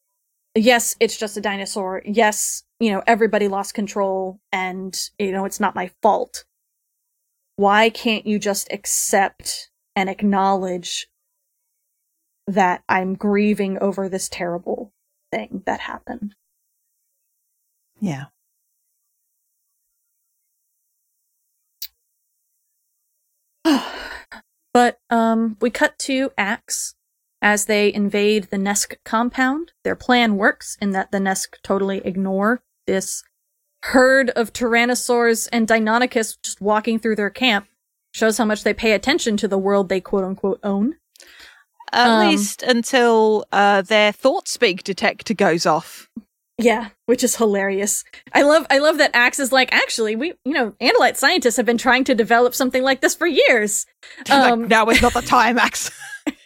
yes 0.55 0.95
it's 1.01 1.17
just 1.17 1.37
a 1.37 1.41
dinosaur. 1.41 2.03
Yes 2.05 2.65
you 2.81 2.91
know 2.93 3.03
everybody 3.07 3.49
lost 3.49 3.75
control 3.75 4.41
and 4.53 4.99
you 5.19 5.33
know 5.33 5.45
it's 5.45 5.61
not 5.61 5.75
my 5.75 5.91
fault. 6.03 6.45
Why 7.57 7.91
can't 7.91 8.27
you 8.27 8.39
just 8.39 8.73
accept 8.73 9.71
and 9.95 10.09
acknowledge 10.09 11.07
that 12.47 12.83
i'm 12.89 13.15
grieving 13.15 13.79
over 13.79 14.09
this 14.09 14.29
terrible 14.29 14.93
thing 15.31 15.63
that 15.67 15.81
happened 15.81 16.35
yeah 18.01 18.25
But 24.75 25.01
um, 25.11 25.57
we 25.61 25.71
cut 25.71 25.99
to 26.01 26.31
Ax 26.39 26.95
as 27.43 27.67
they 27.67 27.93
invade 27.93 28.45
the 28.45 28.57
Nesk 28.57 28.95
compound. 29.05 29.73
Their 29.85 29.97
plan 29.97 30.37
works 30.37 30.79
in 30.81 30.93
that 30.93 31.11
the 31.13 31.19
Nesk 31.19 31.61
totally 31.63 31.99
ignore 32.05 32.63
this 32.87 33.23
herd 33.83 34.31
of 34.31 34.53
Tyrannosaurs 34.53 35.49
and 35.53 35.69
Deinonychus 35.69 36.39
just 36.43 36.61
walking 36.61 36.99
through 36.99 37.17
their 37.17 37.31
camp. 37.31 37.67
Shows 38.15 38.39
how 38.39 38.45
much 38.45 38.63
they 38.63 38.75
pay 38.75 38.93
attention 38.93 39.37
to 39.39 39.49
the 39.49 39.59
world 39.59 39.89
they 39.89 40.01
quote 40.01 40.25
unquote 40.25 40.61
own. 40.63 40.97
At 41.93 42.09
Um, 42.09 42.29
least 42.29 42.63
until 42.63 43.45
uh, 43.53 43.83
their 43.83 44.13
thought 44.13 44.49
speak 44.49 44.83
detector 44.83 45.35
goes 45.35 45.67
off 45.67 46.09
Yeah, 46.59 46.89
which 47.07 47.23
is 47.25 47.37
hilarious. 47.37 48.05
I 48.33 48.43
love 48.43 48.67
I 48.71 48.79
love 48.79 48.99
that 48.99 49.11
Ax 49.15 49.39
is 49.39 49.53
like, 49.53 49.69
actually, 49.73 50.17
we 50.17 50.35
you 50.45 50.53
know, 50.53 50.73
Andalite 50.81 51.17
scientists 51.17 51.57
have 51.57 51.67
been 51.67 51.79
trying 51.79 52.05
to 52.05 52.15
develop 52.15 52.55
something 52.55 52.83
like 52.83 53.01
this 53.01 53.15
for 53.15 53.27
years. 53.27 53.87
like, 54.29 54.53
Um, 54.53 54.69
now 54.69 54.89
is 54.89 55.03
not 55.03 55.13
the 55.15 55.23
time 55.23 55.59
Ax. 55.59 55.91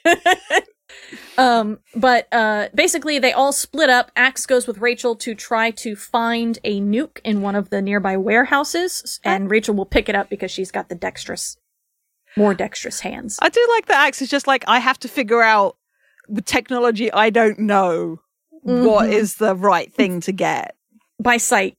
um, 1.39 1.79
but 1.95 2.29
uh, 2.33 2.69
basically, 2.75 3.19
they 3.19 3.33
all 3.33 3.53
split 3.53 3.91
up. 3.91 4.11
Ax 4.17 4.47
goes 4.47 4.67
with 4.67 4.79
Rachel 4.79 5.15
to 5.17 5.35
try 5.35 5.71
to 5.73 5.95
find 5.97 6.59
a 6.65 6.81
nuke 6.81 7.19
in 7.25 7.43
one 7.43 7.55
of 7.55 7.71
the 7.71 7.83
nearby 7.83 8.17
warehouses, 8.17 9.21
and 9.25 9.51
Rachel 9.51 9.75
will 9.75 9.87
pick 9.87 10.09
it 10.09 10.15
up 10.15 10.31
because 10.31 10.51
she's 10.51 10.71
got 10.71 10.89
the 10.89 10.95
dexterous. 10.95 11.57
More 12.37 12.55
dexterous 12.55 13.01
hands. 13.01 13.39
I 13.41 13.49
do 13.49 13.67
like 13.71 13.87
that 13.87 14.07
Ax 14.07 14.21
is 14.23 14.29
just 14.29 14.47
like, 14.47 14.65
I 14.69 14.79
have 14.79 14.99
to 15.01 15.09
figure 15.09 15.43
out 15.43 15.77
with 16.29 16.45
technology 16.45 17.13
I 17.13 17.31
don't 17.31 17.59
know 17.59 18.21
what 18.63 19.07
Mhm. 19.09 19.13
is 19.13 19.37
the 19.37 19.55
right 19.55 19.93
thing 19.93 20.21
to 20.23 20.33
get. 20.33 20.75
by 21.23 21.37
sight. 21.39 21.79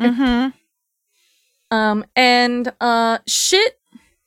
Mm-hmm. 0.00 0.50
Um, 1.70 2.04
and 2.16 2.72
uh, 2.80 3.18
shit 3.26 3.78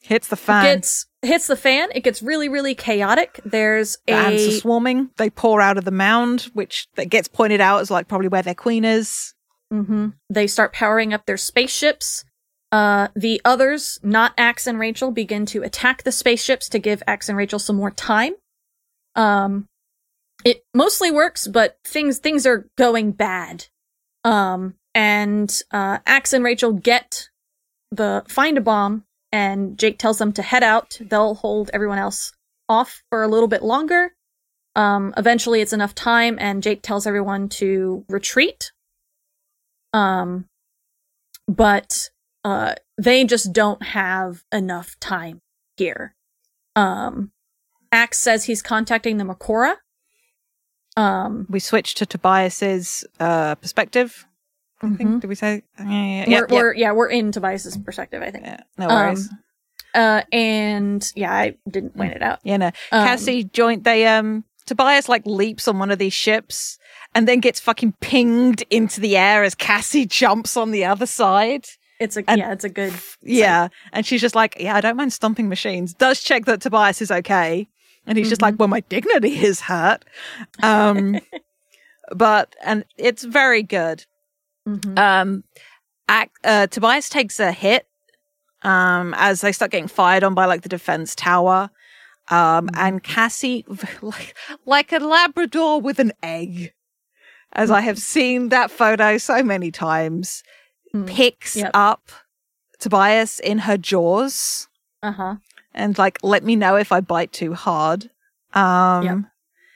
Hits 0.03 0.27
the 0.27 0.35
fan. 0.35 0.63
gets 0.77 1.05
hits 1.23 1.47
the 1.47 1.55
fan. 1.55 1.89
It 1.95 2.03
gets 2.03 2.21
really, 2.21 2.49
really 2.49 2.75
chaotic. 2.75 3.39
There's 3.45 3.97
the 4.07 4.13
ants 4.13 4.47
are 4.47 4.51
swarming. 4.59 5.09
They 5.17 5.29
pour 5.29 5.61
out 5.61 5.77
of 5.77 5.85
the 5.85 5.91
mound, 5.91 6.49
which 6.53 6.87
that 6.95 7.09
gets 7.09 7.27
pointed 7.27 7.61
out 7.61 7.81
as 7.81 7.89
like 7.91 8.07
probably 8.07 8.27
where 8.27 8.41
their 8.43 8.53
queen 8.55 8.83
is. 8.85 9.33
hmm 9.71 10.09
They 10.29 10.45
start 10.47 10.73
powering 10.73 11.13
up 11.13 11.25
their 11.25 11.37
spaceships. 11.37 12.23
Uh, 12.71 13.09
the 13.15 13.41
others, 13.43 13.99
not 14.01 14.33
Ax 14.37 14.65
and 14.65 14.79
Rachel, 14.79 15.11
begin 15.11 15.45
to 15.47 15.61
attack 15.61 16.03
the 16.03 16.11
spaceships 16.11 16.69
to 16.69 16.79
give 16.79 17.03
Ax 17.05 17.27
and 17.27 17.37
Rachel 17.37 17.59
some 17.59 17.75
more 17.75 17.91
time. 17.91 18.33
Um, 19.15 19.67
it 20.45 20.63
mostly 20.73 21.11
works, 21.11 21.47
but 21.47 21.77
things 21.85 22.19
things 22.19 22.45
are 22.45 22.67
going 22.77 23.11
bad. 23.11 23.67
Um, 24.23 24.75
and 24.95 25.61
uh, 25.71 25.99
Ax 26.05 26.33
and 26.33 26.43
Rachel 26.43 26.73
get 26.73 27.29
the 27.91 28.23
find 28.27 28.57
a 28.57 28.61
bomb, 28.61 29.03
and 29.31 29.77
Jake 29.77 29.99
tells 29.99 30.17
them 30.17 30.31
to 30.33 30.41
head 30.41 30.63
out. 30.63 30.97
They'll 31.01 31.35
hold 31.35 31.69
everyone 31.73 31.99
else 31.99 32.31
off 32.69 33.03
for 33.09 33.21
a 33.21 33.27
little 33.27 33.49
bit 33.49 33.63
longer. 33.63 34.13
Um, 34.75 35.13
eventually, 35.17 35.59
it's 35.59 35.73
enough 35.73 35.93
time, 35.93 36.37
and 36.39 36.63
Jake 36.63 36.81
tells 36.81 37.05
everyone 37.05 37.49
to 37.49 38.05
retreat. 38.07 38.71
Um, 39.93 40.45
but 41.47 42.09
uh, 42.43 42.75
they 42.97 43.23
just 43.23 43.53
don't 43.53 43.81
have 43.83 44.43
enough 44.51 44.99
time 44.99 45.41
here. 45.77 46.15
Um, 46.75 47.31
Ax 47.91 48.17
says 48.19 48.45
he's 48.45 48.61
contacting 48.61 49.17
the 49.17 49.23
Mercora. 49.23 49.75
Um, 50.97 51.45
We 51.49 51.59
switch 51.59 51.95
to 51.95 52.05
Tobias's 52.05 53.05
uh, 53.19 53.55
perspective. 53.55 54.25
I 54.81 54.89
think. 54.89 55.09
mhm. 55.09 55.21
Did 55.21 55.27
we 55.27 55.35
say? 55.35 55.63
Yeah, 55.79 55.85
yeah, 55.85 56.25
we're, 56.27 56.33
yeah, 56.33 56.45
we're 56.49 56.73
yeah 56.73 56.91
we're 56.93 57.09
in 57.09 57.31
Tobias's 57.31 57.77
perspective, 57.77 58.21
I 58.23 58.31
think. 58.31 58.45
yeah. 58.45 58.61
No 58.77 58.87
worries. 58.87 59.29
Um, 59.29 59.37
Uh, 59.93 60.21
and 60.31 61.11
yeah, 61.15 61.33
I 61.33 61.55
didn't 61.69 61.95
point 61.97 62.13
it 62.13 62.21
out. 62.23 62.39
yeah, 62.43 62.55
no. 62.57 62.67
um, 62.67 62.71
Cassie 63.05 63.43
joined. 63.43 63.83
They 63.83 64.07
um. 64.07 64.43
Tobias 64.65 65.09
like 65.09 65.23
leaps 65.25 65.67
on 65.67 65.79
one 65.79 65.91
of 65.91 65.97
these 65.99 66.13
ships 66.13 66.77
and 67.15 67.27
then 67.27 67.39
gets 67.41 67.59
fucking 67.59 67.93
pinged 67.99 68.63
into 68.69 69.01
the 69.01 69.17
air 69.17 69.43
as 69.43 69.53
Cassie 69.55 70.05
jumps 70.21 70.55
on 70.55 70.71
the 70.71 70.85
other 70.85 71.05
side. 71.07 71.65
It's 72.01 72.17
a 72.17 72.23
and- 72.27 72.39
yeah, 72.39 72.51
it's 72.51 72.63
a 72.63 72.69
good. 72.69 72.93
Yeah. 73.21 73.67
And 73.93 74.05
she's 74.05 74.21
just 74.21 74.35
like, 74.35 74.57
yeah, 74.59 74.75
I 74.75 74.81
don't 74.81 74.97
mind 74.97 75.13
stomping 75.13 75.47
machines. 75.47 75.93
Does 75.93 76.19
check 76.21 76.45
that 76.45 76.61
Tobias 76.61 77.01
is 77.01 77.11
okay. 77.11 77.67
And 78.07 78.17
he's 78.17 78.29
just 78.29 78.41
like, 78.41 78.55
well, 78.57 78.67
my 78.67 78.79
dignity 78.81 79.39
is 79.43 79.61
hurt. 79.61 80.03
Um, 80.63 81.19
but, 82.15 82.55
and 82.63 82.83
it's 82.97 83.23
very 83.23 83.61
good. 83.63 84.05
Mhm. 84.67 84.97
Um, 84.97 85.43
act, 86.09 86.35
uh, 86.43 86.65
Tobias 86.67 87.07
takes 87.09 87.39
a 87.39 87.51
hit, 87.51 87.85
um, 88.63 89.13
as 89.17 89.41
they 89.41 89.51
start 89.51 89.71
getting 89.71 89.87
fired 89.87 90.23
on 90.23 90.33
by 90.33 90.45
like 90.45 90.63
the 90.63 90.69
defense 90.69 91.13
tower. 91.15 91.69
Um, 92.29 92.69
and 92.75 93.03
Cassie, 93.03 93.65
like, 94.01 94.35
like 94.65 94.91
a 94.91 94.97
Labrador 94.99 95.79
with 95.81 95.99
an 95.99 96.13
egg, 96.23 96.73
as 97.53 97.69
I 97.69 97.81
have 97.81 97.99
seen 97.99 98.49
that 98.49 98.71
photo 98.71 99.17
so 99.19 99.43
many 99.43 99.69
times, 99.71 100.41
Mm. 100.93 101.07
picks 101.07 101.55
Yep. 101.55 101.71
up 101.73 102.09
Tobias 102.79 103.39
in 103.39 103.59
her 103.59 103.77
jaws 103.77 104.67
Uh 105.01 105.11
huh. 105.11 105.35
and 105.73 105.97
like, 105.97 106.17
let 106.23 106.43
me 106.43 106.55
know 106.55 106.75
if 106.75 106.91
I 106.91 106.99
bite 107.01 107.31
too 107.31 107.53
hard. 107.53 108.09
Um, 108.53 109.03
Yep. 109.05 109.17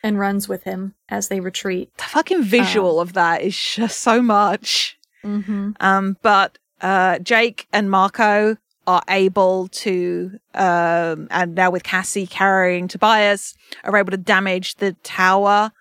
And 0.04 0.20
runs 0.20 0.48
with 0.48 0.64
him 0.64 0.94
as 1.10 1.30
they 1.30 1.40
retreat. 1.40 1.90
the 1.98 2.04
fucking 2.04 2.44
visual 2.44 3.00
of 3.00 3.14
that 3.14 3.42
is 3.42 3.58
just 3.58 4.02
so 4.02 4.22
much. 4.22 4.98
Mm-hmm. 5.24 5.72
Um, 5.80 6.18
but 6.22 6.58
uh, 6.82 7.18
Jake 7.20 7.68
and 7.74 7.90
Marco 7.90 8.58
are 8.86 9.02
able 9.10 9.68
to, 9.70 10.38
um, 10.54 11.28
and 11.32 11.56
now 11.56 11.72
with 11.72 11.82
Cassie 11.84 12.28
carrying 12.28 12.88
Tobias, 12.88 13.56
are 13.84 13.98
able 13.98 14.12
to 14.12 14.18
damage 14.18 14.76
the 14.76 14.94
tower 15.02 15.72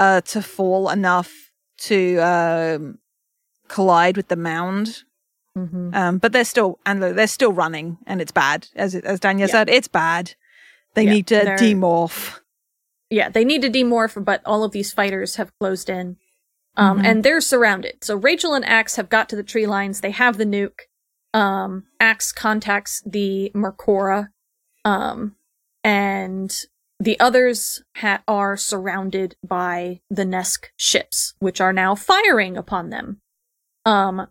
uh, 0.00 0.22
to 0.22 0.42
fall 0.42 0.88
enough 0.90 1.52
to 1.78 2.18
um, 2.18 2.98
collide 3.68 4.16
with 4.16 4.28
the 4.28 4.36
mound. 4.36 5.02
Mm-hmm. 5.56 5.94
Um, 5.94 6.18
but 6.18 6.32
they're 6.32 6.44
still 6.44 6.78
and 6.84 7.02
they're 7.02 7.26
still 7.26 7.52
running, 7.52 7.98
and 8.06 8.20
it's 8.20 8.32
bad. 8.32 8.68
As 8.76 8.94
as 8.94 9.20
Danielle 9.20 9.48
Yeah. 9.48 9.52
said, 9.52 9.68
it's 9.70 9.88
bad. 9.88 10.34
They 10.94 11.04
Yeah, 11.04 11.10
need 11.12 11.26
to 11.28 11.34
they're- 11.44 11.56
demorph. 11.58 12.40
yeah, 13.10 13.28
they 13.30 13.44
need 13.44 13.62
to 13.62 13.70
demorph, 13.70 14.22
but 14.24 14.42
all 14.44 14.64
of 14.64 14.72
these 14.72 14.92
fighters 14.92 15.36
have 15.36 15.52
closed 15.58 15.88
in. 15.88 16.16
Um, 16.76 17.00
Mhm. 17.00 17.06
and 17.06 17.24
they're 17.24 17.40
surrounded. 17.40 18.04
So 18.04 18.16
Rachel 18.16 18.52
and 18.52 18.64
Ax 18.66 18.96
have 18.96 19.08
got 19.08 19.30
to 19.30 19.36
the 19.36 19.42
tree 19.42 19.66
lines. 19.66 20.02
They 20.02 20.10
have 20.10 20.36
the 20.36 20.44
nuke. 20.44 20.80
Um, 21.32 21.84
Ax 22.00 22.32
contacts 22.32 23.02
the 23.06 23.50
Mercora. 23.54 24.28
Um, 24.84 25.36
and 25.82 26.54
the 27.00 27.18
others 27.18 27.82
ha- 27.96 28.22
are 28.28 28.56
surrounded 28.58 29.36
by 29.46 30.00
the 30.10 30.24
Nesk 30.24 30.66
ships, 30.76 31.34
which 31.38 31.60
are 31.62 31.72
now 31.72 31.94
firing 31.94 32.56
upon 32.58 32.90
them. 32.90 33.22
Um, 33.86 34.26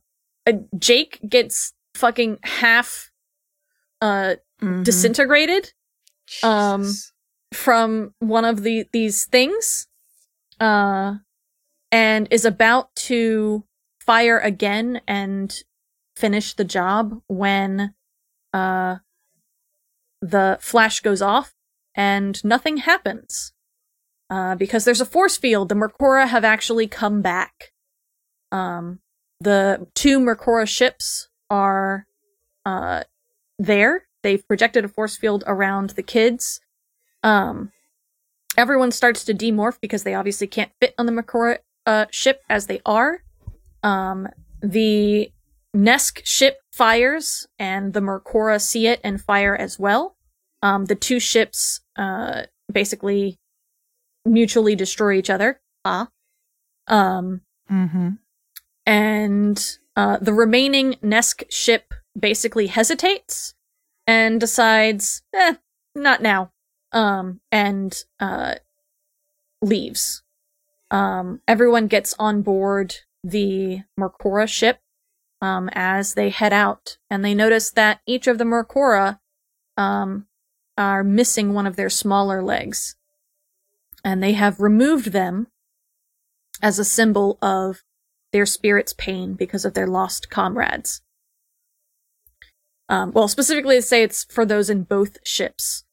uh, 0.45 0.51
Jake 0.77 1.19
gets 1.27 1.73
fucking 1.95 2.37
half, 2.43 3.09
uh, 4.01 4.35
Mhm. 4.61 4.83
disintegrated 4.85 5.73
um, 6.43 6.93
from 7.53 8.13
one 8.19 8.45
of 8.45 8.63
the 8.63 8.87
these 8.93 9.25
things 9.25 9.87
uh 10.61 11.15
and 11.91 12.27
is 12.31 12.45
about 12.45 12.95
to 12.95 13.65
fire 13.99 14.39
again 14.39 15.01
and 15.07 15.63
finish 16.15 16.53
the 16.53 16.63
job 16.63 17.21
when 17.27 17.93
uh 18.53 18.97
the 20.21 20.57
flash 20.61 21.01
goes 21.01 21.21
off 21.21 21.53
and 21.93 22.43
nothing 22.45 22.77
happens. 22.77 23.53
Uh 24.29 24.55
because 24.55 24.85
there's 24.85 25.01
a 25.01 25.05
force 25.05 25.37
field. 25.37 25.67
The 25.69 25.75
mercora 25.75 26.27
have 26.27 26.45
actually 26.45 26.87
come 26.87 27.21
back. 27.21 27.73
Um 28.51 28.99
the 29.41 29.87
two 29.95 30.19
mercora 30.19 30.67
ships 30.67 31.29
are 31.49 32.05
uh 32.65 33.03
there 33.59 34.07
they've 34.23 34.47
projected 34.47 34.83
a 34.85 34.87
force 34.87 35.15
field 35.17 35.43
around 35.47 35.91
the 35.91 36.03
kids 36.03 36.59
um, 37.23 37.71
everyone 38.55 38.91
starts 38.91 39.23
to 39.25 39.33
demorph 39.33 39.79
because 39.81 40.03
they 40.03 40.13
obviously 40.13 40.45
can't 40.45 40.71
fit 40.79 40.93
on 40.97 41.07
the 41.07 41.11
Mercora 41.11 41.57
uh, 41.87 42.05
ship 42.11 42.41
as 42.49 42.67
they 42.67 42.81
are. 42.85 43.23
Um, 43.81 44.27
the 44.61 45.31
Nesk 45.75 46.21
ship 46.23 46.59
fires, 46.71 47.47
and 47.57 47.93
the 47.93 47.99
Mercora 47.99 48.61
see 48.61 48.85
it 48.87 49.01
and 49.03 49.19
fire 49.19 49.55
as 49.55 49.79
well. 49.79 50.15
Um, 50.61 50.85
the 50.85 50.95
two 50.95 51.19
ships 51.19 51.81
uh, 51.97 52.43
basically 52.71 53.39
mutually 54.23 54.75
destroy 54.75 55.13
each 55.13 55.29
other. 55.31 55.59
Ah. 55.83 56.09
Um, 56.87 57.41
Mhm. 57.71 58.19
And 58.85 59.77
uh, 59.95 60.17
the 60.21 60.33
remaining 60.33 60.93
Nesk 61.03 61.43
ship 61.49 61.93
basically 62.17 62.67
hesitates 62.67 63.53
and 64.07 64.39
decides, 64.39 65.23
eh, 65.33 65.55
not 65.95 66.21
now, 66.21 66.51
um, 66.91 67.41
and 67.51 68.03
uh, 68.19 68.55
leaves. 69.61 70.23
Um, 70.91 71.41
everyone 71.47 71.87
gets 71.87 72.13
on 72.19 72.41
board 72.41 72.95
the 73.23 73.81
Mercora 73.99 74.47
ship 74.47 74.79
um, 75.41 75.69
as 75.73 76.13
they 76.13 76.29
head 76.29 76.53
out, 76.53 76.97
and 77.09 77.25
they 77.25 77.33
notice 77.33 77.71
that 77.71 78.01
each 78.05 78.27
of 78.27 78.37
the 78.37 78.43
Mercora 78.43 79.19
um, 79.77 80.27
are 80.77 81.03
missing 81.03 81.53
one 81.53 81.65
of 81.65 81.75
their 81.75 81.89
smaller 81.89 82.43
legs, 82.43 82.95
and 84.03 84.21
they 84.21 84.33
have 84.33 84.59
removed 84.59 85.11
them 85.11 85.47
as 86.61 86.79
a 86.79 86.85
symbol 86.85 87.37
of 87.41 87.83
their 88.35 88.45
spirit's 88.45 88.91
pain 88.91 89.33
because 89.33 89.63
of 89.63 89.75
their 89.75 89.87
lost 89.87 90.29
comrades. 90.29 90.99
Um, 92.89 93.13
well, 93.13 93.29
specifically 93.29 93.77
to 93.77 93.81
say 93.81 94.03
it's 94.03 94.25
for 94.25 94.45
those 94.45 94.69
in 94.69 94.83
both 94.83 95.25
ships. 95.25 95.85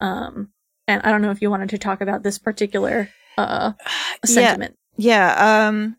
Um, 0.00 0.48
and 0.88 1.02
I 1.02 1.10
don't 1.10 1.20
know 1.20 1.30
if 1.30 1.42
you 1.42 1.50
wanted 1.50 1.68
to 1.68 1.76
talk 1.76 2.00
about 2.00 2.22
this 2.22 2.38
particular 2.38 3.10
uh, 3.36 3.72
sentiment. 4.24 4.76
Yeah. 4.96 5.66
Um, 5.68 5.96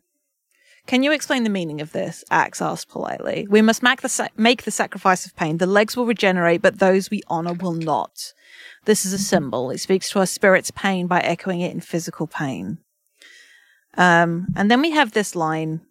can 0.88 1.04
you 1.04 1.12
explain 1.12 1.43
the 1.43 1.52
meaning 1.52 1.82
of 1.82 1.91
this? 1.91 2.24
Ax 2.32 2.64
asked 2.64 2.89
politely. 2.89 3.45
We 3.47 3.62
must 3.62 3.84
make 3.84 4.02
the 4.02 4.10
sa- 4.10 4.30
make 4.36 4.64
the 4.64 4.72
sacrifice 4.72 5.28
of 5.28 5.36
pain. 5.36 5.60
The 5.60 5.68
legs 5.68 5.95
will 5.95 6.08
regenerate, 6.08 6.64
but 6.64 6.80
those 6.80 7.12
we 7.12 7.22
honor 7.28 7.54
will 7.54 7.74
not. 7.74 8.34
This 8.86 9.06
is 9.06 9.14
a 9.14 9.20
symbol. 9.20 9.70
It 9.70 9.78
speaks 9.78 10.10
to 10.10 10.20
our 10.20 10.26
spirit's 10.26 10.72
pain 10.72 11.06
by 11.06 11.20
echoing 11.20 11.62
it 11.62 11.72
in 11.72 11.80
physical 11.80 12.26
pain. 12.26 12.80
Um, 13.95 14.47
and 14.56 14.72
then 14.72 14.82
we 14.82 14.91
have 14.91 15.12
this 15.12 15.36
line: 15.36 15.82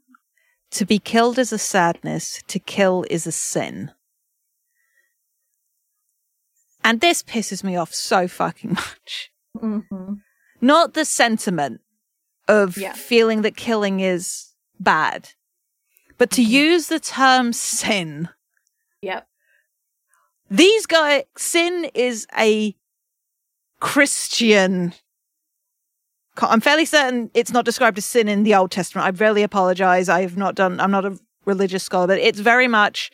"To 0.73 0.85
be 0.87 0.99
killed 0.99 1.39
is 1.39 1.53
a 1.53 1.59
sadness. 1.59 2.43
To 2.49 2.59
kill 2.59 3.05
is 3.11 3.27
a 3.27 3.33
sin." 3.33 3.93
And 6.83 7.01
this 7.01 7.23
pisses 7.23 7.63
me 7.63 7.77
off 7.77 7.93
so 7.93 8.27
fucking 8.27 8.73
much. 8.75 9.31
Mm-hmm. 9.57 10.15
Not 10.61 10.95
the 10.95 11.05
sentiment 11.05 11.81
of 12.49 12.77
Yeah. 12.77 12.95
feeling 12.95 13.43
that 13.43 13.57
killing 13.57 14.01
is 14.01 14.55
bad, 14.79 15.31
but 16.19 16.31
to 16.33 16.43
Mhm. 16.43 16.49
use 16.49 16.89
the 16.89 17.01
term 17.01 17.53
sin. 17.53 18.29
Yep. 19.03 19.29
These 20.51 20.87
guys, 20.87 21.25
sin 21.37 21.85
is 21.95 22.27
a 22.37 22.75
Christian. 23.79 24.95
I'm 26.39 26.61
fairly 26.61 26.85
certain 26.85 27.31
it's 27.35 27.53
not 27.53 27.65
described 27.65 27.99
as 27.99 28.05
sin 28.05 28.29
in 28.29 28.45
the 28.45 28.55
Old 28.55 28.71
Testament. 28.71 29.07
I 29.07 29.25
really 29.25 29.43
apologize. 29.43 30.09
I've 30.09 30.37
not 30.37 30.55
done, 30.55 30.81
I'm 30.81 30.91
not 30.91 31.05
a 31.05 31.19
religious 31.45 31.83
scholar, 31.83 32.07
but 32.07 32.19
it's 32.19 32.39
very 32.41 32.69
much 32.69 33.11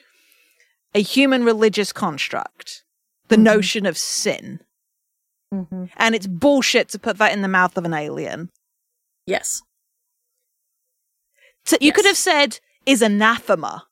a 0.95 1.03
human 1.03 1.45
religious 1.45 1.93
construct. 1.93 2.85
The 3.29 3.37
Mhm. 3.37 3.43
notion 3.43 3.87
of 3.87 3.99
sin. 3.99 4.61
Mm-hmm. 5.53 5.87
And 5.97 6.14
it's 6.14 6.27
bullshit 6.29 6.89
to 6.91 6.99
put 6.99 7.19
that 7.19 7.33
in 7.33 7.43
the 7.43 7.49
mouth 7.49 7.77
of 7.77 7.85
an 7.85 7.95
alien. 7.95 8.51
Yes. 9.27 9.62
So 11.64 11.77
you 11.81 11.93
could 11.93 12.05
have 12.05 12.17
said, 12.17 12.61
is 12.85 13.03
anathema, 13.03 13.87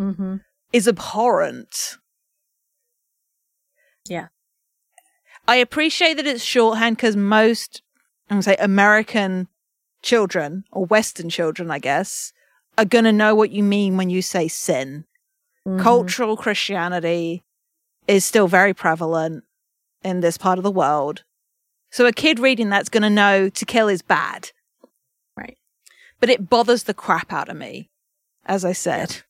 Mm-hmm. 0.00 0.36
is 0.72 0.88
abhorrent. 0.88 1.98
Yeah. 4.08 4.28
I 5.46 5.56
appreciate 5.56 6.14
that 6.14 6.26
it's 6.26 6.42
shorthand 6.44 6.96
because 6.96 7.14
most, 7.16 7.82
I'm 8.30 8.36
going 8.36 8.42
to 8.42 8.50
say 8.50 8.56
American 8.60 9.48
children 10.02 10.64
or 10.70 10.86
Western 10.86 11.28
children, 11.28 11.70
I 11.70 11.80
guess, 11.80 12.32
are 12.78 12.84
going 12.84 13.04
to 13.04 13.12
know 13.12 13.34
what 13.34 13.50
you 13.50 13.62
mean 13.62 13.96
when 13.96 14.08
you 14.08 14.22
say 14.22 14.46
sin. 14.46 15.04
Mm-hmm. 15.66 15.82
Cultural 15.82 16.36
Christianity 16.36 17.42
is 18.06 18.24
still 18.24 18.46
very 18.48 18.72
prevalent 18.72 19.44
in 20.02 20.20
this 20.20 20.38
part 20.38 20.58
of 20.58 20.62
the 20.64 20.70
world. 20.70 21.24
So 21.90 22.06
a 22.06 22.12
kid 22.12 22.38
reading 22.38 22.70
that's 22.70 22.88
going 22.88 23.02
to 23.02 23.10
know 23.10 23.48
to 23.48 23.66
kill 23.66 23.88
is 23.88 24.00
bad. 24.00 24.52
Right. 25.36 25.58
But 26.20 26.30
it 26.30 26.48
bothers 26.48 26.84
the 26.84 26.94
crap 26.94 27.32
out 27.32 27.48
of 27.48 27.56
me, 27.56 27.90
as 28.46 28.64
I 28.64 28.72
said, 28.72 29.22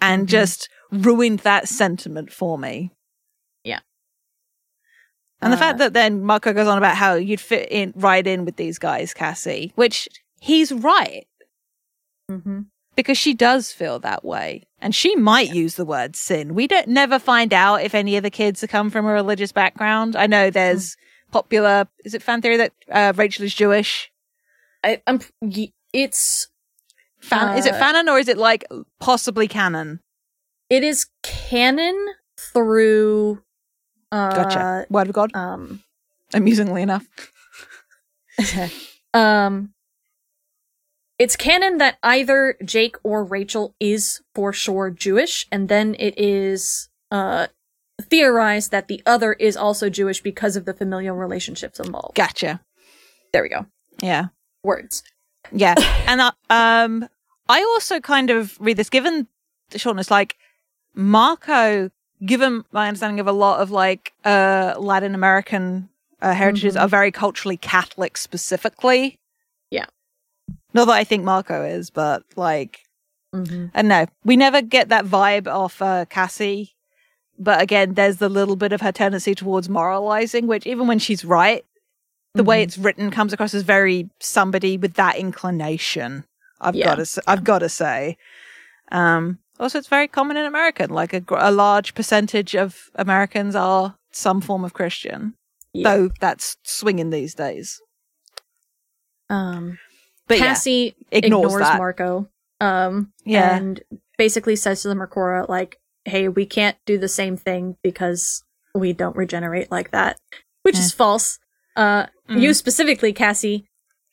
and 0.00 0.26
Mhm. 0.26 0.30
just 0.30 0.68
ruined 0.92 1.40
that 1.40 1.68
sentiment 1.68 2.32
for 2.32 2.56
me. 2.56 2.92
Yeah. 5.44 5.50
And 5.50 5.52
the 5.52 5.56
Uh, 5.56 5.60
fact 5.60 5.78
that 5.78 5.92
then 5.92 6.22
Marco 6.22 6.52
goes 6.52 6.66
on 6.66 6.78
about 6.78 6.96
how 6.96 7.14
you'd 7.14 7.40
fit 7.40 7.68
in 7.70 7.92
right 7.96 8.26
in 8.26 8.44
with 8.44 8.56
these 8.56 8.78
guys, 8.78 9.12
Cassie, 9.14 9.72
which 9.76 10.08
he's 10.40 10.72
right 10.72 11.26
Mm-hmm. 12.30 12.60
because 12.96 13.18
she 13.18 13.34
does 13.34 13.70
feel 13.70 13.98
that 13.98 14.24
way 14.24 14.62
and 14.80 14.94
she 14.94 15.14
might 15.14 15.52
use 15.52 15.74
the 15.74 15.84
word 15.84 16.16
sin 16.16 16.54
we 16.54 16.66
don't 16.66 16.88
never 16.88 17.18
find 17.18 17.52
out 17.52 17.82
if 17.82 17.94
any 17.94 18.16
of 18.16 18.22
the 18.22 18.30
kids 18.30 18.64
come 18.66 18.88
from 18.88 19.04
a 19.04 19.12
religious 19.12 19.52
background 19.52 20.16
i 20.16 20.26
know 20.26 20.48
there's 20.48 20.96
popular 21.32 21.86
is 22.02 22.14
it 22.14 22.22
fan 22.22 22.40
theory 22.40 22.56
that 22.56 22.72
uh, 22.90 23.12
rachel 23.14 23.44
is 23.44 23.54
jewish 23.54 24.10
I, 24.82 25.02
I'm. 25.06 25.20
It's. 25.92 26.48
fan, 27.20 27.58
is 27.58 27.66
it 27.66 27.74
Uh, 27.74 27.78
fanon 27.82 28.08
or 28.10 28.18
is 28.18 28.28
it 28.28 28.38
like 28.38 28.64
possibly 29.00 29.48
canon 29.48 30.00
It 30.70 30.82
is 30.82 31.08
canon 31.22 32.06
through. 32.40 33.43
Uh, 34.14 34.34
gotcha 34.36 34.86
word 34.90 35.08
of 35.08 35.14
god 35.14 35.30
Um. 35.34 35.82
amusingly 36.32 36.82
enough 36.82 37.04
um. 39.14 39.70
It's 41.18 41.36
canon 41.36 41.78
that 41.78 41.98
either 42.02 42.56
Jake 42.64 42.96
or 43.04 43.22
Rachel 43.24 43.74
is 43.78 44.20
for 44.34 44.52
sure 44.52 44.90
Jewish, 44.90 45.46
and 45.52 45.68
then 45.68 45.94
it 45.98 46.14
is 46.18 46.88
uh 47.10 47.46
theorized 48.02 48.70
that 48.72 48.88
the 48.88 49.00
other 49.06 49.32
is 49.34 49.56
also 49.56 49.88
Jewish 49.88 50.20
because 50.20 50.56
of 50.56 50.64
the 50.64 50.74
familial 50.74 51.14
relationships 51.16 51.78
involved. 51.78 52.16
gotcha 52.16 52.60
There 53.32 53.42
we 53.42 53.48
go. 53.48 53.66
yeah 54.02 54.26
Words. 54.64 55.04
yeah 55.52 55.74
and 56.08 56.20
uh, 56.20 56.32
um 56.50 57.08
i 57.48 57.60
also 57.62 58.00
kind 58.00 58.30
of 58.30 58.56
read 58.58 58.76
this 58.76 58.90
given 58.90 59.28
the 59.70 59.78
shortness 59.78 60.10
like 60.10 60.34
marco 60.94 61.90
given 62.24 62.64
my 62.72 62.88
understanding 62.88 63.20
of 63.20 63.26
a 63.26 63.32
lot 63.32 63.60
of 63.60 63.70
like 63.70 64.12
uh 64.24 64.74
latin 64.78 65.14
american 65.14 65.88
uh, 66.22 66.32
heritages 66.34 66.74
Mhm. 66.74 66.82
are 66.82 66.88
very 66.88 67.10
culturally 67.10 67.56
catholic 67.56 68.16
specifically 68.16 69.18
Yeah. 69.70 69.86
not 70.72 70.86
that 70.86 70.94
i 70.94 71.04
think 71.04 71.24
marco 71.24 71.64
is 71.64 71.90
but 71.90 72.22
like 72.36 72.80
Mm-hmm. 73.34 73.66
i 73.74 73.82
don't 73.82 73.88
know 73.88 74.06
we 74.24 74.36
never 74.36 74.62
get 74.62 74.88
that 74.90 75.04
vibe 75.04 75.48
off 75.48 75.82
uh 75.82 76.04
cassie 76.08 76.74
but 77.36 77.60
again 77.60 77.94
there's 77.94 78.18
the 78.18 78.28
little 78.28 78.54
bit 78.54 78.72
of 78.72 78.80
her 78.80 78.92
tendency 78.92 79.34
towards 79.34 79.68
moralizing 79.68 80.46
which 80.46 80.66
even 80.68 80.86
when 80.86 81.00
she's 81.00 81.24
right 81.24 81.64
the 82.34 82.44
way 82.44 82.60
Mhm. 82.60 82.64
it's 82.64 82.78
written 82.78 83.10
comes 83.10 83.32
across 83.32 83.52
as 83.54 83.62
very 83.62 84.08
somebody 84.20 84.76
with 84.76 84.94
that 84.94 85.16
inclination. 85.16 86.24
I've 86.60 86.74
Yeah. 86.74 86.96
got 86.96 87.06
to, 87.06 87.22
I've 87.28 87.44
got 87.44 87.60
to 87.60 87.68
say. 87.68 88.16
Um, 88.90 89.38
also, 89.60 89.78
it's 89.78 89.88
very 89.88 90.08
common 90.08 90.36
in 90.36 90.46
American. 90.46 90.90
Like 90.90 91.12
a, 91.14 91.22
a 91.36 91.50
large 91.52 91.94
percentage 91.94 92.54
of 92.56 92.90
Americans 92.94 93.54
are 93.54 93.96
some 94.12 94.40
form 94.40 94.64
of 94.64 94.72
Christian, 94.72 95.34
Yeah. 95.72 95.84
though 95.96 96.10
that's 96.20 96.56
swinging 96.64 97.10
these 97.10 97.34
days. 97.34 97.80
Um. 99.30 99.78
But 100.26 100.38
Cassie 100.38 100.94
yeah, 101.12 101.18
ignores, 101.18 101.52
ignores. 101.54 101.76
Marco. 101.78 102.28
Um, 102.60 103.12
Yeah. 103.24 103.56
and 103.56 103.82
basically 104.16 104.56
says 104.56 104.80
to 104.82 104.88
the 104.88 104.94
Mercora, 104.94 105.46
like, 105.48 105.78
"Hey, 106.06 106.28
we 106.28 106.46
can't 106.46 106.78
do 106.86 106.96
the 106.98 107.08
same 107.08 107.36
thing 107.36 107.76
because 107.82 108.42
we 108.74 108.92
don't 108.94 109.16
regenerate 109.16 109.70
like 109.70 109.90
that," 109.90 110.16
which 110.62 110.78
is 110.78 110.92
false. 110.92 111.38
Uh, 111.76 112.06
Mhm. 112.28 112.40
you 112.40 112.54
specifically, 112.54 113.12
Cassie, 113.12 113.66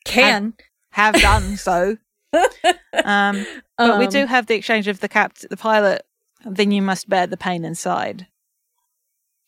can. 0.04 0.54
Have 0.94 1.16
done 1.22 1.56
so. 1.56 1.98
um, 3.06 3.46
but 3.88 4.00
we 4.00 4.06
Um, 4.06 4.12
do 4.12 4.26
have 4.26 4.46
the 4.48 4.56
exchange 4.56 4.88
of 4.88 5.00
the 5.00 5.10
cap, 5.10 5.36
the 5.50 5.58
pilot. 5.58 6.06
Then 6.46 6.72
you 6.72 6.82
must 6.82 7.08
bear 7.10 7.28
the 7.28 7.38
pain 7.38 7.64
inside. 7.66 8.28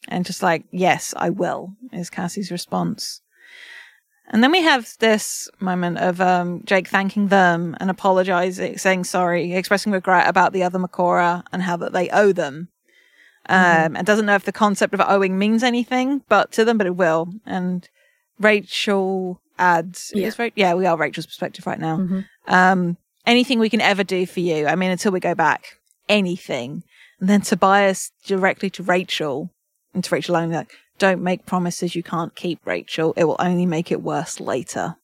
And 0.08 0.26
just 0.26 0.44
like, 0.44 0.66
yes, 0.72 1.14
I 1.18 1.30
will, 1.30 1.74
is 1.92 2.10
Cassie's 2.10 2.52
response. 2.52 3.22
And 4.30 4.44
then 4.44 4.52
we 4.52 4.62
have 4.62 4.88
this 5.00 5.50
moment 5.60 5.98
of 5.98 6.20
um, 6.22 6.64
Jake 6.66 6.88
thanking 6.88 7.28
them 7.28 7.76
and 7.80 7.90
apologizing, 7.90 8.78
saying 8.78 9.04
sorry, 9.06 9.54
expressing 9.54 9.92
regret 9.92 10.28
about 10.28 10.54
the 10.54 10.64
other 10.64 10.80
Mercora 10.80 11.44
and 11.52 11.62
how 11.64 11.78
that 11.78 11.94
they 11.94 12.10
owe 12.10 12.32
them. 12.32 12.70
Um, 13.50 13.58
Mhm. 13.60 13.98
and 13.98 14.08
doesn't 14.08 14.26
know 14.26 14.36
if 14.36 14.46
the 14.46 14.54
concept 14.54 14.94
of 14.94 15.02
owing 15.02 15.38
means 15.38 15.64
anything, 15.64 16.24
but 16.30 16.52
to 16.54 16.64
them, 16.64 16.78
but 16.78 16.88
it 16.88 16.96
will. 16.96 17.28
And 17.46 17.88
Rachel 18.40 19.42
adds, 19.60 20.14
Yeah. 20.16 20.32
yeah, 20.56 20.74
we 20.74 20.86
are 20.86 20.96
Rachel's 20.98 21.26
perspective 21.26 21.68
right 21.68 21.80
now 21.80 21.98
mhm. 21.98 22.26
um, 22.48 22.98
anything 23.26 23.60
we 23.60 23.70
can 23.70 23.82
ever 23.82 24.04
do 24.04 24.26
for 24.26 24.40
you. 24.40 24.68
I 24.68 24.76
mean, 24.76 24.92
until 24.92 25.12
we 25.12 25.20
go 25.20 25.36
back, 25.36 25.80
anything. 26.10 26.84
And 27.20 27.30
then 27.30 27.42
Tobias 27.42 28.12
directly 28.26 28.70
to 28.72 28.84
Rachel, 28.84 29.50
and 29.94 30.04
to 30.04 30.16
Rachel 30.16 30.36
only, 30.36 30.56
like, 30.56 30.74
don't 31.00 31.22
make 31.22 31.46
promises 31.46 31.96
you 31.96 32.04
can't 32.04 32.36
keep, 32.36 32.60
Rachel. 32.66 33.14
It 33.16 33.24
will 33.26 33.38
only 33.40 33.66
make 33.66 33.92
it 33.92 34.02
worse 34.02 34.40
later. 34.40 34.96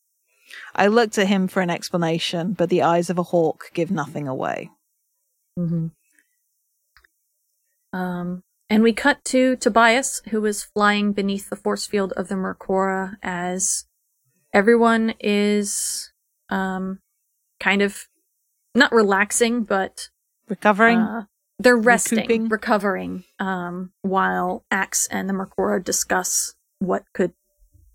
I 0.76 0.88
looked 0.88 1.18
at 1.18 1.28
him 1.28 1.48
for 1.48 1.62
an 1.62 1.70
explanation, 1.70 2.54
but 2.54 2.70
the 2.70 2.82
eyes 2.82 3.10
of 3.10 3.18
a 3.18 3.24
hawk 3.24 3.72
give 3.74 3.92
nothing 3.92 4.28
away. 4.28 4.70
Mm-hmm. 5.58 5.88
Um, 7.98 8.44
and 8.70 8.84
we 8.84 8.94
cut 8.94 9.24
to 9.26 9.56
Tobias, 9.56 10.22
who 10.30 10.46
is 10.46 10.64
flying 10.64 11.12
beneath 11.12 11.50
the 11.50 11.56
force 11.56 11.88
field 11.88 12.14
of 12.14 12.28
the 12.28 12.36
Mercora 12.36 13.16
as 13.24 13.86
everyone 14.54 15.16
is 15.20 16.12
um, 16.50 17.00
kind 17.60 17.82
of 17.82 18.09
not 18.80 18.92
relaxing, 18.92 19.64
but 19.64 20.10
Recovering? 20.48 20.98
uh, 20.98 21.26
they're 21.60 21.78
resting, 21.78 22.20
recouping. 22.20 22.48
recovering, 22.50 23.24
um, 23.38 23.92
while 24.02 24.64
Ax 24.72 25.08
and 25.12 25.30
the 25.30 25.34
Mercora 25.34 25.84
discuss 25.84 26.56
what 26.80 27.04
could, 27.14 27.34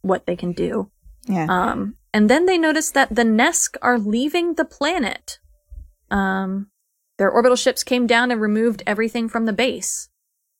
what 0.03 0.27
they 0.27 0.37
can 0.37 0.53
do. 0.53 0.91
yeah. 1.27 1.47
Um, 1.49 1.97
and 2.13 2.29
then 2.31 2.47
they 2.47 2.59
notice 2.59 2.91
that 2.93 3.15
the 3.15 3.23
Nesk 3.25 3.77
are 3.83 3.99
leaving 3.99 4.55
the 4.55 4.65
planet. 4.65 5.39
Um, 6.11 6.71
their 7.19 7.31
orbital 7.31 7.57
ships 7.57 7.83
came 7.83 8.07
down 8.07 8.31
and 8.31 8.41
removed 8.41 8.83
everything 8.87 9.29
from 9.29 9.47
the 9.47 9.53
base, 9.53 10.09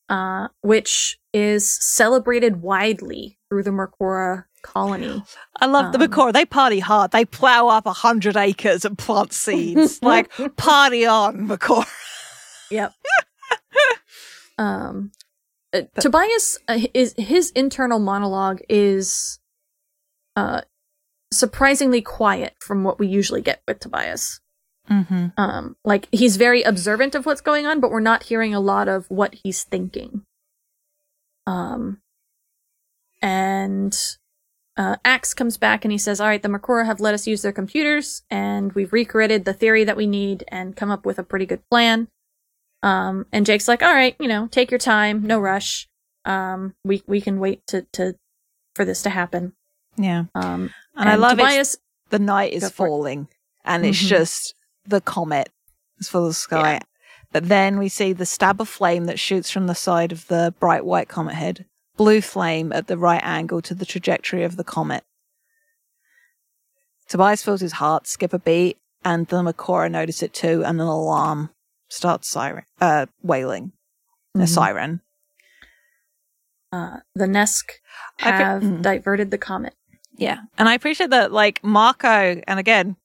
uh, 0.09 0.47
which 0.61 1.17
is 1.31 1.71
celebrated 1.71 2.61
widely 2.61 3.37
through 3.49 3.63
the 3.63 3.71
Mercora 3.71 4.45
colony. 4.65 5.23
I 5.61 5.67
love 5.67 5.93
the 5.93 5.99
um, 5.99 6.07
Mercora. 6.07 6.33
They 6.33 6.45
party 6.45 6.79
hard. 6.79 7.11
They 7.11 7.23
plow 7.23 7.67
up 7.67 7.85
a 7.85 7.93
hundred 7.93 8.35
acres 8.35 8.83
and 8.83 8.97
plant 8.97 9.31
seeds. 9.31 9.99
like, 10.03 10.31
party 10.57 11.05
on, 11.05 11.47
Mercora. 11.47 11.87
Yep. 12.71 12.93
um, 14.57 15.11
uh, 15.71 15.81
Tobias 15.99 16.57
uh, 16.67 16.79
is 16.93 17.13
his 17.17 17.51
internal 17.51 17.99
monologue 17.99 18.61
is 18.69 19.39
uh 20.35 20.61
surprisingly 21.31 22.01
quiet 22.01 22.55
from 22.59 22.83
what 22.83 22.97
we 22.97 23.07
usually 23.07 23.41
get 23.41 23.61
with 23.67 23.79
Tobias. 23.79 24.39
Mm-hmm. 24.89 25.27
Um, 25.37 25.75
like 25.83 26.07
he's 26.11 26.37
very 26.37 26.61
observant 26.61 27.15
of 27.15 27.25
what's 27.25 27.41
going 27.41 27.65
on, 27.65 27.79
but 27.79 27.91
we're 27.91 27.99
not 27.99 28.23
hearing 28.23 28.53
a 28.53 28.59
lot 28.59 28.87
of 28.87 29.05
what 29.09 29.35
he's 29.43 29.63
thinking. 29.63 30.23
Um, 31.47 32.01
and 33.21 33.97
uh, 34.77 34.97
Ax 35.05 35.33
comes 35.33 35.57
back 35.57 35.85
and 35.85 35.91
he 35.91 35.97
says, 35.97 36.19
All 36.19 36.27
right, 36.27 36.41
the 36.41 36.49
Mercora 36.49 36.85
have 36.85 36.99
let 36.99 37.13
us 37.13 37.27
use 37.27 37.41
their 37.41 37.51
computers 37.51 38.23
and 38.29 38.73
we've 38.73 38.91
recreated 38.91 39.45
the 39.45 39.53
theory 39.53 39.83
that 39.85 39.97
we 39.97 40.05
need 40.07 40.43
and 40.49 40.75
come 40.75 40.91
up 40.91 41.05
with 41.05 41.17
a 41.19 41.23
pretty 41.23 41.45
good 41.45 41.61
plan. 41.69 42.07
Um, 42.83 43.25
and 43.31 43.45
Jake's 43.45 43.67
like, 43.67 43.81
All 43.81 43.93
right, 43.93 44.15
you 44.19 44.27
know, 44.27 44.47
take 44.47 44.71
your 44.71 44.77
time, 44.79 45.23
no 45.23 45.39
rush. 45.39 45.87
Um, 46.25 46.73
we, 46.83 47.03
we 47.07 47.21
can 47.21 47.39
wait 47.39 47.65
to, 47.67 47.85
to, 47.93 48.15
for 48.73 48.83
this 48.85 49.01
to 49.03 49.09
happen. 49.09 49.53
Yeah. 49.97 50.25
Um, 50.35 50.71
And, 50.95 51.07
I 51.09 51.15
love 51.15 51.37
Tobias, 51.37 51.75
it. 51.75 51.79
The 52.09 52.19
night 52.19 52.51
is 52.53 52.69
falling, 52.69 53.27
and 53.63 53.85
it's 53.85 54.01
Mhm. 54.03 54.07
just 54.07 54.55
the 54.85 55.01
comet 55.01 55.49
is 55.99 56.09
full 56.09 56.27
of 56.27 56.35
sky. 56.35 56.73
Yeah. 56.73 56.79
But 57.31 57.47
then 57.47 57.79
we 57.79 57.89
see 57.89 58.13
the 58.13 58.25
stab 58.25 58.59
of 58.61 58.69
flame 58.69 59.05
that 59.05 59.19
shoots 59.19 59.49
from 59.51 59.67
the 59.67 59.75
side 59.75 60.11
of 60.11 60.27
the 60.27 60.53
bright 60.59 60.85
white 60.85 61.07
comet 61.09 61.35
head. 61.35 61.65
Blue 61.97 62.21
flame 62.21 62.71
at 62.73 62.87
the 62.87 62.97
right 62.97 63.21
angle 63.23 63.61
to 63.61 63.73
the 63.73 63.85
trajectory 63.85 64.43
of 64.43 64.57
the 64.57 64.63
comet. 64.63 65.03
Tobias 67.07 67.43
feels 67.43 67.61
his 67.61 67.73
heart 67.73 68.07
skip 68.07 68.33
a 68.33 68.39
beat, 68.39 68.77
and 69.03 69.27
the 69.27 69.37
Mercora 69.41 69.89
notice 69.89 70.23
it 70.23 70.33
too, 70.33 70.63
and 70.65 70.81
an 70.81 70.87
alarm 70.87 71.51
starts 71.87 72.29
siren, 72.29 72.65
uh, 72.81 73.05
wailing. 73.21 73.71
A 74.33 74.39
Mhm. 74.39 74.49
siren. 74.49 75.01
uh, 76.73 76.97
the 77.13 77.25
Nesk 77.25 77.63
have 78.17 78.61
mm. 78.61 78.81
diverted 78.81 79.31
the 79.31 79.37
comet. 79.37 79.73
Yeah. 80.17 80.39
And 80.57 80.67
I 80.67 80.73
appreciate 80.73 81.09
that, 81.11 81.31
like, 81.31 81.63
Marco, 81.63 82.41
and 82.45 82.59
again, 82.59 82.97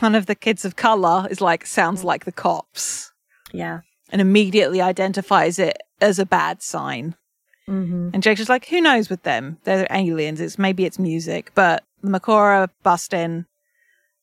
one 0.00 0.14
of 0.14 0.26
the 0.26 0.34
kids 0.34 0.66
of 0.66 0.76
color 0.76 1.26
is 1.30 1.40
like, 1.40 1.64
sounds 1.64 2.04
like 2.04 2.26
the 2.26 2.32
cops 2.32 3.10
Yeah. 3.52 3.80
and 4.10 4.20
immediately 4.20 4.82
identifies 4.82 5.58
it 5.58 5.78
as 5.98 6.18
a 6.18 6.26
bad 6.26 6.62
sign. 6.62 7.14
Mm-hmm. 7.68 8.10
And 8.14 8.22
Jake's 8.22 8.38
just 8.38 8.48
like, 8.48 8.66
who 8.66 8.80
knows 8.80 9.10
with 9.10 9.22
them? 9.22 9.58
They're 9.64 9.86
aliens. 9.90 10.40
It's 10.40 10.58
maybe 10.58 10.84
it's 10.84 10.98
music, 10.98 11.52
but 11.54 11.84
the 12.02 12.08
Mercora 12.08 12.68
bust 12.82 13.12
in 13.12 13.46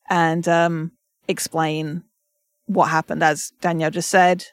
and 0.10 0.48
um, 0.48 0.92
explain 1.28 2.04
what 2.66 2.86
happened. 2.86 3.24
As 3.24 3.52
Danielle 3.62 3.92
just 3.92 4.10
said, 4.10 4.46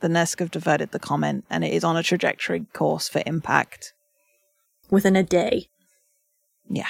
the 0.00 0.08
Nesk 0.08 0.38
have 0.38 0.50
diverted 0.50 0.92
the 0.92 0.98
comment 0.98 1.44
and 1.50 1.64
it 1.64 1.72
is 1.72 1.84
on 1.84 1.96
a 1.96 2.02
trajectory 2.02 2.66
course 2.72 3.08
for 3.08 3.22
impact. 3.26 3.92
Within 4.90 5.16
a 5.16 5.22
day. 5.22 5.68
Yeah. 6.68 6.88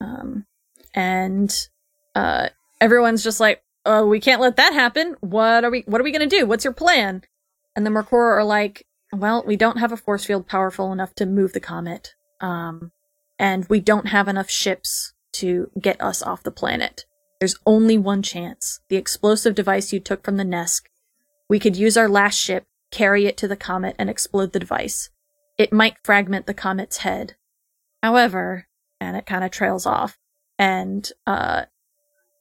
Um, 0.00 0.46
and 0.94 1.54
uh, 2.14 2.48
everyone's 2.80 3.22
just 3.22 3.40
like, 3.40 3.62
"Oh, 3.86 4.06
we 4.06 4.20
can't 4.20 4.40
let 4.40 4.56
that 4.56 4.72
happen. 4.72 5.16
What 5.20 5.64
are 5.64 5.70
we? 5.70 5.82
What 5.86 6.00
are 6.00 6.04
we 6.04 6.12
going 6.12 6.28
to 6.28 6.36
do? 6.36 6.46
What's 6.46 6.64
your 6.64 6.74
plan?" 6.74 7.22
And 7.74 7.86
the 7.86 7.90
Mercor 7.90 8.36
are 8.36 8.44
like, 8.44 8.84
"Well, 9.12 9.42
we 9.46 9.56
don't 9.56 9.78
have 9.78 9.92
a 9.92 9.96
force 9.96 10.24
field 10.24 10.46
powerful 10.46 10.92
enough 10.92 11.14
to 11.16 11.26
move 11.26 11.52
the 11.52 11.60
comet, 11.60 12.14
um, 12.40 12.92
and 13.38 13.66
we 13.68 13.80
don't 13.80 14.08
have 14.08 14.28
enough 14.28 14.50
ships 14.50 15.14
to 15.32 15.70
get 15.80 16.00
us 16.00 16.22
off 16.22 16.42
the 16.42 16.50
planet. 16.50 17.04
There's 17.38 17.58
only 17.66 17.98
one 17.98 18.22
chance: 18.22 18.80
the 18.88 18.96
explosive 18.96 19.54
device 19.54 19.92
you 19.92 20.00
took 20.00 20.24
from 20.24 20.36
the 20.36 20.44
Nesk. 20.44 20.82
We 21.48 21.58
could 21.58 21.76
use 21.76 21.96
our 21.96 22.08
last 22.08 22.38
ship, 22.38 22.66
carry 22.90 23.26
it 23.26 23.36
to 23.38 23.48
the 23.48 23.56
comet, 23.56 23.96
and 23.98 24.10
explode 24.10 24.52
the 24.52 24.60
device. 24.60 25.10
It 25.56 25.72
might 25.72 26.04
fragment 26.04 26.46
the 26.46 26.54
comet's 26.54 26.98
head. 26.98 27.36
However." 28.02 28.68
and 29.00 29.16
it 29.16 29.26
kind 29.26 29.44
of 29.44 29.50
trails 29.50 29.86
off. 29.86 30.18
And 30.58 31.10
uh, 31.26 31.64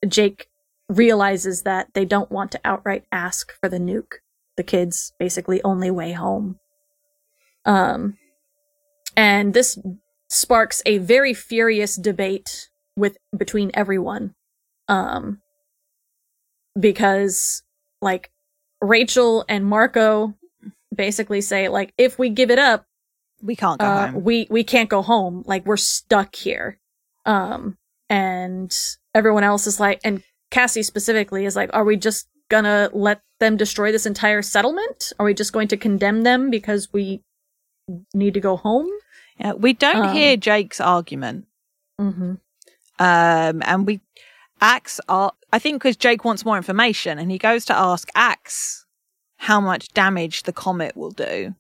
Jake 0.07 0.49
realizes 0.89 1.63
that 1.63 1.93
they 1.93 2.05
don't 2.05 2.32
want 2.32 2.51
to 2.51 2.61
outright 2.63 3.05
ask 3.11 3.51
for 3.59 3.70
the 3.70 3.78
nuke. 3.78 4.15
The 4.58 4.64
kid's 4.64 5.14
basically 5.20 5.62
only 5.64 5.91
way 5.91 6.12
home. 6.12 6.60
Um, 7.66 8.18
and 9.16 9.53
this 9.53 9.78
sparks 10.30 10.82
a 10.86 10.97
very 10.97 11.34
furious 11.34 11.95
debate 11.95 12.70
with 12.95 13.18
between 13.36 13.72
everyone. 13.74 14.34
Um, 14.88 15.41
because 16.80 17.64
like 18.01 18.32
Rachel 18.82 19.45
and 19.49 19.66
Marco 19.66 20.36
basically 20.93 21.41
say 21.41 21.68
like 21.70 21.93
if 21.97 22.18
we 22.18 22.30
give 22.30 22.51
it 22.51 22.60
up 22.60 22.86
We 23.41 23.55
can't 23.55 23.80
go 23.80 23.86
uh, 23.86 24.08
home. 24.08 24.24
we 24.24 24.47
we 24.49 24.64
can't 24.64 24.89
go 24.89 25.01
home 25.01 25.43
like 25.45 25.66
we're 25.66 25.78
stuck 25.78 26.36
here 26.36 26.80
um 27.26 27.78
and 28.10 28.76
everyone 29.14 29.43
else 29.43 29.68
is 29.68 29.80
like 29.80 29.99
and 30.03 30.24
cassie 30.49 30.82
specifically 30.84 31.45
is 31.45 31.55
like 31.55 31.70
are 31.74 31.84
we 31.84 31.97
just 31.97 32.28
gonna 32.50 32.89
let 32.93 33.22
them 33.39 33.58
destroy 33.58 33.91
this 33.91 34.06
entire 34.06 34.41
settlement 34.41 35.14
are 35.20 35.26
we 35.26 35.34
just 35.34 35.54
going 35.54 35.68
to 35.68 35.78
condemn 35.78 36.24
them 36.24 36.50
because 36.50 36.91
we 36.93 37.22
need 38.14 38.34
to 38.34 38.39
go 38.39 38.58
home 38.58 38.88
Yeah, 39.39 39.54
we 39.54 39.74
don't 39.74 40.08
Um, 40.08 40.14
hear 40.16 40.36
Jake's 40.38 40.80
argument. 40.82 41.45
mm-hmm. 42.00 42.34
Um, 43.00 43.62
and 43.66 43.86
we 43.86 44.02
Ax 44.60 45.00
are 45.08 45.34
I 45.54 45.60
think 45.60 45.82
because 45.82 45.95
Jake 45.95 46.26
wants 46.26 46.43
more 46.43 46.58
information 46.58 47.20
and 47.20 47.32
he 47.32 47.38
goes 47.38 47.64
to 47.66 47.78
ask 47.78 48.10
Ax 48.16 48.86
how 49.38 49.62
much 49.62 49.89
damage 49.93 50.43
the 50.43 50.52
comet 50.54 50.98
will 50.98 51.12
do. 51.12 51.54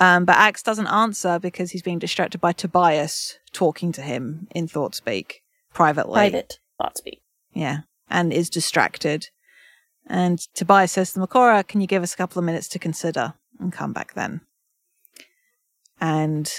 Um, 0.00 0.24
but 0.24 0.36
Ax 0.36 0.62
doesn't 0.64 0.88
answer 0.88 1.38
because 1.38 1.70
he's 1.70 1.82
being 1.82 2.00
distracted 2.00 2.40
by 2.40 2.52
Tobias 2.52 3.38
talking 3.52 3.92
to 3.92 4.02
him 4.02 4.48
in 4.54 4.66
thought 4.66 4.94
speak 4.96 5.42
privately. 5.72 6.14
private 6.14 6.58
thought 6.78 6.98
speak 6.98 7.20
Yeah. 7.54 7.80
And 8.10 8.32
is 8.32 8.50
distracted. 8.50 9.28
And 10.06 10.38
Tobias 10.54 10.92
says 10.92 11.12
to 11.12 11.20
Mercora, 11.20 11.66
Can 11.66 11.80
you 11.80 11.86
give 11.86 12.02
us 12.02 12.14
a 12.14 12.16
couple 12.16 12.38
of 12.38 12.44
minutes 12.44 12.68
to 12.68 12.78
consider 12.78 13.34
and 13.60 13.72
come 13.72 13.92
back 13.92 14.14
then? 14.14 14.40
And 16.00 16.50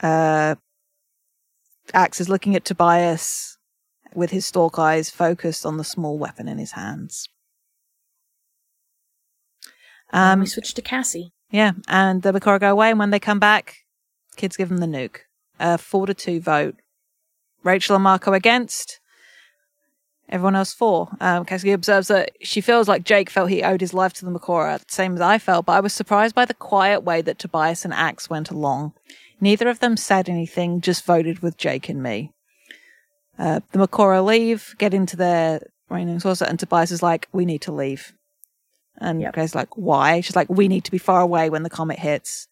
uh 0.00 0.54
Ax 1.94 2.20
is 2.20 2.28
looking 2.28 2.54
at 2.54 2.64
Tobias 2.64 3.56
with 4.14 4.30
his 4.30 4.46
stalk 4.46 4.78
eyes 4.78 5.10
focused 5.10 5.66
on 5.66 5.76
the 5.76 5.84
small 5.84 6.18
weapon 6.18 6.48
in 6.48 6.58
his 6.58 6.72
hands. 6.72 7.28
um 10.12 10.40
we 10.40 10.46
switch 10.46 10.74
to 10.74 10.82
cassie 10.82 11.32
yeah, 11.50 11.72
and 11.88 12.22
the 12.22 12.32
Mercora 12.32 12.60
go 12.60 12.70
away, 12.70 12.90
and 12.90 12.98
when 12.98 13.10
they 13.10 13.20
come 13.20 13.38
back, 13.38 13.78
kids 14.36 14.56
give 14.56 14.68
them 14.68 14.78
the 14.78 14.86
nuke. 14.86 15.20
A 15.58 15.78
four 15.78 16.06
to 16.06 16.14
two 16.14 16.40
vote. 16.40 16.76
Rachel 17.64 17.96
and 17.96 18.04
Marco 18.04 18.32
against. 18.32 18.97
Everyone 20.30 20.56
else 20.56 20.74
for. 20.74 21.08
Um, 21.20 21.46
Cassie 21.46 21.72
observes 21.72 22.08
that 22.08 22.32
she 22.42 22.60
feels 22.60 22.86
like 22.86 23.04
Jake 23.04 23.30
felt 23.30 23.48
he 23.48 23.62
owed 23.62 23.80
his 23.80 23.94
life 23.94 24.12
to 24.14 24.24
the 24.24 24.30
Mercora, 24.30 24.80
same 24.88 25.14
as 25.14 25.22
I 25.22 25.38
felt, 25.38 25.64
but 25.66 25.72
I 25.72 25.80
was 25.80 25.94
surprised 25.94 26.34
by 26.34 26.44
the 26.44 26.54
quiet 26.54 27.02
way 27.02 27.22
that 27.22 27.38
Tobias 27.38 27.84
and 27.84 27.94
Ax 27.94 28.28
went 28.28 28.50
along. 28.50 28.92
Neither 29.40 29.68
of 29.68 29.80
them 29.80 29.96
said 29.96 30.28
anything, 30.28 30.82
just 30.82 31.06
voted 31.06 31.38
with 31.38 31.56
Jake 31.56 31.88
and 31.88 32.02
me. 32.02 32.32
Uh, 33.38 33.60
the 33.72 33.78
Mercora 33.78 34.22
leave, 34.22 34.74
get 34.78 34.92
into 34.92 35.16
their 35.16 35.60
raining 35.88 36.20
saucer, 36.20 36.44
and 36.44 36.58
Tobias 36.58 36.90
is 36.90 37.02
like, 37.02 37.28
"We 37.32 37.46
need 37.46 37.62
to 37.62 37.72
leave." 37.72 38.12
And 39.00 39.22
Yep. 39.22 39.34
goes 39.34 39.54
like, 39.54 39.76
"Why?" 39.76 40.20
She's 40.20 40.36
like, 40.36 40.50
"We 40.50 40.68
need 40.68 40.84
to 40.84 40.90
be 40.90 40.98
far 40.98 41.22
away 41.22 41.48
when 41.48 41.62
the 41.62 41.70
comet 41.70 42.00
hits." 42.00 42.48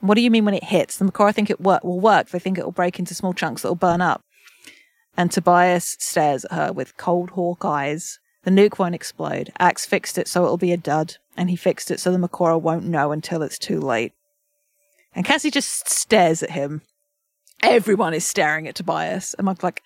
What 0.00 0.14
do 0.14 0.20
you 0.20 0.30
mean 0.30 0.44
when 0.44 0.54
it 0.54 0.64
hits? 0.64 0.96
The 0.96 1.06
Mercora 1.06 1.34
think 1.34 1.50
it 1.50 1.60
will 1.60 1.80
work. 1.82 2.28
They 2.28 2.38
think 2.38 2.58
it 2.58 2.64
will 2.64 2.70
break 2.70 3.00
into 3.00 3.14
small 3.14 3.34
chunks 3.34 3.62
that 3.62 3.68
will 3.68 3.74
burn 3.74 4.00
up. 4.00 4.20
And 5.18 5.32
Tobias 5.32 5.96
stares 5.98 6.44
at 6.44 6.52
her 6.52 6.72
with 6.72 6.96
cold 6.96 7.30
hawk 7.30 7.64
eyes. 7.64 8.20
The 8.44 8.52
nuke 8.52 8.78
won't 8.78 8.94
explode. 8.94 9.52
Ax 9.58 9.84
fixed 9.84 10.16
it 10.16 10.28
so 10.28 10.44
it'll 10.44 10.56
be 10.56 10.70
a 10.70 10.76
dud, 10.76 11.16
and 11.36 11.50
he 11.50 11.56
fixed 11.56 11.90
it 11.90 11.98
so 11.98 12.12
the 12.12 12.18
Mercora 12.18 12.58
won't 12.58 12.84
know 12.84 13.10
until 13.10 13.42
it's 13.42 13.58
too 13.58 13.80
late. 13.80 14.12
And 15.12 15.24
Cassie 15.24 15.50
just 15.50 15.88
stares 15.88 16.40
at 16.44 16.52
him. 16.52 16.82
Everyone 17.64 18.14
is 18.14 18.24
staring 18.24 18.68
at 18.68 18.76
Tobias. 18.76 19.34
And 19.36 19.48
I'm 19.48 19.56
like, 19.60 19.82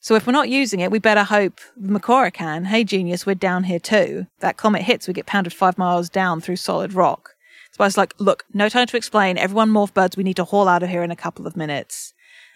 so 0.00 0.14
if 0.14 0.26
we're 0.26 0.32
not 0.32 0.48
using 0.48 0.80
it, 0.80 0.90
we 0.90 0.98
better 0.98 1.24
hope 1.24 1.60
the 1.76 1.92
Mercora 1.92 2.32
can. 2.32 2.64
Hey, 2.64 2.84
genius, 2.84 3.26
we're 3.26 3.34
down 3.34 3.64
here 3.64 3.78
too. 3.78 4.28
That 4.40 4.56
comet 4.56 4.80
hits, 4.80 5.06
we 5.06 5.12
get 5.12 5.26
pounded 5.26 5.52
five 5.52 5.76
miles 5.76 6.08
down 6.08 6.40
through 6.40 6.56
solid 6.56 6.94
rock. 6.94 7.34
Tobias 7.74 7.98
like, 7.98 8.14
look, 8.18 8.44
no 8.54 8.70
time 8.70 8.86
to 8.86 8.96
explain. 8.96 9.36
Everyone 9.36 9.68
morph 9.70 9.92
birds. 9.92 10.16
We 10.16 10.24
need 10.24 10.36
to 10.36 10.44
haul 10.44 10.68
out 10.68 10.82
of 10.82 10.88
here 10.88 11.02
in 11.02 11.10
a 11.10 11.16
couple 11.16 11.46
of 11.46 11.54
minutes. 11.54 12.13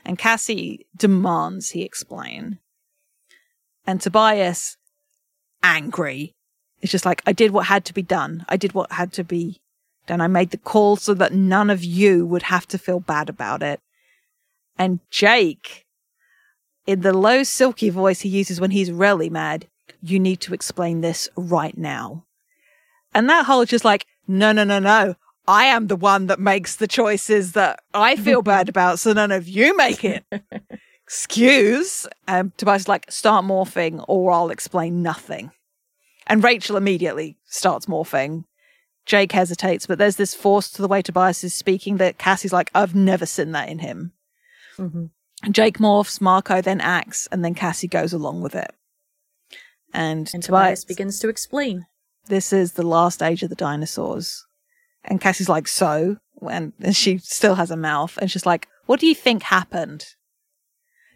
And 0.09 0.19
Cassie 0.19 0.87
demands 0.97 1.71
he 1.71 1.83
explain. 1.83 2.59
And 3.87 4.01
Tobias, 4.01 4.79
angry, 5.63 6.35
is 6.81 6.91
just 6.91 7.05
like, 7.05 7.23
I 7.27 7.33
did 7.33 7.51
what 7.51 7.67
had 7.67 7.85
to 7.85 7.93
be 7.93 8.03
done. 8.03 8.47
I 8.49 8.57
did 8.57 8.73
what 8.73 8.93
had 8.93 9.13
to 9.13 9.23
be 9.23 9.61
done. 10.07 10.23
I 10.23 10.27
made 10.27 10.51
the 10.51 10.57
call 10.57 10.97
so 10.97 11.13
that 11.13 11.35
none 11.35 11.69
of 11.69 11.85
you 11.85 12.25
would 12.25 12.45
have 12.45 12.67
to 12.69 12.79
feel 12.79 13.01
bad 13.01 13.29
about 13.29 13.63
it. 13.63 13.81
And 14.79 15.01
Jake, 15.11 15.85
in 16.87 17.03
the 17.03 17.13
low, 17.13 17.43
silky 17.43 17.91
voice 17.91 18.23
he 18.23 18.31
uses 18.31 18.63
when 18.63 18.71
he's 18.71 18.91
really 18.91 19.29
mad, 19.29 19.67
you 20.03 20.19
need 20.19 20.41
to 20.41 20.55
explain 20.55 21.03
this 21.03 21.29
right 21.37 21.77
now. 21.77 22.25
And 23.13 23.29
that 23.29 23.45
whole 23.45 23.67
just 23.67 23.85
like, 23.85 24.07
no, 24.27 24.53
no, 24.53 24.65
no, 24.65 24.79
no. 24.79 25.17
I 25.49 25.65
am 25.65 25.87
the 25.87 25.97
one 25.97 26.27
that 26.27 26.39
makes 26.39 26.77
the 26.77 26.87
choices 26.87 27.53
that 27.53 27.81
I 27.95 28.17
feel 28.17 28.43
bad 28.43 28.69
about, 28.69 28.99
so 28.99 29.15
none 29.15 29.33
of 29.33 29.49
you 29.49 29.75
make 29.79 30.05
it. 30.05 30.23
Excuse. 31.05 32.07
Um, 32.29 32.53
Tobias 32.59 32.83
is 32.83 32.89
like, 32.89 33.11
start 33.11 33.47
morphing 33.47 34.05
or 34.09 34.31
I'll 34.31 34.51
explain 34.51 35.03
nothing. 35.03 35.51
And 36.27 36.45
Rachel 36.45 36.77
immediately 36.77 37.39
starts 37.47 37.87
morphing. 37.87 38.45
Jake 39.07 39.33
hesitates, 39.33 39.87
but 39.87 39.97
there's 39.97 40.17
this 40.17 40.35
force 40.35 40.71
to 40.73 40.83
the 40.83 40.89
way 40.89 41.01
Tobias 41.01 41.43
is 41.43 41.55
speaking 41.55 41.97
that 41.97 42.19
Cassie's 42.19 42.53
like, 42.53 42.71
I've 42.75 42.95
never 42.95 43.25
seen 43.25 43.53
that 43.53 43.71
in 43.71 43.79
him. 43.79 44.13
Mm-hmm. 44.77 45.07
Jake 45.51 45.79
morphs, 45.79 46.21
Marco 46.21 46.61
then 46.61 46.83
acts, 46.83 47.27
and 47.33 47.43
then 47.43 47.55
Cassie 47.55 47.89
goes 47.89 48.13
along 48.13 48.43
with 48.43 48.55
it. 48.55 48.71
And, 49.95 50.29
And 50.35 50.43
Tobias 50.43 50.83
Tobias 50.83 50.85
begins 50.85 51.21
to 51.21 51.31
explain. 51.31 51.87
this 52.27 52.53
is 52.53 52.73
the 52.73 52.87
last 52.87 53.23
age 53.23 53.43
of 53.43 53.49
the 53.49 53.57
dinosaurs. 53.57 54.45
And 55.09 55.21
Cassie's 55.21 55.49
like, 55.49 55.67
so? 55.67 56.19
And, 56.49 56.73
and 56.81 56.95
she 56.95 57.19
still 57.19 57.57
has 57.57 57.71
a 57.71 57.77
mouth. 57.77 58.17
And 58.21 58.31
she's 58.31 58.47
like, 58.47 58.69
what 58.87 59.01
do 59.01 59.07
you 59.07 59.15
think 59.15 59.43
happened? 59.43 60.07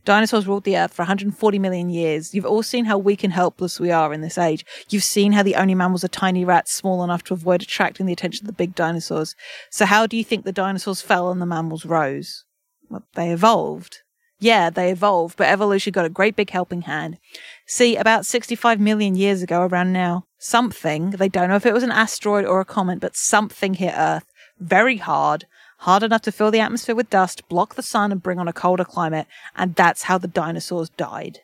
Dinosaurs 0.04 0.48
ruled 0.48 0.64
the 0.64 0.76
earth 0.76 0.92
for 0.92 1.02
140 1.02 1.58
million 1.60 1.88
years. 1.88 2.34
You've 2.34 2.46
all 2.46 2.64
seen 2.64 2.86
how 2.86 2.98
weak 2.98 3.22
and 3.22 3.32
helpless 3.32 3.78
we 3.78 3.92
are 3.92 4.12
in 4.12 4.20
this 4.20 4.36
age. 4.36 4.66
You've 4.88 5.04
seen 5.04 5.32
how 5.32 5.44
the 5.44 5.54
only 5.54 5.76
mammals 5.76 6.02
are 6.02 6.08
tiny 6.08 6.44
rats 6.44 6.72
small 6.72 7.04
enough 7.04 7.22
to 7.24 7.34
avoid 7.34 7.62
attracting 7.62 8.06
the 8.06 8.12
attention 8.12 8.44
of 8.44 8.48
the 8.48 8.52
big 8.52 8.74
dinosaurs. 8.74 9.36
So 9.70 9.86
how 9.86 10.08
do 10.08 10.16
you 10.16 10.24
think 10.24 10.44
the 10.44 10.52
dinosaurs 10.52 11.02
fell 11.02 11.30
and 11.30 11.40
the 11.40 11.46
mammals 11.46 11.86
rose? 11.86 12.44
Well, 12.88 13.04
they 13.14 13.30
evolved. 13.30 13.98
Yeah, 14.40 14.70
they 14.70 14.90
evolved, 14.90 15.36
but 15.36 15.46
evolution 15.46 15.92
got 15.92 16.04
a 16.04 16.10
great 16.10 16.34
big 16.34 16.50
helping 16.50 16.82
hand. 16.82 17.18
See, 17.66 17.96
about 17.96 18.26
65 18.26 18.80
million 18.80 19.14
years 19.14 19.42
ago, 19.42 19.62
around 19.62 19.92
now, 19.92 20.24
something, 20.38 21.10
they 21.10 21.28
don't 21.28 21.48
know 21.48 21.56
if 21.56 21.66
it 21.66 21.72
was 21.72 21.82
an 21.84 21.92
asteroid 21.92 22.44
or 22.44 22.60
a 22.60 22.64
comet, 22.64 23.00
but 23.00 23.16
something 23.16 23.74
hit 23.74 23.94
Earth 23.96 24.26
very 24.58 24.96
hard, 24.98 25.46
hard 25.78 26.02
enough 26.02 26.22
to 26.22 26.32
fill 26.32 26.50
the 26.50 26.60
atmosphere 26.60 26.94
with 26.94 27.10
dust, 27.10 27.48
block 27.48 27.74
the 27.74 27.82
sun, 27.82 28.12
and 28.12 28.22
bring 28.22 28.38
on 28.38 28.48
a 28.48 28.52
colder 28.52 28.84
climate, 28.84 29.26
and 29.56 29.74
that's 29.74 30.04
how 30.04 30.18
the 30.18 30.28
dinosaurs 30.28 30.90
died. 30.90 31.40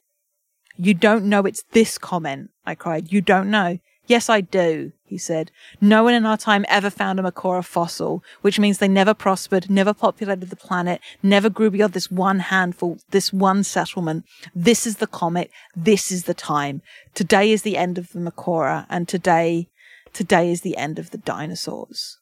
You 0.77 0.95
don't 0.95 1.25
know 1.25 1.45
it's 1.45 1.65
this 1.73 1.99
comment, 1.99 2.51
I 2.65 2.75
cried. 2.75 3.13
You 3.13 3.21
don't 3.21 3.51
know. 3.51 3.79
Yes, 4.09 4.31
I 4.31 4.41
do, 4.41 4.93
he 5.05 5.19
said. 5.19 5.51
No 5.83 6.03
one 6.03 6.15
in 6.15 6.25
our 6.25 6.39
time 6.39 6.65
ever 6.67 6.89
found 6.89 7.21
a 7.21 7.23
Mercora 7.23 7.63
fossil, 7.63 8.25
which 8.41 8.59
means 8.59 8.79
they 8.79 8.89
never 8.89 9.13
prospered, 9.13 9.69
never 9.69 9.93
populated 9.93 10.47
the 10.47 10.57
planet, 10.57 11.03
never 11.23 11.51
grew 11.51 11.71
beyond 11.71 11.93
this 11.93 12.11
one 12.11 12.39
handful, 12.39 12.99
this 13.11 13.35
one 13.35 13.63
settlement. 13.63 14.25
This 14.55 14.87
is 14.87 14.97
the 14.97 15.07
comet. 15.07 15.51
This 15.77 16.11
is 16.11 16.25
the 16.25 16.33
time. 16.33 16.81
Today 17.15 17.53
is 17.53 17.61
the 17.61 17.77
end 17.77 17.99
of 17.99 18.13
the 18.13 18.19
Mercora, 18.19 18.87
and 18.89 19.07
today, 19.07 19.69
today 20.15 20.51
is 20.51 20.63
the 20.63 20.79
end 20.79 20.99
of 20.99 21.11
the 21.11 21.19
dinosaurs. 21.19 22.17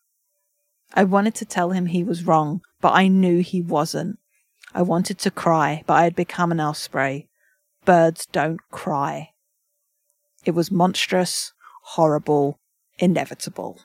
I 0.93 1.05
wanted 1.05 1.37
to 1.37 1.45
tell 1.45 1.71
him 1.71 1.87
he 1.87 2.03
was 2.03 2.27
wrong, 2.27 2.63
but 2.81 2.95
I 2.95 3.07
knew 3.07 3.43
he 3.43 3.63
wasn't. 3.63 4.19
I 4.75 4.83
wanted 4.83 5.19
to 5.21 5.31
cry, 5.31 5.85
but 5.87 5.95
I 5.95 6.03
had 6.03 6.17
become 6.17 6.51
an 6.51 6.61
osprey. 6.61 7.29
Birds 7.85 8.27
don't 8.27 8.61
cry. 8.73 9.31
It 10.45 10.51
was 10.55 10.71
monstrous, 10.73 11.53
horrible, 11.95 12.59
inevitable. 12.99 13.81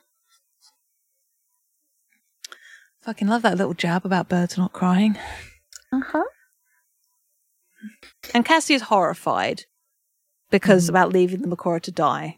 Fucking 3.02 3.28
love 3.28 3.42
that 3.42 3.58
little 3.58 3.74
jab 3.74 4.06
about 4.06 4.30
birds 4.30 4.58
not 4.58 4.74
crying. 4.74 5.18
Uh 5.92 6.02
huh. 6.06 6.24
And 8.34 8.46
Cassie 8.46 8.76
is 8.76 8.84
horrified 8.84 9.64
because 10.52 10.86
Mhm. 10.86 10.90
about 10.90 11.12
leaving 11.14 11.42
the 11.42 11.48
Mercora 11.48 11.82
to 11.82 11.92
die. 11.92 12.38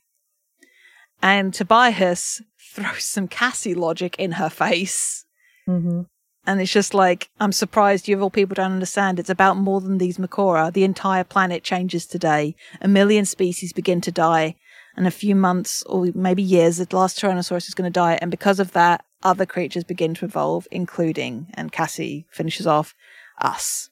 And 1.21 1.53
Tobias 1.53 2.41
throws 2.73 3.03
some 3.03 3.27
Cassie 3.27 3.73
logic 3.75 4.15
in 4.17 4.33
her 4.33 4.49
face. 4.49 5.25
Mm-hmm. 5.67 6.03
And 6.45 6.61
it's 6.61 6.71
just 6.71 6.93
like, 6.93 7.29
I'm 7.39 7.53
surprised 7.53 8.07
you 8.07 8.15
of 8.17 8.21
all 8.21 8.29
people 8.29 8.55
don't 8.55 8.73
understand. 8.73 9.19
It's 9.19 9.29
about 9.29 9.55
more 9.55 9.79
than 9.79 9.97
these 9.97 10.17
Mercora. 10.17 10.71
The 10.73 10.83
entire 10.83 11.23
planet 11.23 11.63
changes 11.63 12.05
today. 12.05 12.55
A 12.81 12.87
million 12.87 13.25
species 13.25 13.71
begin 13.71 14.01
to 14.01 14.11
die. 14.11 14.55
In 14.95 15.05
a 15.05 15.11
few 15.11 15.35
months 15.35 15.81
or 15.83 16.09
maybe 16.13 16.43
years, 16.43 16.77
the 16.77 16.95
last 16.95 17.19
Tyrannosaurus 17.19 17.67
is 17.67 17.73
going 17.73 17.91
to 17.91 17.99
die. 17.99 18.19
And 18.21 18.29
because 18.29 18.59
of 18.59 18.73
that, 18.73 19.03
other 19.23 19.45
creatures 19.45 19.83
begin 19.83 20.13
to 20.15 20.25
evolve, 20.25 20.67
including, 20.69 21.47
and 21.55 21.71
Cassie 21.71 22.27
finishes 22.29 22.67
off, 22.67 22.93
us, 23.39 23.89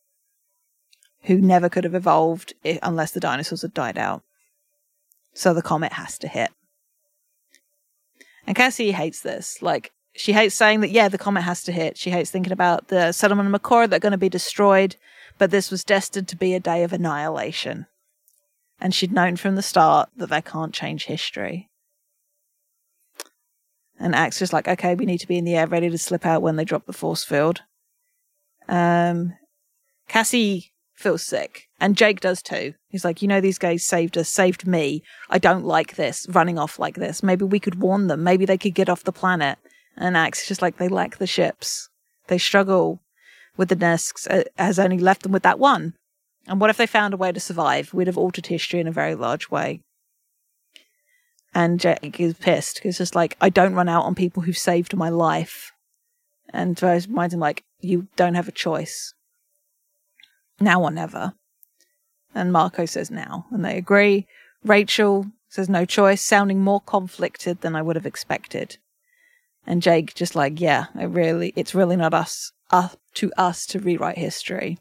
who 1.24 1.38
never 1.38 1.70
could 1.70 1.84
have 1.86 1.96
evolved 1.96 2.54
unless 2.84 3.12
the 3.12 3.20
dinosaurs 3.20 3.64
had 3.64 3.74
died 3.74 3.98
out. 3.98 4.22
So 5.34 5.54
the 5.54 5.62
comet 5.62 5.94
has 5.94 6.18
to 6.20 6.28
hit. 6.28 6.52
And 8.46 8.56
Cassie 8.56 8.92
hates 8.92 9.22
this. 9.22 9.62
Like, 9.62 9.92
she 10.14 10.34
hates 10.34 10.56
saying 10.56 10.82
that, 10.82 10.92
yeah, 10.92 11.08
the 11.08 11.18
comet 11.18 11.42
has 11.42 11.64
to 11.64 11.72
hit. 11.72 11.98
She 11.98 12.10
hates 12.10 12.30
thinking 12.30 12.52
about 12.52 12.90
the 12.90 13.12
settlement 13.12 13.54
of 13.54 13.62
Mercora 13.62 13.90
that 13.90 13.96
are 13.96 14.00
going 14.00 14.12
to 14.12 14.18
be 14.18 14.30
destroyed, 14.30 14.98
but 15.38 15.52
this 15.52 15.72
was 15.72 15.84
destined 15.84 16.28
to 16.28 16.36
be 16.36 16.54
a 16.54 16.60
day 16.60 16.84
of 16.84 16.92
annihilation. 16.92 17.88
And 18.82 18.96
she'd 18.96 19.14
known 19.14 19.36
from 19.36 19.56
the 19.56 19.62
start 19.62 20.10
that 20.18 20.32
they 20.32 20.42
can't 20.42 20.74
change 20.74 21.06
history. 21.06 21.70
And 24.00 24.16
Ax 24.16 24.40
just 24.40 24.54
like, 24.54 24.68
okay, 24.68 24.96
we 24.96 25.06
need 25.06 25.20
to 25.20 25.28
be 25.28 25.38
in 25.38 25.46
the 25.46 25.56
air 25.56 25.68
ready 25.68 25.90
to 25.90 25.98
slip 26.00 26.26
out 26.26 26.42
when 26.42 26.56
they 26.56 26.66
drop 26.66 26.88
the 26.88 26.94
force 26.94 27.24
field. 27.24 27.62
Um, 28.68 29.34
Cassie 30.08 30.74
feels 30.96 31.22
sick, 31.22 31.68
and 31.80 31.96
Jake 31.96 32.20
does 32.20 32.42
too. 32.42 32.74
He's 32.88 33.06
like, 33.06 33.22
you 33.22 33.28
know, 33.28 33.40
these 33.40 33.60
guys 33.60 33.86
saved 33.86 34.18
us, 34.18 34.30
saved 34.30 34.66
me. 34.66 35.04
I 35.30 35.38
don't 35.38 35.66
like 35.66 35.96
this 35.96 36.26
running 36.30 36.58
off 36.58 36.80
like 36.80 36.96
this. 36.96 37.22
Maybe 37.22 37.46
we 37.46 37.60
could 37.60 37.76
warn 37.76 38.08
them. 38.08 38.24
Maybe 38.24 38.46
they 38.46 38.58
could 38.58 38.74
get 38.74 38.90
off 38.90 39.04
the 39.04 39.12
planet. 39.12 39.60
And 39.96 40.18
Ax 40.18 40.42
is 40.42 40.48
just 40.48 40.62
like, 40.62 40.78
they 40.78 40.88
lack 40.88 41.18
the 41.18 41.28
ships. 41.28 41.90
They 42.28 42.40
struggle 42.40 43.04
with 43.58 43.70
the 43.70 43.76
Nesks, 43.76 44.28
uh, 44.28 44.44
has 44.58 44.80
only 44.80 44.98
left 44.98 45.22
them 45.22 45.32
with 45.32 45.44
that 45.44 45.60
one. 45.60 45.94
And 46.52 46.60
what 46.60 46.70
if 46.70 46.76
they 46.76 46.86
found 46.86 47.14
a 47.14 47.18
way 47.18 47.32
to 47.32 47.40
survive? 47.40 47.94
We'd 47.94 48.08
have 48.08 48.18
altered 48.18 48.48
history 48.48 48.82
in 48.82 48.88
a 48.88 48.92
very 48.92 49.16
large 49.16 49.50
way. 49.50 49.80
And 51.54 51.80
Jake 51.80 52.20
is 52.20 52.34
pissed. 52.34 52.76
Because 52.76 52.90
it's 52.90 52.98
just 52.98 53.16
like, 53.16 53.38
I 53.40 53.48
don't 53.48 53.74
run 53.74 53.88
out 53.88 54.04
on 54.04 54.16
people 54.16 54.44
who've 54.44 54.58
saved 54.58 54.94
my 54.94 55.08
life. 55.08 55.72
And 56.50 56.82
Rose 56.84 57.08
reminds 57.08 57.34
him, 57.34 57.40
like, 57.40 57.64
you 57.80 58.10
don't 58.18 58.34
have 58.34 58.50
a 58.50 58.52
choice. 58.52 59.14
Now 60.60 60.82
or 60.84 60.92
never. 60.92 61.36
And 62.36 62.52
Marco 62.52 62.86
says 62.86 63.10
now. 63.10 63.46
And 63.50 63.64
they 63.64 63.78
agree. 63.78 64.28
Rachel 64.62 65.28
says 65.48 65.70
no 65.70 65.86
choice, 65.86 66.22
sounding 66.22 66.60
more 66.60 66.82
conflicted 66.82 67.62
than 67.62 67.78
I 67.78 67.82
would 67.82 67.96
have 67.96 68.06
expected. 68.06 68.76
And 69.66 69.82
Jake 69.82 70.16
just 70.16 70.36
like, 70.36 70.60
yeah, 70.60 70.88
really, 70.96 71.54
it's 71.56 71.74
really 71.74 71.96
not 71.96 72.14
us, 72.14 72.52
up 72.72 73.00
to 73.14 73.32
us 73.38 73.66
to 73.68 73.80
rewrite 73.80 74.18
history. 74.18 74.80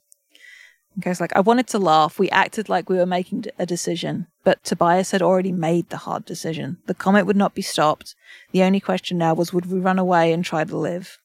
Goes 0.99 1.21
like, 1.21 1.35
I 1.37 1.41
wanted 1.41 1.69
to 1.69 1.79
laugh. 1.79 2.19
We 2.19 2.29
acted 2.31 2.69
like 2.69 2.89
we 2.89 2.97
were 2.97 3.07
making 3.07 3.45
a 3.59 3.65
decision, 3.65 4.27
but 4.43 4.63
Tobias 4.65 5.13
had 5.13 5.23
already 5.23 5.53
made 5.53 5.89
the 5.89 5.99
hard 5.99 6.25
decision. 6.25 6.79
The 6.87 6.95
comet 6.95 7.27
would 7.27 7.37
not 7.37 7.55
be 7.55 7.63
stopped. 7.63 8.17
The 8.51 8.65
only 8.65 8.81
question 8.81 9.17
now 9.17 9.35
was, 9.35 9.53
would 9.53 9.67
we 9.67 9.79
run 9.79 9.99
away 9.99 10.33
and 10.33 10.45
try 10.45 10.65
to 10.65 10.77
live? 10.77 11.19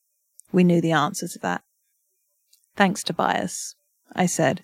We 0.52 0.64
knew 0.64 0.82
the 0.82 0.92
answer 0.92 1.28
to 1.28 1.40
that. 1.40 1.64
Thanks, 2.76 3.04
Tobias, 3.04 3.76
I 4.14 4.28
said. 4.28 4.64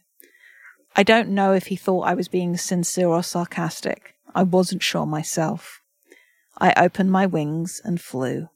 I 0.95 1.03
don't 1.03 1.29
know 1.29 1.53
if 1.53 1.67
he 1.67 1.75
thought 1.75 2.01
I 2.01 2.13
was 2.13 2.27
being 2.27 2.55
sincere 2.55 3.07
or 3.07 3.23
sarcastic. 3.23 4.15
I 4.35 4.43
wasn't 4.43 4.83
sure 4.83 5.05
myself. 5.05 5.81
I 6.57 6.73
opened 6.77 7.11
my 7.11 7.25
wings 7.25 7.81
and 7.83 7.99
flew. 7.99 8.49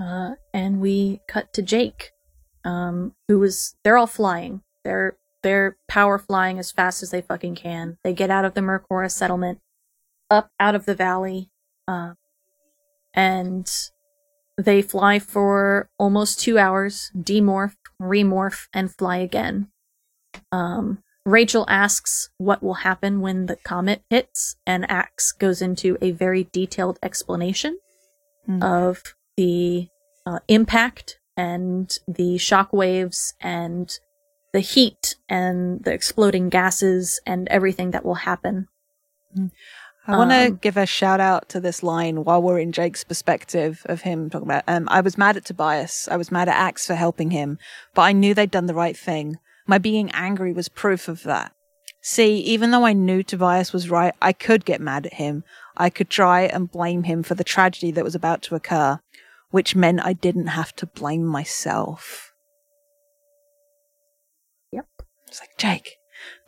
Uh, 0.00 0.32
and 0.54 0.80
we 0.80 1.20
cut 1.28 1.52
to 1.52 1.62
Jake, 1.62 2.12
um, 2.64 3.14
who 3.28 3.38
was. 3.38 3.76
They're 3.84 3.98
all 3.98 4.06
flying. 4.06 4.62
They're 4.84 5.16
they're 5.42 5.76
power 5.88 6.18
flying 6.18 6.58
as 6.58 6.70
fast 6.70 7.02
as 7.02 7.10
they 7.10 7.20
fucking 7.20 7.54
can. 7.56 7.98
They 8.02 8.12
get 8.14 8.30
out 8.30 8.44
of 8.44 8.54
the 8.54 8.60
Mercora 8.62 9.10
settlement, 9.10 9.58
up 10.30 10.50
out 10.58 10.74
of 10.74 10.86
the 10.86 10.94
valley, 10.94 11.50
uh, 11.86 12.14
and 13.14 13.70
they 14.56 14.82
fly 14.82 15.18
for 15.18 15.90
almost 15.98 16.40
two 16.40 16.58
hours, 16.58 17.10
demorph, 17.16 17.76
remorph, 18.00 18.68
and 18.72 18.94
fly 18.94 19.18
again. 19.18 19.68
Um, 20.50 21.02
Rachel 21.26 21.66
asks 21.68 22.30
what 22.38 22.62
will 22.62 22.74
happen 22.74 23.20
when 23.20 23.46
the 23.46 23.56
comet 23.56 24.02
hits, 24.08 24.56
and 24.66 24.90
Ax 24.90 25.32
goes 25.32 25.60
into 25.60 25.98
a 26.00 26.10
very 26.12 26.44
detailed 26.52 26.98
explanation 27.02 27.78
Hmm. 28.46 28.62
of 28.62 29.02
the 29.36 29.88
uh, 30.26 30.38
impact 30.48 31.18
and 31.36 31.98
the 32.06 32.38
shock 32.38 32.72
waves 32.72 33.34
and 33.40 33.98
the 34.52 34.60
heat 34.60 35.16
and 35.28 35.84
the 35.84 35.92
exploding 35.92 36.48
gases 36.48 37.20
and 37.26 37.48
everything 37.48 37.92
that 37.92 38.04
will 38.04 38.16
happen. 38.16 38.68
I 40.06 40.16
want 40.16 40.30
to 40.30 40.46
Um, 40.46 40.58
give 40.60 40.76
a 40.76 40.86
shout 40.86 41.20
out 41.20 41.48
to 41.50 41.60
this 41.60 41.82
line 41.82 42.24
while 42.24 42.42
we're 42.42 42.58
in 42.58 42.72
Jake's 42.72 43.04
perspective 43.04 43.82
of 43.84 44.02
him 44.02 44.28
talking 44.28 44.48
about. 44.48 44.64
Um, 44.66 44.88
I 44.90 45.02
was 45.02 45.16
mad 45.16 45.36
at 45.36 45.44
Tobias. 45.44 46.08
I 46.10 46.16
was 46.16 46.32
mad 46.32 46.48
at 46.48 46.56
Ax 46.56 46.86
for 46.86 46.94
helping 46.94 47.30
him, 47.30 47.58
but 47.94 48.02
I 48.02 48.12
knew 48.12 48.34
they'd 48.34 48.50
done 48.50 48.66
the 48.66 48.74
right 48.74 48.96
thing. 48.96 49.38
My 49.66 49.78
being 49.78 50.10
angry 50.10 50.52
was 50.52 50.68
proof 50.68 51.06
of 51.06 51.22
that. 51.24 51.52
See, 52.02 52.38
even 52.38 52.70
though 52.70 52.84
I 52.84 52.94
knew 52.94 53.22
Tobias 53.22 53.72
was 53.72 53.90
right, 53.90 54.14
I 54.20 54.32
could 54.32 54.64
get 54.64 54.80
mad 54.80 55.06
at 55.06 55.14
him. 55.14 55.44
I 55.76 55.90
could 55.90 56.10
try 56.10 56.42
and 56.42 56.70
blame 56.70 57.04
him 57.04 57.22
for 57.22 57.34
the 57.34 57.44
tragedy 57.44 57.92
that 57.92 58.04
was 58.04 58.14
about 58.14 58.42
to 58.42 58.54
occur, 58.54 58.98
which 59.50 59.74
meant 59.76 60.04
I 60.04 60.12
didn't 60.12 60.48
have 60.48 60.74
to 60.76 60.86
blame 60.86 61.24
myself. 61.24 62.32
Yep. 64.72 64.86
It's 65.26 65.40
like, 65.40 65.56
Jake, 65.58 65.96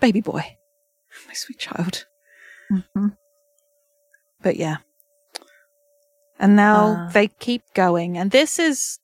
baby 0.00 0.20
boy, 0.20 0.56
my 1.26 1.34
sweet 1.34 1.58
child. 1.58 2.06
Mm-hmm. 2.72 3.08
But 4.42 4.56
yeah. 4.56 4.78
And 6.38 6.56
now 6.56 7.06
Uh. 7.06 7.10
they 7.10 7.28
keep 7.28 7.62
going. 7.74 8.16
And 8.18 8.30
this 8.30 8.58
is 8.58 8.98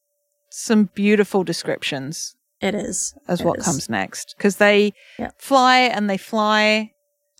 some 0.50 0.84
beautiful 0.94 1.44
descriptions 1.44 2.34
It 2.60 2.74
is. 2.74 3.14
as 3.28 3.40
It 3.40 3.46
what 3.46 3.58
is. 3.58 3.64
comes 3.64 3.88
next. 3.88 4.34
Because 4.36 4.56
they 4.56 4.92
Yeah. 5.18 5.30
fly 5.38 5.78
and 5.80 6.08
they 6.10 6.16
fly 6.16 6.92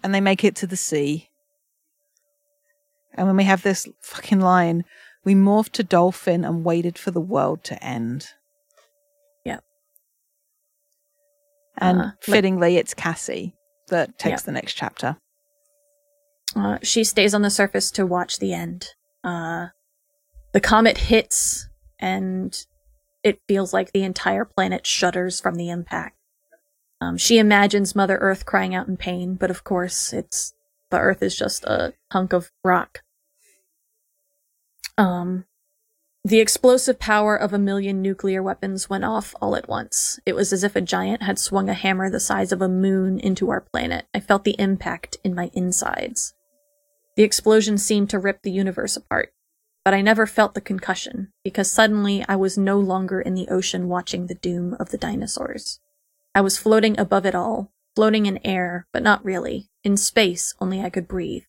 and 0.05 0.15
they 0.15 0.21
make 0.21 0.45
it 0.45 0.55
to 0.57 0.67
the 0.67 0.77
sea. 0.77 1.31
And 3.15 3.27
when 3.27 3.37
we 3.37 3.45
have 3.45 3.63
this 3.63 3.89
fucking 4.01 4.39
line, 4.41 4.85
we 5.29 5.35
morphed 5.35 5.73
to 5.73 5.85
dolphin 5.85 6.43
and 6.43 6.65
waited 6.65 6.97
for 6.97 7.11
the 7.11 7.21
world 7.21 7.63
to 7.63 7.85
end. 7.85 8.29
Yep. 9.45 9.63
And 11.77 12.01
Uh, 12.01 12.05
like- 12.05 12.23
fittingly, 12.23 12.79
it's 12.79 12.95
Cassie 12.95 13.55
that 13.89 14.19
takes 14.19 14.41
Yeah. 14.43 14.47
the 14.47 14.53
next 14.53 14.73
chapter. 14.73 15.19
Uh, 16.57 16.79
she 16.83 17.05
stays 17.05 17.35
on 17.35 17.43
the 17.43 17.51
surface 17.51 17.91
to 17.91 18.07
watch 18.07 18.39
the 18.39 18.55
end. 18.55 18.87
Uh, 19.23 19.67
the 20.55 20.63
comet 20.63 20.97
hits, 20.97 21.69
and 21.99 22.57
it 23.23 23.43
feels 23.47 23.75
like 23.75 23.93
the 23.93 24.05
entire 24.05 24.47
planet 24.47 24.87
shudders 24.87 25.41
from 25.43 25.57
the 25.57 25.69
impact. 25.69 26.17
Um, 27.03 27.19
she 27.19 27.37
imagines 27.39 27.95
Mother 27.95 28.17
Earth 28.17 28.47
crying 28.47 28.75
out 28.75 28.89
in 28.89 28.97
pain, 28.97 29.35
but 29.35 29.51
of 29.51 29.63
course, 29.63 30.15
it's 30.15 30.55
the 30.91 30.99
Earth 30.99 31.23
is 31.23 31.37
just 31.37 31.65
a 31.65 31.93
hunk 32.13 32.33
of 32.33 32.51
rock. 32.65 33.03
Um, 34.99 35.45
the 36.25 36.41
explosive 36.41 36.99
power 36.99 37.37
of 37.37 37.53
a 37.53 37.59
million 37.59 38.03
nuclear 38.03 38.43
weapons 38.43 38.91
went 38.91 39.05
off 39.05 39.35
all 39.41 39.57
at 39.57 39.69
once. 39.69 40.19
It 40.27 40.35
was 40.35 40.53
as 40.53 40.65
if 40.65 40.77
a 40.77 40.81
giant 40.81 41.23
had 41.23 41.39
swung 41.39 41.71
a 41.71 41.75
hammer 41.75 42.11
the 42.11 42.21
size 42.21 42.53
of 42.53 42.61
a 42.61 42.69
moon 42.69 43.19
into 43.21 43.49
our 43.49 43.61
planet. 43.61 44.07
I 44.13 44.21
felt 44.21 44.45
the 44.45 44.57
impact 44.59 45.17
in 45.25 45.35
my 45.35 45.51
insides. 45.55 46.35
The 47.17 47.23
explosion 47.23 47.79
seemed 47.79 48.11
to 48.11 48.19
rip 48.19 48.43
the 48.43 48.51
universe 48.51 48.97
apart, 48.97 49.33
but 49.85 49.95
I 49.95 50.03
never 50.03 50.27
felt 50.27 50.55
the 50.55 50.61
concussion 50.61 51.33
because 51.45 51.73
suddenly 51.73 52.25
I 52.29 52.37
was 52.37 52.59
no 52.59 52.79
longer 52.79 53.21
in 53.21 53.35
the 53.35 53.49
ocean 53.49 53.89
watching 53.89 54.27
the 54.27 54.35
doom 54.35 54.77
of 54.79 54.91
the 54.91 54.99
dinosaurs. 54.99 55.81
I 56.35 56.41
was 56.41 56.59
floating 56.59 56.99
above 57.01 57.25
it 57.25 57.35
all, 57.35 57.73
floating 57.97 58.27
in 58.27 58.39
air, 58.45 58.87
but 58.93 59.03
not 59.03 59.25
really. 59.25 59.71
In 59.83 59.97
space, 59.97 60.55
only 60.61 60.83
I 60.83 60.91
could 60.91 61.09
breathe. 61.09 61.45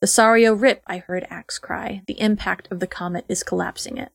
The 0.00 0.06
Sario 0.06 0.58
rip, 0.58 0.82
I 0.86 0.96
heard 0.96 1.26
Ax 1.28 1.58
cry. 1.58 2.00
The 2.06 2.18
impact 2.20 2.68
of 2.70 2.80
the 2.80 2.86
comet 2.86 3.26
is 3.28 3.42
collapsing 3.42 3.98
it. 3.98 4.12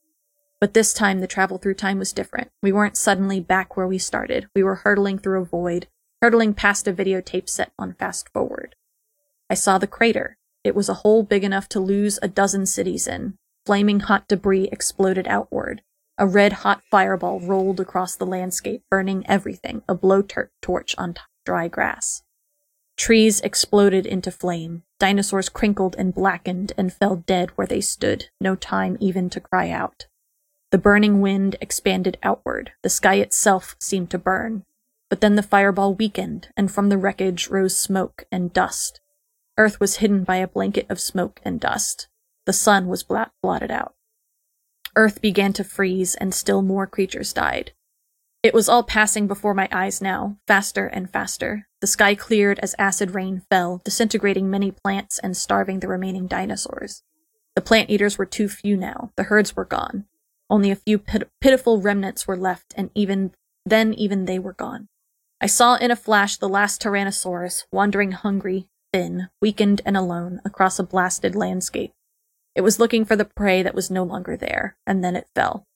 But 0.59 0.73
this 0.73 0.93
time, 0.93 1.19
the 1.19 1.27
travel 1.27 1.59
through 1.59 1.75
time 1.75 1.99
was 1.99 2.11
different. 2.11 2.49
We 2.63 2.71
weren't 2.71 2.97
suddenly 2.97 3.39
back 3.39 3.77
where 3.77 3.87
we 3.87 3.99
started. 3.99 4.47
We 4.55 4.63
were 4.63 4.75
hurtling 4.75 5.19
through 5.19 5.41
a 5.41 5.45
void, 5.45 5.85
hurtling 6.23 6.55
past 6.55 6.87
a 6.87 6.93
videotape 6.93 7.47
set 7.47 7.71
on 7.77 7.93
fast 7.93 8.29
forward. 8.29 8.75
I 9.47 9.53
saw 9.53 9.77
the 9.77 9.85
crater. 9.85 10.37
It 10.63 10.73
was 10.73 10.89
a 10.89 10.95
hole 10.95 11.21
big 11.21 11.43
enough 11.43 11.69
to 11.69 11.79
lose 11.79 12.17
a 12.23 12.27
dozen 12.27 12.65
cities 12.65 13.07
in. 13.07 13.37
Flaming 13.67 13.99
hot 13.99 14.27
debris 14.27 14.69
exploded 14.71 15.27
outward. 15.27 15.83
A 16.17 16.25
red 16.25 16.53
hot 16.53 16.81
fireball 16.89 17.39
rolled 17.41 17.79
across 17.79 18.15
the 18.15 18.25
landscape, 18.25 18.81
burning 18.89 19.23
everything, 19.27 19.83
a 19.87 19.93
blowtorch 19.93 20.49
torch 20.63 20.95
on 20.97 21.13
t- 21.13 21.21
dry 21.45 21.67
grass. 21.67 22.23
Trees 22.97 23.39
exploded 23.41 24.07
into 24.07 24.31
flame. 24.31 24.81
Dinosaurs 24.99 25.49
crinkled 25.49 25.95
and 25.97 26.13
blackened 26.13 26.71
and 26.77 26.93
fell 26.93 27.17
dead 27.17 27.49
where 27.51 27.67
they 27.67 27.81
stood, 27.81 28.29
no 28.39 28.55
time 28.55 28.97
even 28.99 29.29
to 29.31 29.41
cry 29.41 29.69
out. 29.69 30.07
The 30.71 30.77
burning 30.77 31.21
wind 31.21 31.55
expanded 31.61 32.17
outward. 32.23 32.71
The 32.81 32.89
sky 32.89 33.15
itself 33.15 33.75
seemed 33.79 34.09
to 34.11 34.17
burn. 34.17 34.63
But 35.09 35.21
then 35.21 35.35
the 35.35 35.43
fireball 35.43 35.93
weakened, 35.93 36.49
and 36.57 36.71
from 36.71 36.89
the 36.89 36.97
wreckage 36.97 37.49
rose 37.49 37.77
smoke 37.77 38.25
and 38.31 38.51
dust. 38.51 38.99
Earth 39.57 39.79
was 39.79 39.97
hidden 39.97 40.23
by 40.23 40.37
a 40.37 40.47
blanket 40.47 40.85
of 40.89 40.99
smoke 40.99 41.39
and 41.43 41.59
dust. 41.59 42.07
The 42.45 42.53
sun 42.53 42.87
was 42.87 43.03
blotted 43.03 43.71
out. 43.71 43.95
Earth 44.95 45.21
began 45.21 45.53
to 45.53 45.63
freeze, 45.63 46.15
and 46.15 46.33
still 46.33 46.61
more 46.61 46.87
creatures 46.87 47.33
died. 47.33 47.73
It 48.43 48.53
was 48.53 48.69
all 48.69 48.83
passing 48.83 49.27
before 49.27 49.53
my 49.53 49.67
eyes 49.71 50.01
now, 50.01 50.37
faster 50.47 50.87
and 50.87 51.09
faster. 51.09 51.67
The 51.85 51.91
sky 51.91 52.15
cleared 52.15 52.57
as 52.63 52.73
acid 52.79 53.13
rain 53.13 53.43
fell, 53.47 53.79
disintegrating 53.85 54.49
many 54.49 54.71
plants 54.71 55.19
and 55.19 55.37
starving 55.37 55.81
the 55.81 55.87
remaining 55.87 56.25
dinosaurs. 56.25 57.03
The 57.53 57.61
plant 57.61 57.91
eaters 57.91 58.17
were 58.17 58.25
too 58.25 58.49
few 58.49 58.75
now. 58.75 59.11
The 59.17 59.25
herds 59.25 59.55
were 59.55 59.65
gone. 59.65 60.05
Only 60.49 60.71
a 60.71 60.75
few 60.75 60.97
pit- 60.97 61.29
pitiful 61.39 61.81
remnants 61.81 62.27
were 62.27 62.37
left, 62.37 62.73
and 62.75 62.89
even 62.95 63.35
then, 63.67 63.93
even 63.93 64.25
they 64.25 64.39
were 64.39 64.53
gone. 64.53 64.87
I 65.39 65.45
saw 65.45 65.75
in 65.75 65.91
a 65.91 65.95
flash 65.95 66.37
the 66.37 66.49
last 66.49 66.81
Tyrannosaurus, 66.81 67.65
wandering 67.71 68.13
hungry, 68.13 68.67
thin, 68.91 69.29
weakened, 69.39 69.81
and 69.85 69.95
alone 69.95 70.41
across 70.43 70.79
a 70.79 70.83
blasted 70.83 71.35
landscape. 71.35 71.93
It 72.55 72.61
was 72.61 72.79
looking 72.79 73.05
for 73.05 73.15
the 73.15 73.25
prey 73.25 73.61
that 73.61 73.75
was 73.75 73.91
no 73.91 74.01
longer 74.01 74.35
there, 74.35 74.75
and 74.87 75.03
then 75.03 75.15
it 75.15 75.27
fell. 75.35 75.67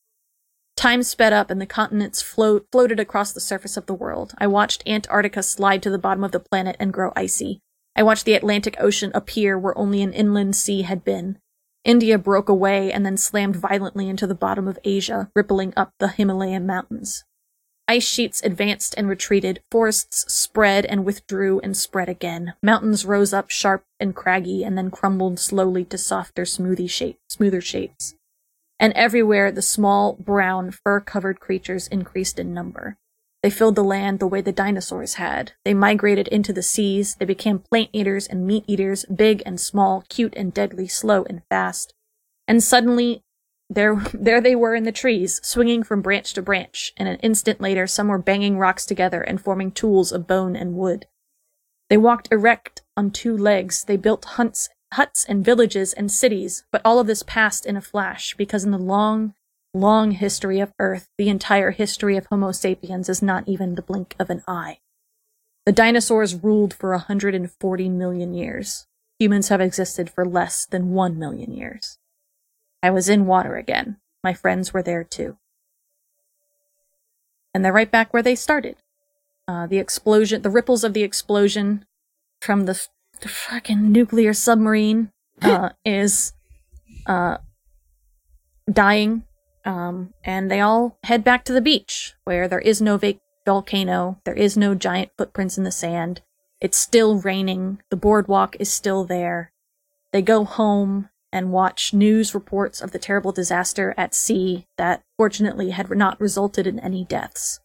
Time 0.80 1.04
sped 1.04 1.34
up 1.34 1.52
and 1.52 1.60
the 1.60 1.66
continents 1.66 2.22
float, 2.22 2.66
floated 2.72 3.02
across 3.02 3.34
the 3.34 3.42
surface 3.42 3.76
of 3.76 3.86
the 3.86 3.94
world. 3.94 4.34
I 4.38 4.48
watched 4.48 4.82
Antarctica 4.88 5.44
slide 5.44 5.84
to 5.84 5.90
the 5.90 6.00
bottom 6.00 6.24
of 6.24 6.32
the 6.32 6.40
planet 6.40 6.78
and 6.80 6.94
grow 6.94 7.12
icy. 7.18 7.60
I 7.98 8.04
watched 8.04 8.24
the 8.24 8.34
Atlantic 8.34 8.78
Ocean 8.80 9.12
appear 9.14 9.60
where 9.60 9.78
only 9.78 10.02
an 10.02 10.14
inland 10.14 10.56
sea 10.56 10.84
had 10.84 11.04
been. 11.04 11.38
India 11.84 12.18
broke 12.18 12.48
away 12.48 12.94
and 12.94 13.06
then 13.06 13.18
slammed 13.18 13.58
violently 13.58 14.08
into 14.08 14.26
the 14.26 14.34
bottom 14.34 14.70
of 14.70 14.80
Asia, 14.86 15.30
rippling 15.36 15.74
up 15.76 15.92
the 16.00 16.08
Himalayan 16.08 16.66
mountains. 16.66 17.26
Ice 17.90 18.08
sheets 18.08 18.42
advanced 18.42 18.96
and 18.98 19.10
retreated, 19.10 19.60
forests 19.70 20.34
spread 20.34 20.86
and 20.86 21.04
withdrew 21.04 21.60
and 21.60 21.76
spread 21.76 22.08
again. 22.08 22.54
Mountains 22.64 23.04
rose 23.06 23.34
up 23.34 23.50
sharp 23.50 23.84
and 24.00 24.16
craggy 24.16 24.64
and 24.64 24.78
then 24.78 24.92
crumbled 24.92 25.40
slowly 25.40 25.84
to 25.84 25.98
softer, 25.98 26.44
smoothie 26.44 26.90
shape, 26.90 27.20
smoother 27.28 27.60
shapes. 27.60 28.16
And 28.80 28.94
everywhere 28.94 29.52
the 29.52 29.62
small, 29.62 30.14
brown, 30.14 30.72
fur-covered 30.72 31.40
creatures 31.40 31.88
increased 31.88 32.40
in 32.40 32.54
number. 32.54 32.98
They 33.42 33.50
filled 33.50 33.76
the 33.76 33.84
land 33.84 34.20
the 34.20 34.28
way 34.28 34.42
the 34.42 34.52
dinosaurs 34.52 35.16
had. 35.16 35.54
They 35.64 35.74
migrated 35.74 36.28
into 36.28 36.52
the 36.52 36.62
seas. 36.62 37.16
They 37.16 37.26
became 37.26 37.60
plant 37.60 37.90
eaters 37.94 38.28
and 38.28 38.46
meat 38.46 38.66
eaters, 38.68 39.06
big 39.06 39.42
and 39.46 39.60
small, 39.60 40.04
cute 40.10 40.34
and 40.36 40.54
deadly, 40.54 40.88
slow 40.88 41.24
and 41.24 41.42
fast. 41.50 41.94
And 42.48 42.62
suddenly, 42.62 43.24
there, 43.70 43.96
there 44.14 44.42
they 44.42 44.56
were 44.56 44.76
in 44.76 44.84
the 44.84 44.92
trees, 44.92 45.40
swinging 45.44 45.84
from 45.84 46.02
branch 46.02 46.34
to 46.34 46.42
branch, 46.42 46.92
and 46.98 47.08
an 47.08 47.18
instant 47.18 47.62
later 47.62 47.88
some 47.88 48.10
were 48.10 48.18
banging 48.18 48.58
rocks 48.58 48.86
together 48.86 49.22
and 49.22 49.42
forming 49.42 49.72
tools 49.72 50.12
of 50.12 50.28
bone 50.28 50.56
and 50.56 50.74
wood. 50.74 51.06
They 51.90 51.98
walked 51.98 52.28
erect 52.32 52.82
on 52.98 53.12
two 53.12 53.36
legs, 53.36 53.84
they 53.86 53.98
built 53.98 54.26
hunts, 54.26 54.70
huts 54.94 55.26
and 55.26 55.46
villages 55.46 55.94
and 55.94 56.12
cities, 56.12 56.64
but 56.72 56.82
all 56.84 57.00
of 57.00 57.08
this 57.08 57.24
passed 57.24 57.66
in 57.66 57.78
a 57.78 57.82
flash, 57.82 58.36
because 58.36 58.64
in 58.64 58.72
the 58.72 58.78
long, 58.78 59.34
long 59.74 60.12
history 60.12 60.60
of 60.60 60.74
Earth, 60.80 61.10
the 61.18 61.30
entire 61.30 61.72
history 61.72 62.18
of 62.18 62.26
Homo 62.28 62.52
sapiens 62.52 63.10
is 63.10 63.22
not 63.22 63.48
even 63.48 63.76
the 63.76 63.82
blink 63.82 64.16
of 64.20 64.30
an 64.30 64.44
eye. 64.48 64.80
The 65.66 65.72
dinosaurs 65.72 66.36
ruled 66.36 66.74
for 66.74 66.92
140 66.92 67.90
million 67.90 68.34
years. 68.34 68.88
Humans 69.20 69.50
have 69.50 69.62
existed 69.62 70.10
for 70.10 70.26
less 70.26 70.66
than 70.66 70.94
1 70.94 71.20
million 71.20 71.54
years. 71.54 72.00
I 72.82 72.90
was 72.90 73.10
in 73.10 73.26
water 73.26 73.56
again. 73.58 73.98
My 74.24 74.34
friends 74.34 74.74
were 74.74 74.82
there 74.82 75.04
too. 75.04 75.38
And 77.54 77.64
they're 77.64 77.74
right 77.74 77.92
back 77.92 78.14
where 78.14 78.24
they 78.24 78.36
started. 78.36 78.78
Uh, 79.48 79.68
the 79.68 79.78
explosion, 79.80 80.42
the 80.42 80.50
ripples 80.50 80.84
of 80.84 80.94
the 80.94 81.04
explosion 81.04 81.86
from 82.42 82.66
the, 82.66 82.88
the 83.22 83.30
fucking 83.30 83.92
nuclear 83.92 84.34
submarine 84.34 85.12
uh, 85.42 85.70
is 85.86 86.34
uh, 87.06 87.38
dying. 88.72 89.24
Um, 89.66 90.14
and 90.24 90.50
they 90.50 90.62
all 90.62 90.98
head 91.04 91.24
back 91.24 91.44
to 91.46 91.54
the 91.54 91.62
beach 91.62 92.14
where 92.24 92.48
there 92.48 92.60
is 92.60 92.82
no 92.82 92.98
va- 92.98 93.20
volcano, 93.46 94.20
there 94.26 94.34
is 94.34 94.58
no 94.58 94.74
giant 94.74 95.12
footprints 95.18 95.58
in 95.58 95.64
the 95.64 95.72
sand. 95.72 96.22
It's 96.62 96.78
still 96.78 97.20
raining. 97.20 97.82
The 97.90 97.98
boardwalk 97.98 98.56
is 98.60 98.72
still 98.72 99.06
there. 99.06 99.52
They 100.12 100.22
go 100.22 100.44
home 100.44 101.10
and 101.32 101.52
watch 101.52 101.94
news 101.94 102.34
reports 102.34 102.82
of 102.82 102.92
the 102.92 103.00
terrible 103.00 103.32
disaster 103.32 103.94
at 103.98 104.16
sea 104.16 104.66
that 104.78 105.04
fortunately 105.18 105.72
had 105.72 105.90
not 105.92 106.20
resulted 106.20 106.66
in 106.66 106.80
any 106.80 107.06
deaths. 107.06 107.60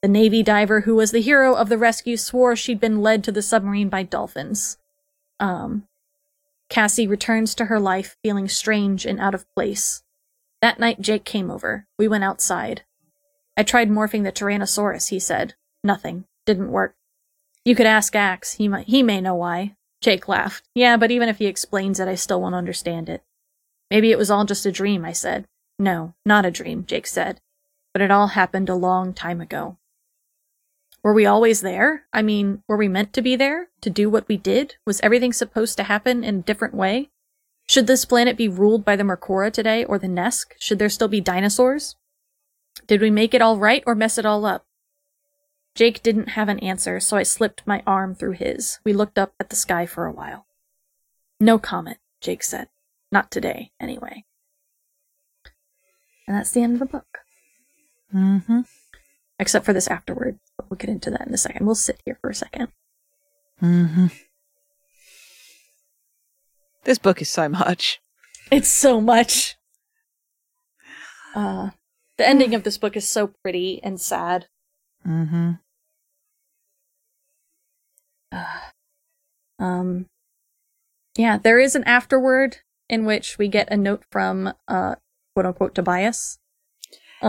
The 0.00 0.08
Navy 0.08 0.42
diver 0.42 0.80
who 0.80 0.96
was 0.96 1.12
the 1.12 1.20
hero 1.20 1.54
of 1.54 1.68
the 1.68 1.78
rescue 1.78 2.16
swore 2.16 2.56
she'd 2.56 2.80
been 2.80 3.02
led 3.02 3.22
to 3.24 3.32
the 3.32 3.42
submarine 3.42 3.88
by 3.88 4.02
dolphins. 4.02 4.78
Um, 5.42 5.88
Cassie 6.70 7.08
returns 7.08 7.54
to 7.56 7.66
her 7.66 7.80
life 7.80 8.16
feeling 8.22 8.48
strange 8.48 9.04
and 9.04 9.18
out 9.20 9.34
of 9.34 9.44
place. 9.54 10.04
That 10.62 10.78
night, 10.78 11.00
Jake 11.00 11.24
came 11.24 11.50
over. 11.50 11.86
We 11.98 12.06
went 12.06 12.22
outside. 12.22 12.84
I 13.56 13.64
tried 13.64 13.90
morphing 13.90 14.22
the 14.22 14.32
Tyrannosaurus, 14.32 15.08
he 15.08 15.18
said. 15.18 15.54
Nothing. 15.82 16.24
Didn't 16.46 16.70
work. 16.70 16.94
You 17.64 17.74
could 17.74 17.86
ask 17.86 18.14
Ax. 18.14 18.52
He 18.54 18.68
might, 18.68 18.86
he 18.86 19.02
may 19.02 19.20
know 19.20 19.34
why. 19.34 19.74
Jake 20.00 20.28
laughed. 20.28 20.68
Yeah, 20.74 20.96
but 20.96 21.10
even 21.10 21.28
if 21.28 21.38
he 21.38 21.46
explains 21.46 21.98
it, 21.98 22.08
I 22.08 22.14
still 22.14 22.40
won't 22.40 22.54
understand 22.54 23.08
it. 23.08 23.22
Maybe 23.90 24.12
it 24.12 24.18
was 24.18 24.30
all 24.30 24.44
just 24.44 24.64
a 24.64 24.72
dream, 24.72 25.04
I 25.04 25.12
said. 25.12 25.46
No, 25.78 26.14
not 26.24 26.46
a 26.46 26.50
dream, 26.52 26.86
Jake 26.86 27.08
said. 27.08 27.40
But 27.92 28.00
it 28.00 28.12
all 28.12 28.28
happened 28.28 28.68
a 28.68 28.74
long 28.74 29.12
time 29.12 29.40
ago. 29.40 29.76
Were 31.02 31.12
we 31.12 31.26
always 31.26 31.62
there? 31.62 32.04
I 32.12 32.22
mean, 32.22 32.62
were 32.68 32.76
we 32.76 32.88
meant 32.88 33.12
to 33.14 33.22
be 33.22 33.34
there? 33.34 33.68
To 33.80 33.90
do 33.90 34.08
what 34.08 34.28
we 34.28 34.36
did? 34.36 34.76
Was 34.86 35.00
everything 35.00 35.32
supposed 35.32 35.76
to 35.76 35.84
happen 35.84 36.22
in 36.22 36.38
a 36.38 36.42
different 36.42 36.74
way? 36.74 37.10
Should 37.68 37.86
this 37.86 38.04
planet 38.04 38.36
be 38.36 38.48
ruled 38.48 38.84
by 38.84 38.96
the 38.96 39.02
Mercora 39.02 39.52
today 39.52 39.84
or 39.84 39.98
the 39.98 40.06
Nesk? 40.06 40.52
Should 40.60 40.78
there 40.78 40.88
still 40.88 41.08
be 41.08 41.20
dinosaurs? 41.20 41.96
Did 42.86 43.00
we 43.00 43.10
make 43.10 43.34
it 43.34 43.42
all 43.42 43.58
right 43.58 43.82
or 43.86 43.94
mess 43.94 44.18
it 44.18 44.26
all 44.26 44.44
up? 44.44 44.66
Jake 45.74 46.02
didn't 46.02 46.30
have 46.30 46.48
an 46.48 46.58
answer, 46.58 47.00
so 47.00 47.16
I 47.16 47.22
slipped 47.22 47.66
my 47.66 47.82
arm 47.86 48.14
through 48.14 48.32
his. 48.32 48.78
We 48.84 48.92
looked 48.92 49.18
up 49.18 49.32
at 49.40 49.48
the 49.48 49.56
sky 49.56 49.86
for 49.86 50.06
a 50.06 50.12
while. 50.12 50.46
No 51.40 51.58
comment, 51.58 51.98
Jake 52.20 52.42
said. 52.42 52.68
Not 53.10 53.30
today, 53.30 53.72
anyway. 53.80 54.24
And 56.26 56.36
that's 56.36 56.52
the 56.52 56.62
end 56.62 56.74
of 56.74 56.78
the 56.78 56.86
book. 56.86 57.18
Mm-hmm. 58.14 58.60
Except 59.38 59.64
for 59.64 59.72
this 59.72 59.88
afterward. 59.88 60.38
We'll 60.72 60.78
get 60.78 60.88
into 60.88 61.10
that 61.10 61.26
in 61.26 61.34
a 61.34 61.36
second. 61.36 61.66
We'll 61.66 61.74
sit 61.74 62.00
here 62.06 62.16
for 62.22 62.30
a 62.30 62.34
second. 62.34 62.68
Mm-hmm. 63.62 64.06
This 66.84 66.96
book 66.96 67.20
is 67.20 67.30
so 67.30 67.46
much. 67.50 68.00
It's 68.50 68.70
so 68.70 68.98
much. 68.98 69.56
Uh, 71.34 71.72
the 72.16 72.26
ending 72.26 72.54
of 72.54 72.62
this 72.62 72.78
book 72.78 72.96
is 72.96 73.06
so 73.06 73.32
pretty 73.42 73.82
and 73.84 74.00
sad. 74.00 74.46
Mm-hmm. 75.06 75.52
Um, 79.58 80.06
yeah, 81.18 81.36
there 81.36 81.58
is 81.58 81.74
an 81.74 81.84
afterword 81.84 82.60
in 82.88 83.04
which 83.04 83.36
we 83.36 83.46
get 83.46 83.70
a 83.70 83.76
note 83.76 84.04
from 84.10 84.54
uh, 84.66 84.94
quote 85.34 85.44
unquote 85.44 85.74
Tobias. 85.74 86.38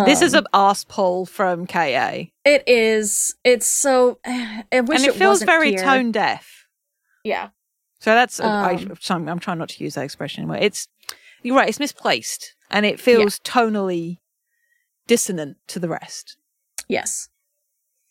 this 0.06 0.22
is 0.22 0.34
Um, 0.34 0.40
an 0.40 0.48
ass 0.54 0.86
pull 0.86 1.26
from 1.26 1.68
KA. 1.68 2.28
It 2.46 2.64
is. 2.68 3.36
It's 3.44 3.68
so. 3.68 4.20
I 4.26 4.64
wish 4.82 5.00
and 5.00 5.08
it, 5.08 5.16
feels 5.16 5.36
wasn't 5.36 5.50
very 5.50 5.70
here. 5.72 5.80
tone 5.80 6.12
deaf. 6.12 6.68
Yeah. 7.24 7.50
So 8.00 8.14
that's 8.14 8.40
I, 8.40 8.74
Um, 8.74 8.94
sorry, 9.00 9.30
I'm 9.30 9.40
trying 9.40 9.60
not 9.60 9.70
to 9.70 9.84
use 9.84 9.96
that 9.96 10.04
expression 10.04 10.42
anymore. 10.42 10.58
It's 10.58 10.88
you're 11.42 11.56
right. 11.56 11.70
It's 11.70 11.80
misplaced, 11.80 12.56
and 12.70 12.86
it 12.86 13.00
feels 13.00 13.40
tonally 13.40 14.18
dissonant 15.08 15.58
to 15.68 15.80
the 15.80 15.90
rest. 15.90 16.38
Yes. 16.88 17.30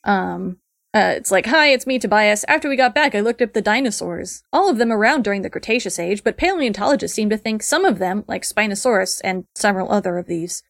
Um. 0.05 0.59
Uh, 0.95 1.15
it's 1.17 1.31
like, 1.31 1.47
hi, 1.47 1.69
it's 1.69 1.87
me, 1.87 1.99
Tobias. 1.99 2.45
After 2.49 2.69
we 2.69 2.77
got 2.77 2.95
back, 2.95 3.15
I 3.15 3.21
looked 3.21 3.41
up 3.41 3.55
the 3.55 3.63
dinosaurs. 3.63 4.43
All 4.53 4.69
of 4.69 4.77
them 4.77 4.93
around 4.93 5.25
during 5.25 5.41
the 5.41 5.49
Cretaceous 5.49 5.99
age, 5.99 6.23
but 6.23 6.37
paleontologists 6.37 7.15
seem 7.17 7.31
to 7.31 7.39
think 7.39 7.63
some 7.63 7.87
of 7.87 7.99
them, 7.99 8.25
like 8.29 8.43
Spinosaurus 8.43 9.19
and 9.25 9.47
several 9.55 9.91
other 9.91 10.19
of 10.19 10.27
these, 10.27 10.63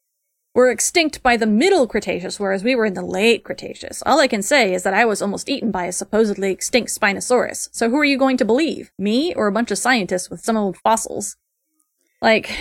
were 0.55 0.70
extinct 0.70 1.22
by 1.22 1.36
the 1.36 1.46
Middle 1.46 1.86
Cretaceous, 1.86 2.38
whereas 2.38 2.62
we 2.62 2.74
were 2.74 2.84
in 2.84 2.94
the 2.94 3.05
Late 3.05 3.42
Cretaceous. 3.42 4.03
All 4.05 4.20
I 4.20 4.28
can 4.28 4.42
say 4.42 4.74
is 4.74 4.82
that 4.82 4.94
I 4.94 5.05
was 5.05 5.22
almost 5.22 5.48
eaten 5.48 5.70
by 5.70 5.86
a 5.86 5.92
supposedly 5.92 6.50
extinct 6.50 6.90
Spinosaurus. 6.90 7.70
So 7.72 7.88
who 7.88 7.98
are 7.98 8.05
you 8.05 8.18
going 8.18 8.36
to 8.36 8.44
believe? 8.44 8.92
Me 8.98 9.34
or 9.34 9.46
a 9.46 9.53
bunch 9.53 9.70
of 9.70 9.78
scientists 9.78 10.28
with 10.28 10.44
some 10.44 10.57
old 10.57 10.76
fossils? 10.76 11.36
Like, 12.20 12.57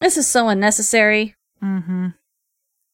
this 0.00 0.16
is 0.16 0.26
so 0.26 0.48
unnecessary. 0.48 1.36
Mm-hmm. 1.62 2.08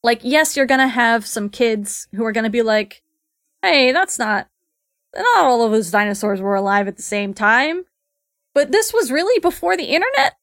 Like, 0.03 0.19
yes, 0.23 0.55
you're 0.55 0.65
gonna 0.65 0.87
have 0.89 1.25
some 1.25 1.49
kids 1.49 2.07
who 2.13 2.25
are 2.25 2.31
gonna 2.31 2.49
be 2.49 2.61
like, 2.61 3.01
hey, 3.61 3.91
that's 3.91 4.19
not, 4.19 4.49
not 5.15 5.45
all 5.45 5.63
of 5.63 5.71
those 5.71 5.91
dinosaurs 5.91 6.41
were 6.41 6.55
alive 6.55 6.87
at 6.87 6.97
the 6.97 7.03
same 7.03 7.33
time. 7.33 7.85
But 8.53 8.71
this 8.71 8.93
was 8.93 9.11
really 9.11 9.39
before 9.39 9.77
the 9.77 9.85
internet? 9.85 10.35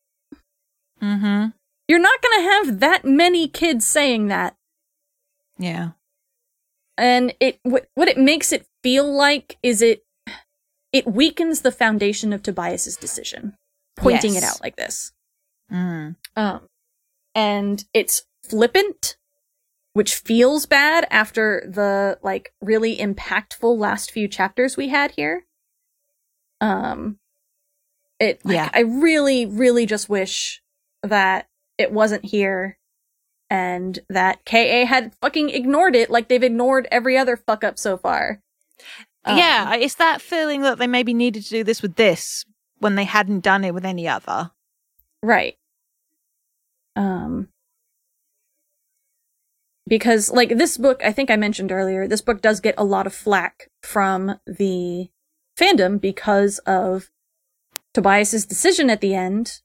Mm-hmm. 1.02 1.48
You're 1.88 1.98
not 1.98 2.20
gonna 2.22 2.42
have 2.42 2.80
that 2.80 3.04
many 3.04 3.48
kids 3.48 3.86
saying 3.86 4.28
that. 4.28 4.56
Yeah. 5.58 5.90
And 6.98 7.34
it, 7.40 7.58
what, 7.62 7.88
what 7.94 8.08
it 8.08 8.18
makes 8.18 8.52
it 8.52 8.66
feel 8.82 9.10
like 9.10 9.58
is 9.62 9.82
it, 9.82 10.04
it 10.92 11.06
weakens 11.06 11.60
the 11.60 11.72
foundation 11.72 12.32
of 12.32 12.42
Tobias's 12.42 12.96
decision, 12.96 13.54
pointing 13.96 14.34
it 14.34 14.42
out 14.42 14.60
like 14.62 14.76
this. 14.76 15.12
Mm. 15.70 16.16
Um, 16.36 16.60
and 17.34 17.84
it's 17.92 18.22
flippant, 18.42 19.16
which 19.92 20.14
feels 20.14 20.64
bad 20.66 21.06
after 21.10 21.68
the 21.68 22.18
like 22.22 22.52
really 22.62 22.96
impactful 22.96 23.76
last 23.76 24.10
few 24.10 24.26
chapters 24.26 24.76
we 24.76 24.88
had 24.88 25.12
here. 25.12 25.44
Um, 26.60 27.18
it 28.18 28.44
like, 28.44 28.54
Yeah. 28.54 28.70
I 28.72 28.80
really, 28.80 29.44
really 29.44 29.84
just 29.84 30.08
wish 30.08 30.62
that 31.02 31.48
it 31.78 31.92
wasn't 31.92 32.24
here 32.24 32.78
and 33.48 34.00
that 34.08 34.44
KA 34.44 34.86
had 34.86 35.14
fucking 35.20 35.50
ignored 35.50 35.94
it 35.94 36.10
like 36.10 36.28
they've 36.28 36.42
ignored 36.42 36.88
every 36.90 37.16
other 37.16 37.36
fuck 37.36 37.62
up 37.62 37.78
so 37.78 37.96
far. 37.96 38.40
Um, 39.24 39.38
yeah, 39.38 39.74
it's 39.74 39.94
that 39.96 40.20
feeling 40.20 40.62
that 40.62 40.78
they 40.78 40.86
maybe 40.86 41.14
needed 41.14 41.44
to 41.44 41.50
do 41.50 41.64
this 41.64 41.82
with 41.82 41.96
this 41.96 42.44
when 42.78 42.94
they 42.94 43.04
hadn't 43.04 43.40
done 43.40 43.64
it 43.64 43.74
with 43.74 43.84
any 43.84 44.08
other. 44.08 44.50
Right. 45.22 45.56
Um 46.94 47.48
because 49.88 50.32
like 50.32 50.50
this 50.50 50.76
book, 50.76 51.00
I 51.04 51.12
think 51.12 51.30
I 51.30 51.36
mentioned 51.36 51.70
earlier, 51.70 52.08
this 52.08 52.20
book 52.20 52.42
does 52.42 52.58
get 52.58 52.74
a 52.76 52.84
lot 52.84 53.06
of 53.06 53.14
flack 53.14 53.70
from 53.82 54.40
the 54.46 55.08
fandom 55.56 56.00
because 56.00 56.58
of 56.60 57.10
Tobias's 57.94 58.44
decision 58.44 58.90
at 58.90 59.00
the 59.00 59.14
end 59.14 59.60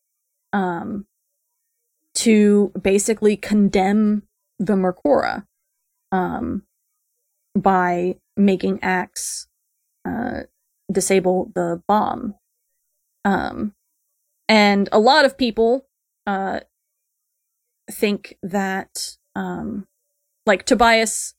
um 0.53 1.05
to 2.13 2.71
basically 2.81 3.37
condemn 3.37 4.23
the 4.59 4.73
Mercora 4.73 5.45
um 6.11 6.63
by 7.57 8.15
making 8.37 8.79
Ax 8.81 9.47
uh 10.05 10.41
disable 10.91 11.51
the 11.55 11.81
bomb. 11.87 12.35
Um 13.25 13.73
and 14.49 14.89
a 14.91 14.99
lot 14.99 15.25
of 15.25 15.37
people 15.37 15.87
uh 16.27 16.61
think 17.89 18.37
that 18.43 19.15
um 19.35 19.87
like 20.45 20.65
Tobias 20.65 21.33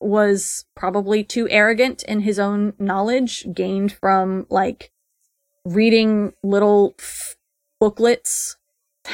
was 0.00 0.64
probably 0.76 1.24
too 1.24 1.48
arrogant 1.48 2.02
in 2.04 2.20
his 2.20 2.38
own 2.38 2.72
knowledge 2.78 3.46
gained 3.52 3.92
from 3.92 4.46
like 4.48 4.92
reading 5.64 6.32
little 6.42 6.94
f- 6.98 7.36
booklets 7.80 8.57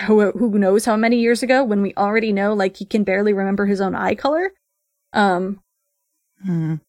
who, 0.06 0.58
knows 0.58 0.84
how 0.84 0.96
many 0.96 1.20
years 1.20 1.42
ago 1.42 1.62
when 1.64 1.82
we 1.82 1.94
already 1.94 2.32
know 2.32 2.52
like 2.54 2.76
he 2.76 2.84
can 2.84 3.04
barely 3.04 3.32
remember 3.32 3.66
his 3.66 3.80
own 3.80 3.94
eye 3.94 4.14
color. 4.14 4.52
Um 5.12 5.60
Mm. 6.46 6.80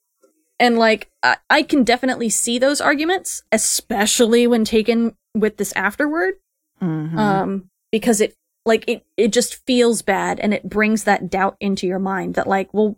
and 0.59 0.77
like 0.77 1.09
I, 1.23 1.37
I 1.49 1.63
can 1.63 1.83
definitely 1.83 2.29
see 2.29 2.59
those 2.59 2.81
arguments 2.81 3.43
especially 3.53 4.47
when 4.47 4.65
taken 4.65 5.15
with 5.33 5.57
this 5.57 5.71
afterward. 5.73 6.35
Hmm 6.79 7.17
um 7.17 7.69
because 7.91 8.19
it 8.19 8.35
like 8.65 8.83
it 8.87 9.05
it 9.15 9.31
just 9.31 9.65
feels 9.65 10.01
bad 10.01 10.39
and 10.39 10.53
it 10.53 10.67
brings 10.67 11.03
that 11.05 11.29
doubt 11.29 11.55
into 11.61 11.87
your 11.87 11.99
mind 11.99 12.35
that 12.35 12.47
like 12.47 12.73
well 12.73 12.97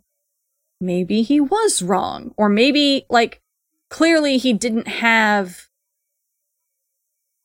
maybe 0.82 1.22
he 1.22 1.40
was 1.40 1.82
wrong 1.84 2.34
or 2.38 2.50
maybe 2.50 3.06
like 3.10 3.42
clearly 3.90 4.38
he 4.38 4.54
didn't 4.54 4.88
have 4.88 5.67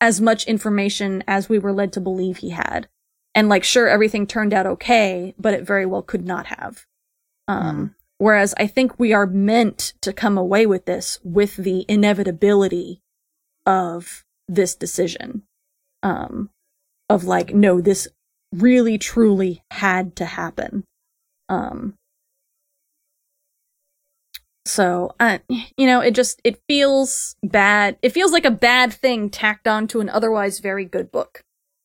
as 0.02 0.20
much 0.20 0.44
information 0.46 1.22
as 1.28 1.48
we 1.48 1.60
were 1.60 1.72
led 1.72 1.92
to 1.92 2.00
believe 2.00 2.38
he 2.38 2.50
had. 2.50 2.88
And 3.36 3.48
like 3.48 3.62
sure 3.62 3.88
everything 3.88 4.26
turned 4.26 4.52
out 4.52 4.66
okay 4.66 5.32
but 5.38 5.54
it 5.54 5.62
very 5.62 5.86
well 5.86 6.02
could 6.02 6.26
not 6.26 6.46
have. 6.46 6.84
Um 7.46 7.94
whereas 8.18 8.52
i 8.58 8.66
think 8.66 8.98
we 8.98 9.12
are 9.12 9.26
meant 9.26 9.94
to 10.00 10.12
come 10.12 10.36
away 10.36 10.66
with 10.66 10.84
this 10.86 11.18
with 11.24 11.56
the 11.56 11.84
inevitability 11.88 13.00
of 13.64 14.24
this 14.48 14.74
decision. 14.74 15.44
Um 16.02 16.50
of 17.08 17.22
like 17.24 17.54
no 17.54 17.80
this 17.80 18.08
really 18.52 18.98
truly 18.98 19.62
had 19.70 20.16
to 20.16 20.24
happen. 20.24 20.84
Um 21.48 21.94
so 24.64 25.10
uh, 25.18 25.38
you 25.76 25.86
know 25.86 26.00
it 26.00 26.14
just 26.14 26.40
it 26.44 26.60
feels 26.68 27.34
bad 27.42 27.96
it 28.02 28.10
feels 28.10 28.32
like 28.32 28.44
a 28.44 28.50
bad 28.50 28.92
thing 28.92 29.28
tacked 29.28 29.66
on 29.66 29.86
to 29.88 30.00
an 30.00 30.08
otherwise 30.08 30.60
very 30.60 30.84
good 30.84 31.10
book 31.10 31.42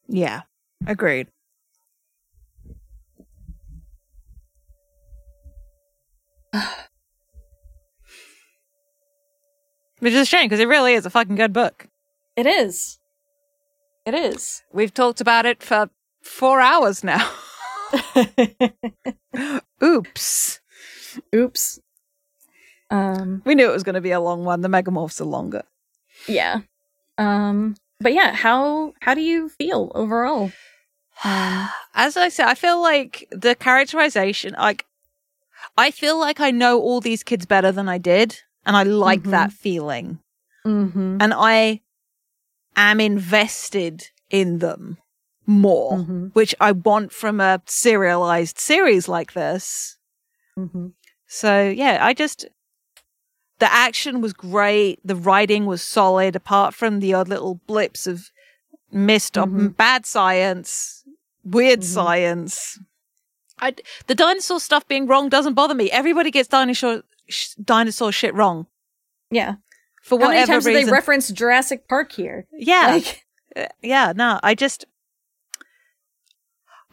Yeah, 0.08 0.42
agreed. 0.86 1.28
Which 10.00 10.14
is 10.14 10.22
a 10.22 10.26
shame 10.26 10.46
because 10.46 10.60
it 10.60 10.68
really 10.68 10.94
is 10.94 11.06
a 11.06 11.10
fucking 11.10 11.36
good 11.36 11.54
book. 11.54 11.88
it 12.36 12.46
is 12.46 13.00
it 14.06 14.14
is 14.14 14.62
We've 14.72 14.94
talked 14.94 15.20
about 15.22 15.46
it 15.46 15.64
for 15.64 15.90
four 16.22 16.62
hours 16.62 17.04
now. 17.04 17.30
Oops. 19.84 20.60
oops 21.36 21.80
um 22.90 23.42
We 23.46 23.56
knew 23.56 23.70
it 23.70 23.74
was 23.74 23.84
going 23.84 23.96
to 23.96 24.02
be 24.02 24.12
a 24.12 24.20
long 24.20 24.44
one. 24.46 24.62
The 24.62 24.68
megamorphs 24.70 25.20
are 25.22 25.26
longer. 25.26 25.64
yeah 26.28 26.62
um 27.18 27.76
but 28.00 28.14
yeah 28.14 28.34
how 28.34 28.94
how 29.02 29.14
do 29.14 29.22
you 29.22 29.50
feel 29.50 29.92
overall 29.96 30.52
um 31.24 31.70
As 31.96 32.16
I 32.16 32.30
said, 32.30 32.46
I 32.48 32.54
feel 32.54 32.80
like 32.80 33.28
the 33.32 33.56
characterization, 33.56 34.54
like, 34.54 34.86
I 35.76 35.90
feel 35.90 36.20
like 36.20 36.40
I 36.40 36.52
know 36.52 36.80
all 36.80 37.02
these 37.02 37.24
kids 37.24 37.48
better 37.48 37.72
than 37.72 37.90
I 37.90 37.98
did. 37.98 38.38
And 38.68 38.76
I 38.78 38.84
like 38.84 39.24
Mhm. 39.24 39.32
that 39.32 39.52
feeling. 39.52 40.20
mhm 40.64 41.18
And 41.20 41.34
I 41.34 41.82
am 42.76 43.00
invested 43.00 44.12
in 44.30 44.60
them 44.60 44.98
more, 45.48 45.98
Mhm. 46.00 46.30
which 46.36 46.54
I 46.60 46.72
want 46.74 47.12
from 47.12 47.40
a 47.42 47.62
serialized 47.66 48.60
series 48.60 49.08
like 49.08 49.34
this. 49.34 49.98
Mhm. 50.56 50.94
So 51.26 51.68
yeah, 51.70 51.98
I 52.06 52.14
just 52.14 52.46
the 53.60 53.72
action 53.72 54.22
was 54.22 54.34
great. 54.34 55.00
The 55.04 55.16
writing 55.16 55.66
was 55.66 55.82
solid, 55.82 56.36
apart 56.36 56.74
from 56.74 57.00
the 57.00 57.14
odd 57.14 57.28
little 57.28 57.56
blips 57.68 58.08
of 58.08 58.30
missed 58.92 59.38
or 59.38 59.46
Mhm. 59.46 59.76
bad 59.76 60.06
science, 60.06 61.04
weird 61.44 61.82
Mhm. 61.82 61.84
science. 61.86 62.80
I 63.60 63.74
the 64.06 64.16
dinosaur 64.16 64.60
stuff 64.60 64.88
being 64.88 65.08
wrong 65.08 65.30
doesn't 65.30 65.56
bother 65.56 65.74
me. 65.74 65.90
Everybody 65.92 66.30
gets 66.32 66.48
dinosaur 66.48 67.04
sh- 67.28 67.54
dinosaur 67.56 68.12
shit 68.12 68.34
wrong 68.36 68.68
Yeah. 69.32 69.56
for 70.04 70.18
How 70.20 70.28
many 70.28 70.40
whatever 70.42 70.52
times 70.54 70.66
reason. 70.68 70.86
they 70.86 70.92
reference 70.92 71.30
Jurassic 71.30 71.88
Park 71.88 72.12
here? 72.12 72.46
yeah, 72.54 72.88
Like, 72.92 73.26
Uh, 73.56 73.66
yeah. 73.82 74.14
No, 74.16 74.40
I 74.44 74.54
just 74.54 74.86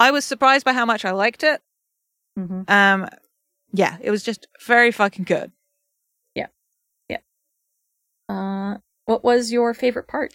I 0.01 0.11
was 0.11 0.25
surprised 0.25 0.65
by 0.65 0.73
how 0.73 0.85
much 0.87 1.05
I 1.05 1.13
liked 1.13 1.43
it. 1.45 1.63
Mhm. 2.39 2.69
Um, 2.69 3.09
yeah, 3.73 3.99
it 4.01 4.11
was 4.11 4.23
just 4.25 4.47
very 4.67 4.91
fucking 4.91 5.25
good. 5.25 5.53
Uh, 8.29 8.79
what 9.05 9.23
was 9.25 9.53
your 9.53 9.75
favorite 9.75 10.09
part? 10.09 10.35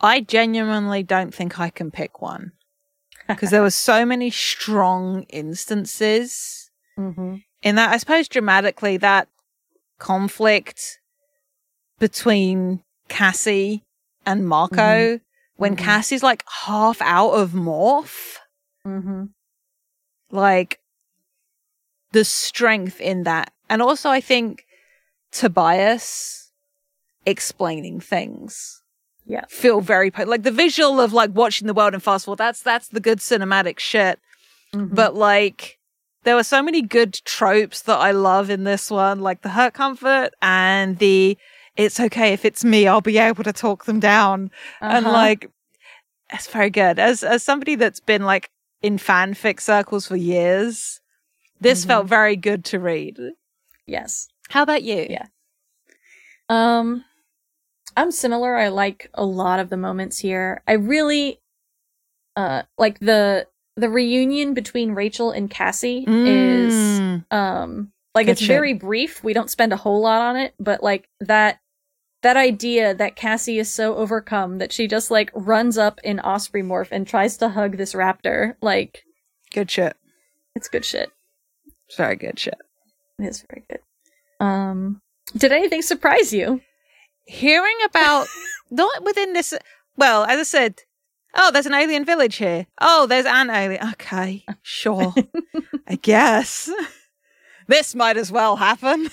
I 0.00 0.20
genuinely 0.20 1.02
don't 1.02 1.34
think 1.34 1.58
I 1.58 1.70
can 1.70 1.90
pick 1.90 2.20
one 2.22 2.52
because 3.26 3.50
there 3.50 3.62
were 3.62 3.70
so 3.70 4.04
many 4.14 4.30
strong 4.30 5.22
instances 5.24 6.70
mm-hmm. 6.98 7.36
in 7.62 7.74
that. 7.76 7.90
I 7.90 7.96
suppose 7.96 8.28
dramatically 8.28 8.96
that 8.98 9.28
conflict 9.98 11.00
between 11.98 12.82
Cassie 13.08 13.84
and 14.24 14.46
Marco 14.46 15.18
when 15.56 15.74
Mhm. 15.74 15.78
Cassie's 15.78 16.22
like 16.22 16.44
half 16.66 17.00
out 17.02 17.30
of 17.30 17.50
morph, 17.50 18.36
Mm-hmm. 18.86 19.24
like 20.30 20.78
the 22.12 22.24
strength 22.24 23.00
in 23.00 23.24
that, 23.24 23.52
and 23.68 23.82
also 23.82 24.08
I 24.08 24.20
think 24.20 24.64
Tobias 25.32 26.47
explaining 27.26 28.00
things 28.00 28.82
Yeah. 29.26 29.44
feel 29.48 29.80
very 29.80 30.10
po- 30.10 30.24
like 30.24 30.42
the 30.42 30.50
visual 30.50 31.00
of 31.00 31.12
like 31.12 31.30
watching 31.34 31.66
the 31.66 31.74
world 31.74 31.94
in 31.94 32.00
fast 32.00 32.24
forward 32.24 32.38
that's 32.38 32.62
that's 32.62 32.88
the 32.88 33.00
good 33.00 33.18
cinematic 33.18 33.78
shit 33.78 34.18
Mhm. 34.74 34.94
but 34.94 35.14
like 35.14 35.78
there 36.24 36.34
were 36.34 36.44
so 36.44 36.62
many 36.62 36.82
good 36.82 37.14
tropes 37.24 37.82
that 37.82 37.98
i 37.98 38.10
love 38.10 38.50
in 38.50 38.64
this 38.64 38.90
one 38.90 39.20
like 39.20 39.42
the 39.42 39.50
hurt 39.50 39.74
comfort 39.74 40.30
and 40.42 40.98
the 40.98 41.36
it's 41.76 42.00
okay 42.00 42.32
if 42.32 42.44
it's 42.44 42.64
me 42.64 42.86
i'll 42.86 43.00
be 43.00 43.18
able 43.18 43.44
to 43.44 43.52
talk 43.52 43.84
them 43.84 44.00
down 44.00 44.50
and 44.80 45.06
Uh-huh. 45.06 45.12
like 45.14 45.50
it's 46.32 46.46
very 46.48 46.70
good 46.70 46.98
as 46.98 47.22
as 47.22 47.42
somebody 47.42 47.74
that's 47.74 48.00
been 48.00 48.22
like 48.24 48.50
in 48.82 48.96
fanfic 48.98 49.60
circles 49.60 50.06
for 50.06 50.16
years 50.16 51.00
this 51.60 51.84
Mhm. 51.84 51.88
felt 51.88 52.06
very 52.06 52.36
good 52.36 52.64
to 52.66 52.78
read 52.78 53.18
yes. 53.86 54.28
how 54.48 54.62
about 54.62 54.82
you 54.82 55.06
Yeah. 55.10 55.26
Um, 56.50 57.04
I'm 57.98 58.10
similar. 58.10 58.56
I 58.56 58.68
like 58.68 59.10
a 59.14 59.24
lot 59.24 59.58
of 59.60 59.70
the 59.70 59.76
moments 59.76 60.18
here. 60.18 60.62
I 60.66 60.72
really, 60.72 61.40
uh, 62.36 62.62
like 62.78 62.98
the 63.00 63.46
the 63.76 63.88
reunion 63.88 64.54
between 64.54 64.92
Rachel 64.92 65.30
and 65.30 65.48
Cassie 65.50 66.04
is 66.08 66.74
Mm. 67.00 67.24
um 67.32 67.92
like 68.14 68.26
Good 68.26 68.32
it's 68.32 68.40
shit. 68.40 68.48
very 68.48 68.74
brief. 68.74 69.22
We 69.22 69.32
don't 69.32 69.50
spend 69.50 69.72
a 69.72 69.76
whole 69.76 70.00
lot 70.00 70.20
on 70.20 70.36
it, 70.36 70.54
but 70.58 70.82
like 70.82 71.08
that 71.20 71.60
that 72.22 72.36
idea 72.36 72.94
that 72.94 73.14
Cassie 73.14 73.58
is 73.60 73.72
so 73.72 73.94
overcome 73.96 74.58
that 74.58 74.72
she 74.72 74.88
just 74.88 75.10
like 75.10 75.30
runs 75.34 75.78
up 75.78 76.00
in 76.02 76.18
Osprey 76.20 76.62
morph 76.62 76.88
and 76.90 77.06
tries 77.06 77.36
to 77.36 77.48
hug 77.50 77.76
this 77.76 77.94
raptor, 77.94 78.56
like 78.60 79.04
good 79.54 79.70
shit 79.70 79.96
it's 80.56 80.68
good 80.68 80.84
shit. 80.84 81.10
very 81.96 82.16
good 82.16 82.38
shit 82.38 82.58
It 83.20 83.26
is 83.26 83.44
very 83.48 83.64
good. 83.70 83.80
Um, 84.44 85.00
did 85.36 85.52
anything 85.52 85.82
surprise 85.82 86.32
you? 86.32 86.60
Hearing 87.28 87.76
about 87.84 88.26
not 88.70 89.04
within 89.04 89.32
this 89.34 89.54
well 89.96 90.24
as 90.24 90.38
i 90.40 90.42
said 90.42 90.74
oh 91.36 91.50
there's 91.52 91.66
an 91.66 91.74
alien 91.74 92.04
village 92.04 92.36
here. 92.36 92.66
Oh 92.80 93.06
there's 93.06 93.26
an 93.26 93.50
alien 93.50 93.86
okay 93.92 94.44
sure 94.62 95.14
i 95.86 95.94
guess. 96.02 96.70
This 97.68 97.94
might 97.94 98.16
as 98.16 98.32
well 98.32 98.56
happen. 98.56 99.08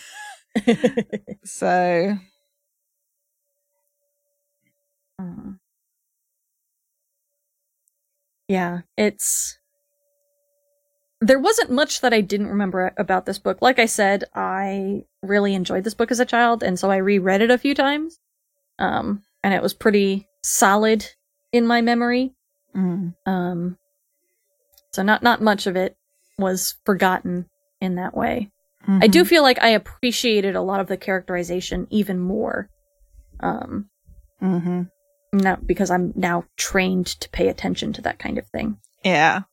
So 1.43 2.15
Um, 5.19 5.59
yeah, 8.47 8.81
it's. 8.97 9.59
There 11.21 11.39
wasn't 11.39 11.71
much 11.71 12.01
that 12.01 12.13
I 12.13 12.21
didn't 12.21 12.47
remember 12.49 12.93
about 12.97 13.25
this 13.25 13.39
book. 13.39 13.61
Like 13.61 13.79
I 13.79 13.85
said, 13.85 14.25
I 14.35 15.05
really 15.23 15.55
enjoyed 15.55 15.83
this 15.83 15.93
book 15.93 16.11
as 16.11 16.19
a 16.19 16.25
child, 16.25 16.61
and 16.61 16.77
so 16.77 16.91
I 16.91 16.97
reread 16.97 17.41
it 17.41 17.49
a 17.51 17.57
few 17.57 17.73
times. 17.73 18.19
Um, 18.79 19.23
and 19.43 19.53
it 19.53 19.61
was 19.61 19.73
pretty 19.73 20.27
solid 20.43 21.05
in 21.51 21.65
my 21.65 21.81
memory. 21.81 22.33
mm, 22.75 23.15
Um, 23.25 23.77
so 24.91 25.01
not 25.03 25.23
not 25.23 25.41
much 25.41 25.65
of 25.67 25.75
it 25.77 25.95
was 26.37 26.75
forgotten 26.85 27.45
in 27.79 27.95
that 27.95 28.15
way. 28.15 28.51
I 28.87 29.07
do 29.07 29.23
mhm. 29.23 29.27
feel 29.27 29.41
like 29.41 29.59
I 29.63 29.69
appreciated 29.69 30.55
a 30.55 30.61
lot 30.61 30.79
of 30.79 30.87
the 30.87 30.97
characterization 30.97 31.87
even 31.89 32.19
more. 32.19 32.69
Um, 33.39 33.89
Mhm. 34.41 34.91
now 35.33 35.55
because 35.65 35.89
I'm 35.89 36.13
now 36.15 36.43
trained 36.57 37.07
to 37.07 37.29
pay 37.29 37.47
attention 37.47 37.93
to 37.93 38.01
that 38.03 38.19
kind 38.19 38.37
of 38.37 38.45
thing. 38.47 38.77
yeah 39.03 39.43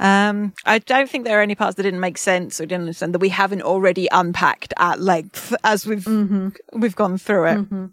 um 0.00 0.52
i 0.64 0.78
don't 0.78 1.10
think 1.10 1.24
there 1.24 1.38
are 1.38 1.42
any 1.42 1.54
parts 1.54 1.76
that 1.76 1.82
didn't 1.82 2.00
make 2.00 2.18
sense 2.18 2.60
or 2.60 2.66
didn't 2.66 2.82
understand 2.82 3.12
that 3.12 3.18
we 3.20 3.30
haven't 3.30 3.62
already 3.62 4.08
unpacked 4.12 4.72
at 4.78 5.00
length 5.00 5.54
as 5.64 5.86
we've 5.86 6.04
Mm-hmm. 6.04 6.48
we've 6.78 6.96
gone 6.96 7.18
through 7.18 7.44
it 7.46 7.56
mm-hmm. 7.58 7.86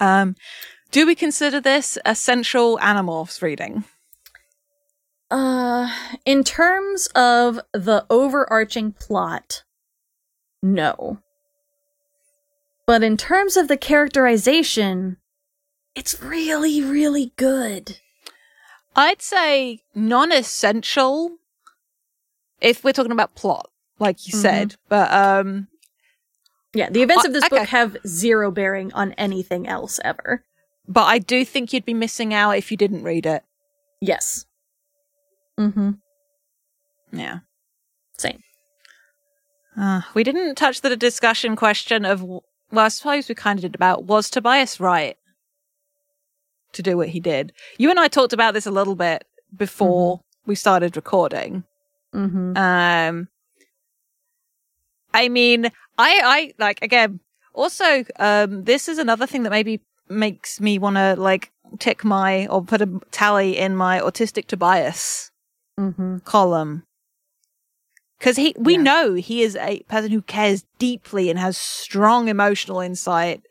um 0.00 0.34
do 0.90 1.06
we 1.06 1.14
consider 1.14 1.60
this 1.60 1.98
a 2.04 2.14
central 2.14 2.78
animorphs 2.78 3.42
reading 3.42 3.84
Uh, 5.30 5.88
in 6.24 6.44
terms 6.44 7.08
of 7.16 7.58
the 7.72 8.04
overarching 8.08 8.92
plot, 8.92 9.64
no. 10.62 11.18
But 12.86 13.02
in 13.02 13.16
terms 13.16 13.56
of 13.56 13.66
the 13.66 13.76
characterization, 13.76 15.16
it's 15.96 16.20
really, 16.22 16.82
really 16.82 17.32
good. 17.36 17.98
I'd 18.96 19.22
say 19.22 19.80
non-essential 19.94 21.36
if 22.60 22.84
we're 22.84 22.92
talking 22.92 23.12
about 23.12 23.34
plot, 23.34 23.68
like 23.98 24.26
you 24.26 24.32
Mhm. 24.34 24.40
said. 24.42 24.76
But 24.88 25.12
um 25.12 25.68
Yeah, 26.72 26.90
the 26.90 27.02
events 27.02 27.24
Uh, 27.24 27.28
of 27.28 27.34
this 27.34 27.44
okay. 27.44 27.58
book 27.58 27.68
have 27.68 27.96
zero 28.06 28.50
bearing 28.50 28.92
on 28.94 29.12
anything 29.12 29.66
else 29.68 30.00
ever. 30.04 30.44
but 30.86 31.04
I 31.04 31.18
do 31.18 31.46
think 31.46 31.72
you'd 31.72 31.86
be 31.86 31.94
missing 31.94 32.34
out 32.34 32.58
if 32.58 32.70
you 32.70 32.76
didn't 32.76 33.04
read 33.04 33.24
it. 33.24 33.42
Yes. 34.02 34.44
Mm-hmm. 35.58 35.92
Yeah. 37.12 37.38
Same. 38.18 38.40
Uh, 39.78 40.02
we 40.12 40.22
didn't 40.24 40.56
touch 40.56 40.82
the 40.82 40.94
discussion 40.96 41.56
question 41.56 42.04
of 42.04 42.22
well, 42.22 42.42
I 42.72 42.88
suppose 42.88 43.28
we 43.30 43.34
kind 43.34 43.58
of 43.58 43.62
did 43.62 43.74
about 43.74 44.04
was 44.04 44.28
Tobias 44.28 44.78
right 44.78 45.16
to 46.74 46.82
do 46.82 46.96
what 46.96 47.08
he 47.08 47.20
did? 47.20 47.52
You 47.78 47.90
and 47.90 47.98
I 47.98 48.08
talked 48.08 48.32
about 48.32 48.54
this 48.54 48.66
a 48.66 48.70
little 48.70 48.94
bit 48.94 49.24
before 49.56 50.20
we 50.46 50.54
started 50.54 50.96
recording. 50.96 51.64
Mm-hmm. 52.14 52.56
Um, 52.56 53.28
I 55.12 55.28
mean, 55.28 55.66
I, 55.98 56.20
I 56.24 56.54
like 56.58 56.82
again. 56.82 57.20
Also, 57.52 58.04
um, 58.18 58.64
this 58.64 58.88
is 58.88 58.98
another 58.98 59.26
thing 59.26 59.44
that 59.44 59.50
maybe 59.50 59.80
makes 60.08 60.60
me 60.60 60.78
want 60.78 60.96
to 60.96 61.14
like 61.16 61.50
tick 61.78 62.04
my 62.04 62.46
or 62.48 62.62
put 62.62 62.82
a 62.82 63.00
tally 63.10 63.56
in 63.56 63.76
my 63.76 64.00
autistic 64.00 64.46
Tobias 64.46 65.30
Mm-hmm. 65.78 66.18
column 66.18 66.84
because 68.18 68.36
he, 68.36 68.54
we 68.56 68.74
Yeah. 68.74 68.82
know 68.82 69.14
he 69.14 69.42
is 69.42 69.56
a 69.56 69.80
person 69.88 70.12
who 70.12 70.22
cares 70.22 70.64
deeply 70.78 71.30
and 71.30 71.38
has 71.38 71.56
strong 71.58 72.28
emotional 72.28 72.78
insight. 72.78 73.42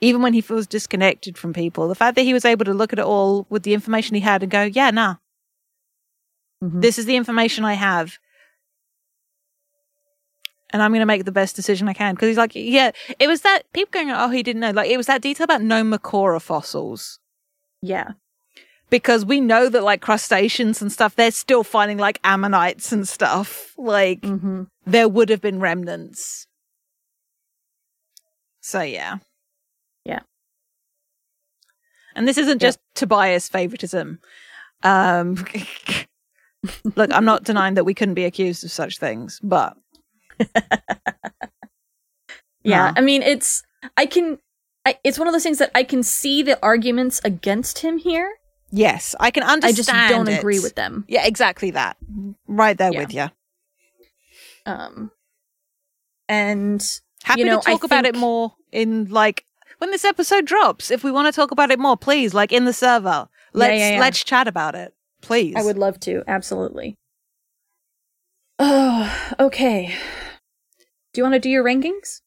Even 0.00 0.20
when 0.22 0.34
he 0.34 0.40
feels 0.42 0.66
disconnected 0.66 1.38
from 1.38 1.52
people, 1.54 1.88
the 1.88 1.94
fact 1.94 2.16
that 2.16 2.22
he 2.22 2.34
was 2.34 2.44
able 2.44 2.64
to 2.66 2.74
look 2.74 2.92
at 2.92 2.98
it 2.98 3.04
all 3.04 3.46
with 3.48 3.62
the 3.62 3.72
information 3.74 4.14
he 4.14 4.20
had 4.20 4.42
and 4.42 4.50
go, 4.52 4.62
"Yeah, 4.64 4.90
nah, 4.90 5.16
Mm-hmm. 6.62 6.80
this 6.80 6.98
is 6.98 7.04
the 7.06 7.16
information 7.16 7.64
I 7.64 7.74
have. 7.74 8.18
And 10.70 10.82
I'm 10.82 10.90
going 10.90 11.00
to 11.00 11.06
make 11.06 11.24
the 11.24 11.32
best 11.32 11.54
decision 11.54 11.86
I 11.88 11.92
can. 11.92 12.14
Because 12.14 12.28
he's 12.28 12.36
like, 12.38 12.52
yeah, 12.54 12.90
it 13.18 13.28
was 13.28 13.42
that 13.42 13.70
people 13.72 13.90
going, 13.92 14.10
oh, 14.10 14.30
he 14.30 14.42
didn't 14.42 14.60
know. 14.60 14.70
Like, 14.72 14.90
it 14.90 14.96
was 14.96 15.06
that 15.06 15.22
detail 15.22 15.44
about 15.44 15.62
no 15.62 15.82
Mercora 15.84 16.40
fossils. 16.40 17.18
Yeah. 17.82 18.12
Because 18.90 19.24
we 19.24 19.40
know 19.40 19.68
that, 19.68 19.84
like, 19.84 20.00
crustaceans 20.00 20.80
and 20.82 20.90
stuff, 20.90 21.14
they're 21.14 21.30
still 21.30 21.62
finding, 21.62 21.98
like, 21.98 22.18
ammonites 22.24 22.90
and 22.90 23.06
stuff. 23.06 23.74
Like, 23.76 24.22
Mm-hmm. 24.22 24.64
there 24.86 25.08
would 25.08 25.28
have 25.28 25.40
been 25.40 25.60
remnants. 25.60 26.46
So. 28.60 28.80
Yeah. 28.82 29.18
And 32.16 32.26
this 32.26 32.38
isn't 32.38 32.60
just 32.60 32.78
Tobias 32.94 33.46
favoritism. 33.48 34.18
Um, 34.82 35.36
look, 36.96 37.12
I'm 37.12 37.24
not 37.24 37.44
denying 37.44 37.74
that 37.74 37.84
we 37.84 37.94
couldn't 37.94 38.14
be 38.14 38.24
accused 38.24 38.64
of 38.64 38.72
such 38.72 38.98
things, 38.98 39.38
but 39.42 39.76
Yeah. 42.62 42.92
I 42.96 43.00
mean, 43.00 43.22
it's 43.22 43.62
I 43.96 44.06
can. 44.06 44.38
I, 44.84 44.98
it's 45.04 45.18
one 45.18 45.26
of 45.28 45.32
those 45.34 45.42
things 45.42 45.58
that 45.58 45.70
I 45.74 45.82
can 45.82 46.02
see 46.02 46.42
the 46.42 46.60
arguments 46.62 47.20
against 47.24 47.80
him 47.80 47.98
here. 47.98 48.32
yes, 48.70 49.14
I 49.20 49.30
can 49.30 49.42
understand. 49.42 49.96
I 49.98 50.08
just 50.08 50.14
don't 50.14 50.28
it. 50.28 50.38
agree 50.38 50.60
with 50.60 50.74
them. 50.76 51.04
Yeah, 51.08 51.26
exactly 51.26 51.70
that. 51.72 51.96
Right 52.46 52.76
there 52.78 52.92
Yeah. 52.92 52.98
with 53.00 53.12
you. 53.14 53.28
Um, 54.64 55.10
and 56.28 56.84
Happy 57.24 57.40
You 57.40 57.46
know, 57.46 57.60
to 57.60 57.64
talk 57.70 57.84
about 57.84 58.06
it 58.06 58.14
more 58.16 58.54
in 58.72 59.06
like 59.06 59.44
when 59.78 59.90
this 59.90 60.04
episode 60.04 60.44
drops. 60.46 60.90
If 60.90 61.04
we 61.04 61.10
want 61.10 61.32
to 61.32 61.32
talk 61.32 61.50
about 61.50 61.70
it 61.70 61.78
more, 61.78 61.96
please, 61.96 62.34
like 62.34 62.52
in 62.52 62.64
the 62.64 62.72
server, 62.72 63.28
let's 63.52 63.78
yeah, 63.78 63.92
yeah. 63.92 64.00
let's 64.00 64.22
chat 64.24 64.48
about 64.48 64.74
it, 64.74 64.94
please. 65.22 65.54
I 65.56 65.62
would 65.62 65.78
love 65.78 66.00
to 66.00 66.22
absolutely. 66.26 66.96
Oh, 68.58 69.34
okay. 69.38 69.94
Do 71.12 71.20
you 71.20 71.22
want 71.22 71.34
to 71.34 71.40
do 71.40 71.50
your 71.50 71.64
rankings? 71.64 72.22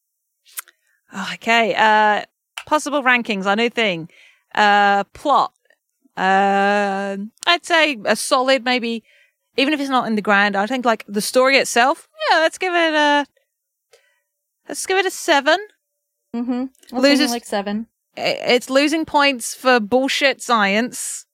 Oh, 1.12 1.30
okay. 1.34 1.74
Uh, 1.74 2.24
possible 2.66 3.02
rankings. 3.02 3.46
I 3.46 3.54
know 3.54 3.68
thing. 3.68 4.08
Uh, 4.54 5.04
plot. 5.04 5.52
Uh, 6.16 7.16
I'd 7.46 7.64
say 7.64 7.98
a 8.04 8.14
solid, 8.14 8.64
maybe. 8.64 9.02
Even 9.56 9.74
if 9.74 9.80
it's 9.80 9.90
not 9.90 10.06
in 10.06 10.14
the 10.14 10.22
grand, 10.22 10.56
I 10.56 10.66
think 10.66 10.84
like 10.84 11.04
the 11.08 11.20
story 11.20 11.56
itself. 11.56 12.08
Yeah, 12.30 12.38
let's 12.38 12.58
give 12.58 12.72
it 12.72 12.94
a. 12.94 13.26
Let's 14.68 14.86
give 14.86 14.98
it 14.98 15.06
a 15.06 15.10
seven. 15.10 15.58
Mm-hmm. 16.34 16.96
Loses- 16.96 17.30
like 17.30 17.44
seven. 17.44 17.86
It's 18.16 18.68
losing 18.68 19.04
points 19.04 19.54
for 19.54 19.80
bullshit 19.80 20.42
science 20.42 21.26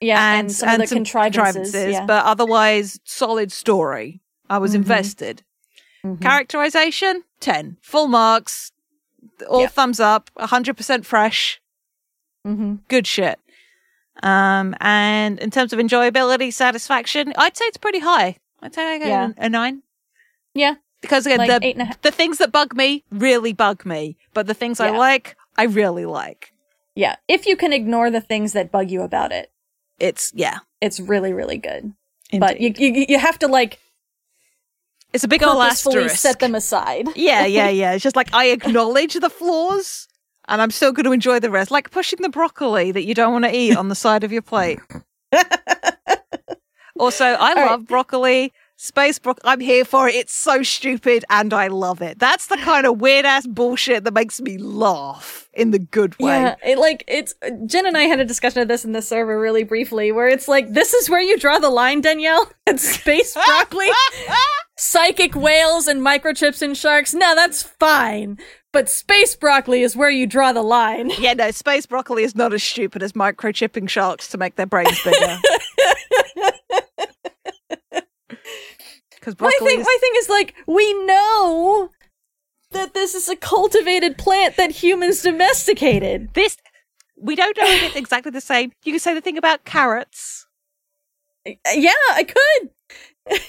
Yeah, 0.00 0.32
and, 0.34 0.40
and 0.46 0.52
some 0.52 0.80
of 0.80 0.88
the 0.88 0.94
contrivances. 0.94 1.74
yeah. 1.74 2.06
but 2.06 2.24
otherwise 2.24 3.00
solid 3.04 3.50
story. 3.52 4.20
I 4.48 4.58
was 4.58 4.72
Mhm. 4.72 4.76
invested. 4.76 5.42
Mhm. 6.04 6.20
Characterization, 6.20 7.24
10. 7.40 7.78
Full 7.82 8.08
marks, 8.08 8.72
all 9.48 9.62
Yeah. 9.62 9.66
thumbs 9.68 10.00
up, 10.00 10.30
100% 10.36 11.04
fresh, 11.06 11.60
Mhm. 12.46 12.80
good 12.88 13.06
shit. 13.06 13.40
Um, 14.22 14.76
and 14.80 15.38
in 15.40 15.50
terms 15.50 15.72
of 15.72 15.78
enjoyability, 15.80 16.52
satisfaction, 16.52 17.32
I'd 17.36 17.56
say 17.56 17.64
it's 17.66 17.78
pretty 17.78 17.98
high. 18.00 18.36
I'd 18.62 18.74
say 18.74 18.94
I 18.94 18.98
go 18.98 19.06
Yeah. 19.06 19.30
a 19.36 19.48
nine. 19.48 19.82
Yeah, 20.54 20.74
Because 21.04 21.26
again, 21.26 21.38
like 21.38 21.48
the, 21.48 21.66
eight 21.66 21.76
and 21.76 21.82
a 21.82 21.84
half. 21.86 22.02
the 22.02 22.10
things 22.10 22.38
that 22.38 22.50
bug 22.50 22.74
me 22.76 23.04
really 23.10 23.52
bug 23.52 23.84
me, 23.84 24.16
but 24.32 24.46
the 24.46 24.54
things 24.54 24.80
I 24.80 24.90
like, 24.90 25.36
I 25.56 25.64
really 25.64 26.06
like. 26.06 26.52
Yeah, 26.94 27.16
if 27.28 27.46
you 27.46 27.56
can 27.56 27.72
ignore 27.72 28.10
the 28.10 28.20
things 28.20 28.52
that 28.52 28.70
bug 28.70 28.90
you 28.90 29.02
about 29.02 29.32
it, 29.32 29.50
It's, 29.98 30.32
yeah. 30.34 30.58
it's 30.80 31.00
really, 31.00 31.32
really 31.32 31.58
good. 31.58 31.92
But 32.32 32.60
you, 32.60 32.72
you 32.76 33.06
you 33.08 33.18
have 33.18 33.38
to 33.40 33.46
like 33.46 33.78
it's 35.14 35.22
a 35.22 35.28
big 35.28 35.44
old 35.44 35.62
asterisk. 35.62 36.16
set 36.16 36.40
them 36.40 36.56
aside. 36.56 37.06
yeah, 37.16 37.46
yeah, 37.46 37.68
yeah. 37.70 37.92
It's 37.92 38.02
just 38.02 38.16
like 38.16 38.34
I 38.34 38.46
acknowledge 38.46 39.14
the 39.14 39.30
flaws 39.30 40.08
and 40.48 40.60
I'm 40.60 40.72
still 40.72 40.92
going 40.92 41.04
to 41.04 41.12
enjoy 41.12 41.38
the 41.38 41.50
rest. 41.50 41.70
Like 41.70 41.90
pushing 41.90 42.20
the 42.20 42.28
broccoli 42.28 42.90
that 42.90 43.04
you 43.04 43.14
don't 43.14 43.32
want 43.32 43.44
to 43.44 43.56
eat 43.56 43.76
on 43.76 43.88
the 43.88 43.94
side 43.94 44.24
of 44.24 44.32
your 44.32 44.42
plate. 44.42 44.80
also, 46.98 47.24
I 47.24 47.54
right. 47.54 47.70
love 47.70 47.86
broccoli. 47.86 48.52
Space 48.76 49.20
broccoli. 49.20 49.42
I'm 49.44 49.60
here 49.60 49.84
for 49.84 50.08
it. 50.08 50.16
It's 50.16 50.32
so 50.32 50.62
stupid 50.64 51.24
and 51.30 51.54
I 51.54 51.68
love 51.68 52.02
it. 52.02 52.18
That's 52.18 52.48
the 52.48 52.56
kind 52.56 52.86
of 52.86 53.00
weird 53.00 53.24
ass 53.24 53.46
bullshit 53.46 54.02
that 54.02 54.12
makes 54.12 54.40
me 54.40 54.58
laugh 54.58 55.48
in 55.52 55.70
the 55.70 55.78
good 55.78 56.18
way. 56.18 56.32
Yeah, 56.32 56.56
it 56.64 56.78
like 56.78 57.04
it's 57.06 57.34
Jen 57.66 57.86
and 57.86 57.96
I 57.96 58.02
had 58.02 58.18
a 58.18 58.24
discussion 58.24 58.62
of 58.62 58.68
this 58.68 58.84
in 58.84 58.90
the 58.90 59.00
server 59.00 59.38
really 59.38 59.62
briefly, 59.62 60.10
where 60.10 60.26
it's 60.26 60.48
like 60.48 60.72
this 60.72 60.92
is 60.92 61.08
where 61.08 61.20
you 61.20 61.38
draw 61.38 61.58
the 61.60 61.70
line, 61.70 62.00
Danielle. 62.00 62.50
It's 62.66 62.82
space 62.82 63.34
broccoli, 63.46 63.90
psychic 64.78 65.34
whales, 65.34 65.86
and 65.86 66.00
microchips 66.00 66.62
in 66.62 66.74
sharks. 66.74 67.12
No, 67.12 67.34
that's 67.34 67.62
fine, 67.62 68.38
but 68.72 68.88
space 68.88 69.36
broccoli 69.36 69.82
is 69.82 69.94
where 69.94 70.08
you 70.10 70.26
draw 70.26 70.52
the 70.52 70.62
line. 70.62 71.10
yeah, 71.18 71.34
no, 71.34 71.50
space 71.50 71.84
broccoli 71.84 72.24
is 72.24 72.34
not 72.34 72.54
as 72.54 72.62
stupid 72.64 73.02
as 73.02 73.12
microchipping 73.12 73.88
sharks 73.88 74.28
to 74.28 74.38
make 74.38 74.56
their 74.56 74.66
brains 74.66 74.98
bigger. 75.04 75.38
Because 79.24 79.40
My 79.40 79.66
thing, 79.66 79.80
is 79.80 79.86
my 79.86 79.96
thing 80.00 80.10
is 80.16 80.28
like 80.28 80.54
we 80.66 80.92
know 81.06 81.90
that 82.72 82.92
this 82.94 83.14
is 83.14 83.28
a 83.28 83.36
cultivated 83.36 84.18
plant 84.18 84.56
that 84.56 84.70
humans 84.70 85.22
domesticated. 85.22 86.34
This 86.34 86.56
we 87.16 87.34
don't 87.36 87.56
know 87.56 87.64
if 87.66 87.82
it's 87.84 87.96
exactly 88.04 88.30
the 88.32 88.40
same. 88.40 88.72
You 88.84 88.92
can 88.92 89.00
say 89.00 89.14
the 89.14 89.20
thing 89.20 89.38
about 89.38 89.64
carrots. 89.64 90.46
Yeah, 91.46 91.92
I 92.12 92.24
could. 92.24 93.40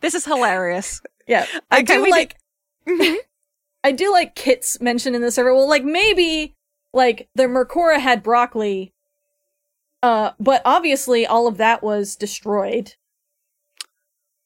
This 0.00 0.14
is 0.14 0.24
hilarious. 0.24 1.00
Yeah, 1.28 1.44
I 1.72 1.80
Okay, 1.80 1.96
do 1.96 2.08
like. 2.08 2.36
did- 2.86 3.18
I 3.82 3.90
do 3.90 4.12
like 4.12 4.36
Kit's 4.36 4.80
mention 4.80 5.12
in 5.16 5.22
the 5.22 5.32
server. 5.32 5.52
Well, 5.52 5.68
like 5.68 5.82
maybe 5.82 6.54
like 6.92 7.28
the 7.34 7.44
Mercora 7.44 7.98
had 7.98 8.22
broccoli, 8.22 8.92
uh, 10.04 10.30
but 10.38 10.62
obviously 10.64 11.26
all 11.26 11.48
of 11.48 11.56
that 11.56 11.82
was 11.82 12.14
destroyed 12.14 12.94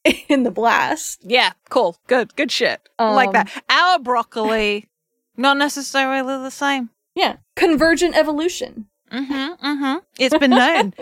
in 0.28 0.42
the 0.44 0.50
blast. 0.50 1.20
Yeah, 1.24 1.52
cool. 1.68 1.96
Good. 2.06 2.34
Good 2.36 2.50
shit. 2.50 2.80
like 2.98 3.28
Um, 3.28 3.32
that. 3.34 3.64
Our 3.68 3.98
broccoli, 3.98 4.88
not 5.36 5.56
necessarily 5.56 6.36
the 6.42 6.50
same. 6.50 6.90
Yeah, 7.14 7.36
convergent 7.56 8.16
evolution. 8.16 8.86
Mm-hmm. 9.12 9.66
Mm-hmm. 9.66 9.98
It's 10.18 10.38
been 10.38 10.50
known. 10.50 10.94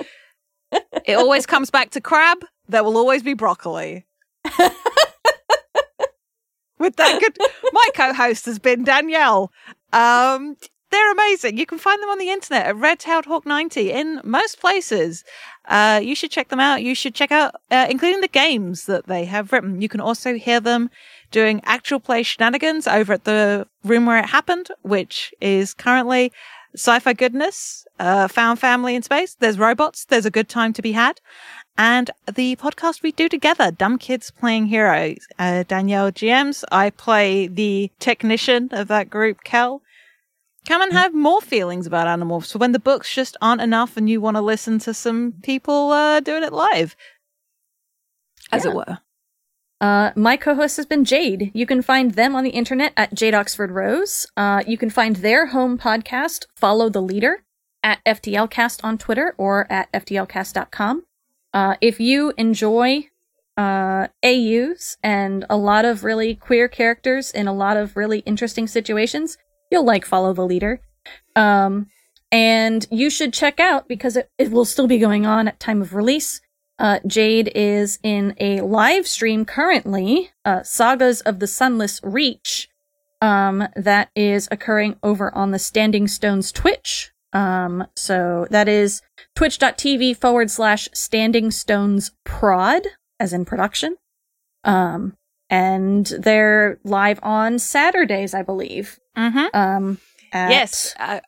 it 1.04 1.14
always 1.16 1.44
comes 1.46 1.70
back 1.70 1.90
to 1.90 2.00
crab. 2.00 2.38
There 2.68 2.82
will 2.82 2.96
always 2.96 3.22
be 3.22 3.34
broccoli. 3.34 4.06
With 6.78 6.94
that 6.96 7.20
good 7.20 7.36
my 7.72 7.88
co-host 7.94 8.46
has 8.46 8.58
been 8.58 8.84
Danielle. 8.84 9.50
Um 9.92 10.56
they're 10.90 11.12
amazing. 11.12 11.58
You 11.58 11.66
can 11.66 11.78
find 11.78 12.02
them 12.02 12.08
on 12.08 12.18
the 12.18 12.30
internet 12.30 12.66
at 12.66 12.76
Red 12.76 12.98
Tailed 12.98 13.26
Hawk 13.26 13.44
90 13.44 13.90
in 13.92 14.20
most 14.24 14.60
places. 14.60 15.24
Uh, 15.66 16.00
you 16.02 16.14
should 16.14 16.30
check 16.30 16.48
them 16.48 16.60
out. 16.60 16.82
You 16.82 16.94
should 16.94 17.14
check 17.14 17.30
out, 17.30 17.54
uh, 17.70 17.86
including 17.90 18.20
the 18.20 18.28
games 18.28 18.86
that 18.86 19.06
they 19.06 19.26
have 19.26 19.52
written. 19.52 19.82
You 19.82 19.88
can 19.88 20.00
also 20.00 20.34
hear 20.34 20.60
them 20.60 20.90
doing 21.30 21.60
actual 21.64 22.00
play 22.00 22.22
shenanigans 22.22 22.86
over 22.86 23.12
at 23.12 23.24
the 23.24 23.66
room 23.84 24.06
where 24.06 24.18
it 24.18 24.26
happened, 24.26 24.68
which 24.82 25.34
is 25.40 25.74
currently 25.74 26.32
sci-fi 26.74 27.12
goodness, 27.12 27.86
uh, 27.98 28.28
found 28.28 28.58
family 28.58 28.94
in 28.94 29.02
space. 29.02 29.36
There's 29.38 29.58
robots. 29.58 30.04
There's 30.04 30.26
a 30.26 30.30
good 30.30 30.48
time 30.48 30.72
to 30.74 30.82
be 30.82 30.92
had. 30.92 31.20
And 31.76 32.10
the 32.32 32.56
podcast 32.56 33.02
we 33.02 33.12
do 33.12 33.28
together, 33.28 33.70
Dumb 33.70 33.98
Kids 33.98 34.30
Playing 34.30 34.66
Heroes. 34.66 35.26
Uh, 35.38 35.64
Danielle 35.66 36.10
GMs. 36.10 36.64
I 36.72 36.90
play 36.90 37.46
the 37.46 37.90
technician 37.98 38.68
of 38.72 38.88
that 38.88 39.10
group, 39.10 39.44
Kel. 39.44 39.82
Come 40.68 40.82
and 40.82 40.92
have 40.92 41.14
more 41.14 41.40
feelings 41.40 41.86
about 41.86 42.06
Animorphs 42.06 42.54
when 42.54 42.72
the 42.72 42.78
books 42.78 43.14
just 43.14 43.38
aren't 43.40 43.62
enough 43.62 43.96
and 43.96 44.06
you 44.06 44.20
want 44.20 44.36
to 44.36 44.42
listen 44.42 44.78
to 44.80 44.92
some 44.92 45.32
people 45.42 45.92
uh, 45.92 46.20
doing 46.20 46.42
it 46.42 46.52
live, 46.52 46.94
as 48.52 48.66
Yeah. 48.66 48.70
it 48.72 48.74
were. 48.76 48.98
Uh, 49.80 50.10
my 50.14 50.36
co-host 50.36 50.76
has 50.76 50.84
been 50.84 51.06
Jade. 51.06 51.50
You 51.54 51.64
can 51.64 51.80
find 51.80 52.12
them 52.12 52.36
on 52.36 52.44
the 52.44 52.50
internet 52.50 52.92
at 52.98 53.14
Jade 53.14 53.32
Oxford 53.32 53.70
Rose. 53.70 54.26
Uh, 54.36 54.62
you 54.66 54.76
can 54.76 54.90
find 54.90 55.16
their 55.16 55.46
home 55.46 55.78
podcast, 55.78 56.44
Follow 56.54 56.90
the 56.90 57.00
Leader, 57.00 57.44
at 57.82 58.04
FTLcast 58.04 58.84
on 58.84 58.98
Twitter 58.98 59.34
or 59.38 59.66
at 59.72 59.90
FTLcast.com. 59.92 61.04
Uh, 61.54 61.76
if 61.80 61.98
you 61.98 62.34
enjoy 62.36 63.08
uh, 63.56 64.08
AUs 64.22 64.98
and 65.02 65.46
a 65.48 65.56
lot 65.56 65.86
of 65.86 66.04
really 66.04 66.34
queer 66.34 66.68
characters 66.68 67.30
in 67.30 67.48
a 67.48 67.54
lot 67.54 67.78
of 67.78 67.96
really 67.96 68.18
interesting 68.20 68.66
situations, 68.66 69.38
you'll 69.70 69.84
like 69.84 70.04
Follow 70.04 70.32
the 70.32 70.46
Leader. 70.46 70.80
Um, 71.36 71.86
and 72.30 72.86
you 72.90 73.10
should 73.10 73.32
check 73.32 73.58
out 73.58 73.88
because 73.88 74.16
it, 74.16 74.30
it 74.38 74.50
will 74.50 74.64
still 74.64 74.86
be 74.86 74.98
going 74.98 75.26
on 75.26 75.48
at 75.48 75.60
time 75.60 75.80
of 75.80 75.94
release. 75.94 76.40
Uh, 76.78 77.00
Jade 77.06 77.50
is 77.54 77.98
in 78.02 78.34
a 78.38 78.60
live 78.60 79.08
stream 79.08 79.44
currently, 79.44 80.30
uh, 80.44 80.62
Sagas 80.62 81.20
of 81.22 81.40
the 81.40 81.46
Sunless 81.46 82.00
Reach, 82.04 82.68
um, 83.20 83.66
that 83.74 84.10
is 84.14 84.48
occurring 84.50 84.96
over 85.02 85.34
on 85.34 85.50
the 85.50 85.58
Standing 85.58 86.06
Stones 86.06 86.52
Twitch. 86.52 87.10
Um, 87.32 87.86
so 87.96 88.46
that 88.50 88.68
is 88.68 89.02
twitch.tv 89.34 90.16
forward 90.16 90.50
slash 90.50 90.88
Standing 90.94 91.50
Stones 91.50 92.12
prod, 92.24 92.86
as 93.18 93.32
in 93.32 93.44
production. 93.44 93.96
Um, 94.64 95.16
and 95.50 96.06
they're 96.18 96.78
live 96.84 97.18
on 97.22 97.58
Saturdays, 97.58 98.34
I 98.34 98.42
believe. 98.42 98.98
Mm-hmm. 99.16 99.46
Um, 99.56 99.98
at- 100.32 100.50
Yes. 100.50 100.94
Uh, 100.98 101.20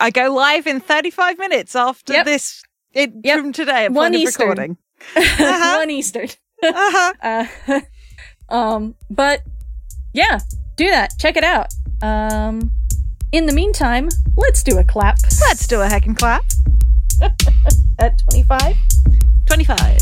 I 0.00 0.10
go 0.10 0.32
live 0.32 0.66
in 0.66 0.80
35 0.80 1.38
minutes 1.38 1.74
after 1.76 2.12
Yep. 2.12 2.24
this 2.26 2.62
it, 2.92 3.12
Yep. 3.24 3.40
from 3.40 3.52
today 3.52 3.84
at 3.86 3.92
One 3.92 4.14
Eastern. 4.14 4.48
recording. 4.48 4.76
Uh-huh. 5.16 5.78
one 5.78 5.90
Eastern. 5.90 6.28
Uh-huh. 6.62 7.12
Uh, 7.68 7.80
um, 8.54 8.94
but 9.10 9.42
yeah, 10.12 10.38
do 10.76 10.88
that. 10.90 11.14
Check 11.18 11.36
it 11.36 11.44
out. 11.44 11.72
Um, 12.02 12.70
In 13.32 13.46
the 13.46 13.52
meantime, 13.52 14.08
let's 14.36 14.62
do 14.62 14.78
a 14.78 14.84
clap 14.84 15.16
Let's 15.48 15.66
do 15.66 15.80
a 15.80 15.88
heck 15.88 16.06
and 16.06 16.16
clap. 16.18 16.44
at 17.98 18.18
25. 18.30 18.76
25. 19.46 19.98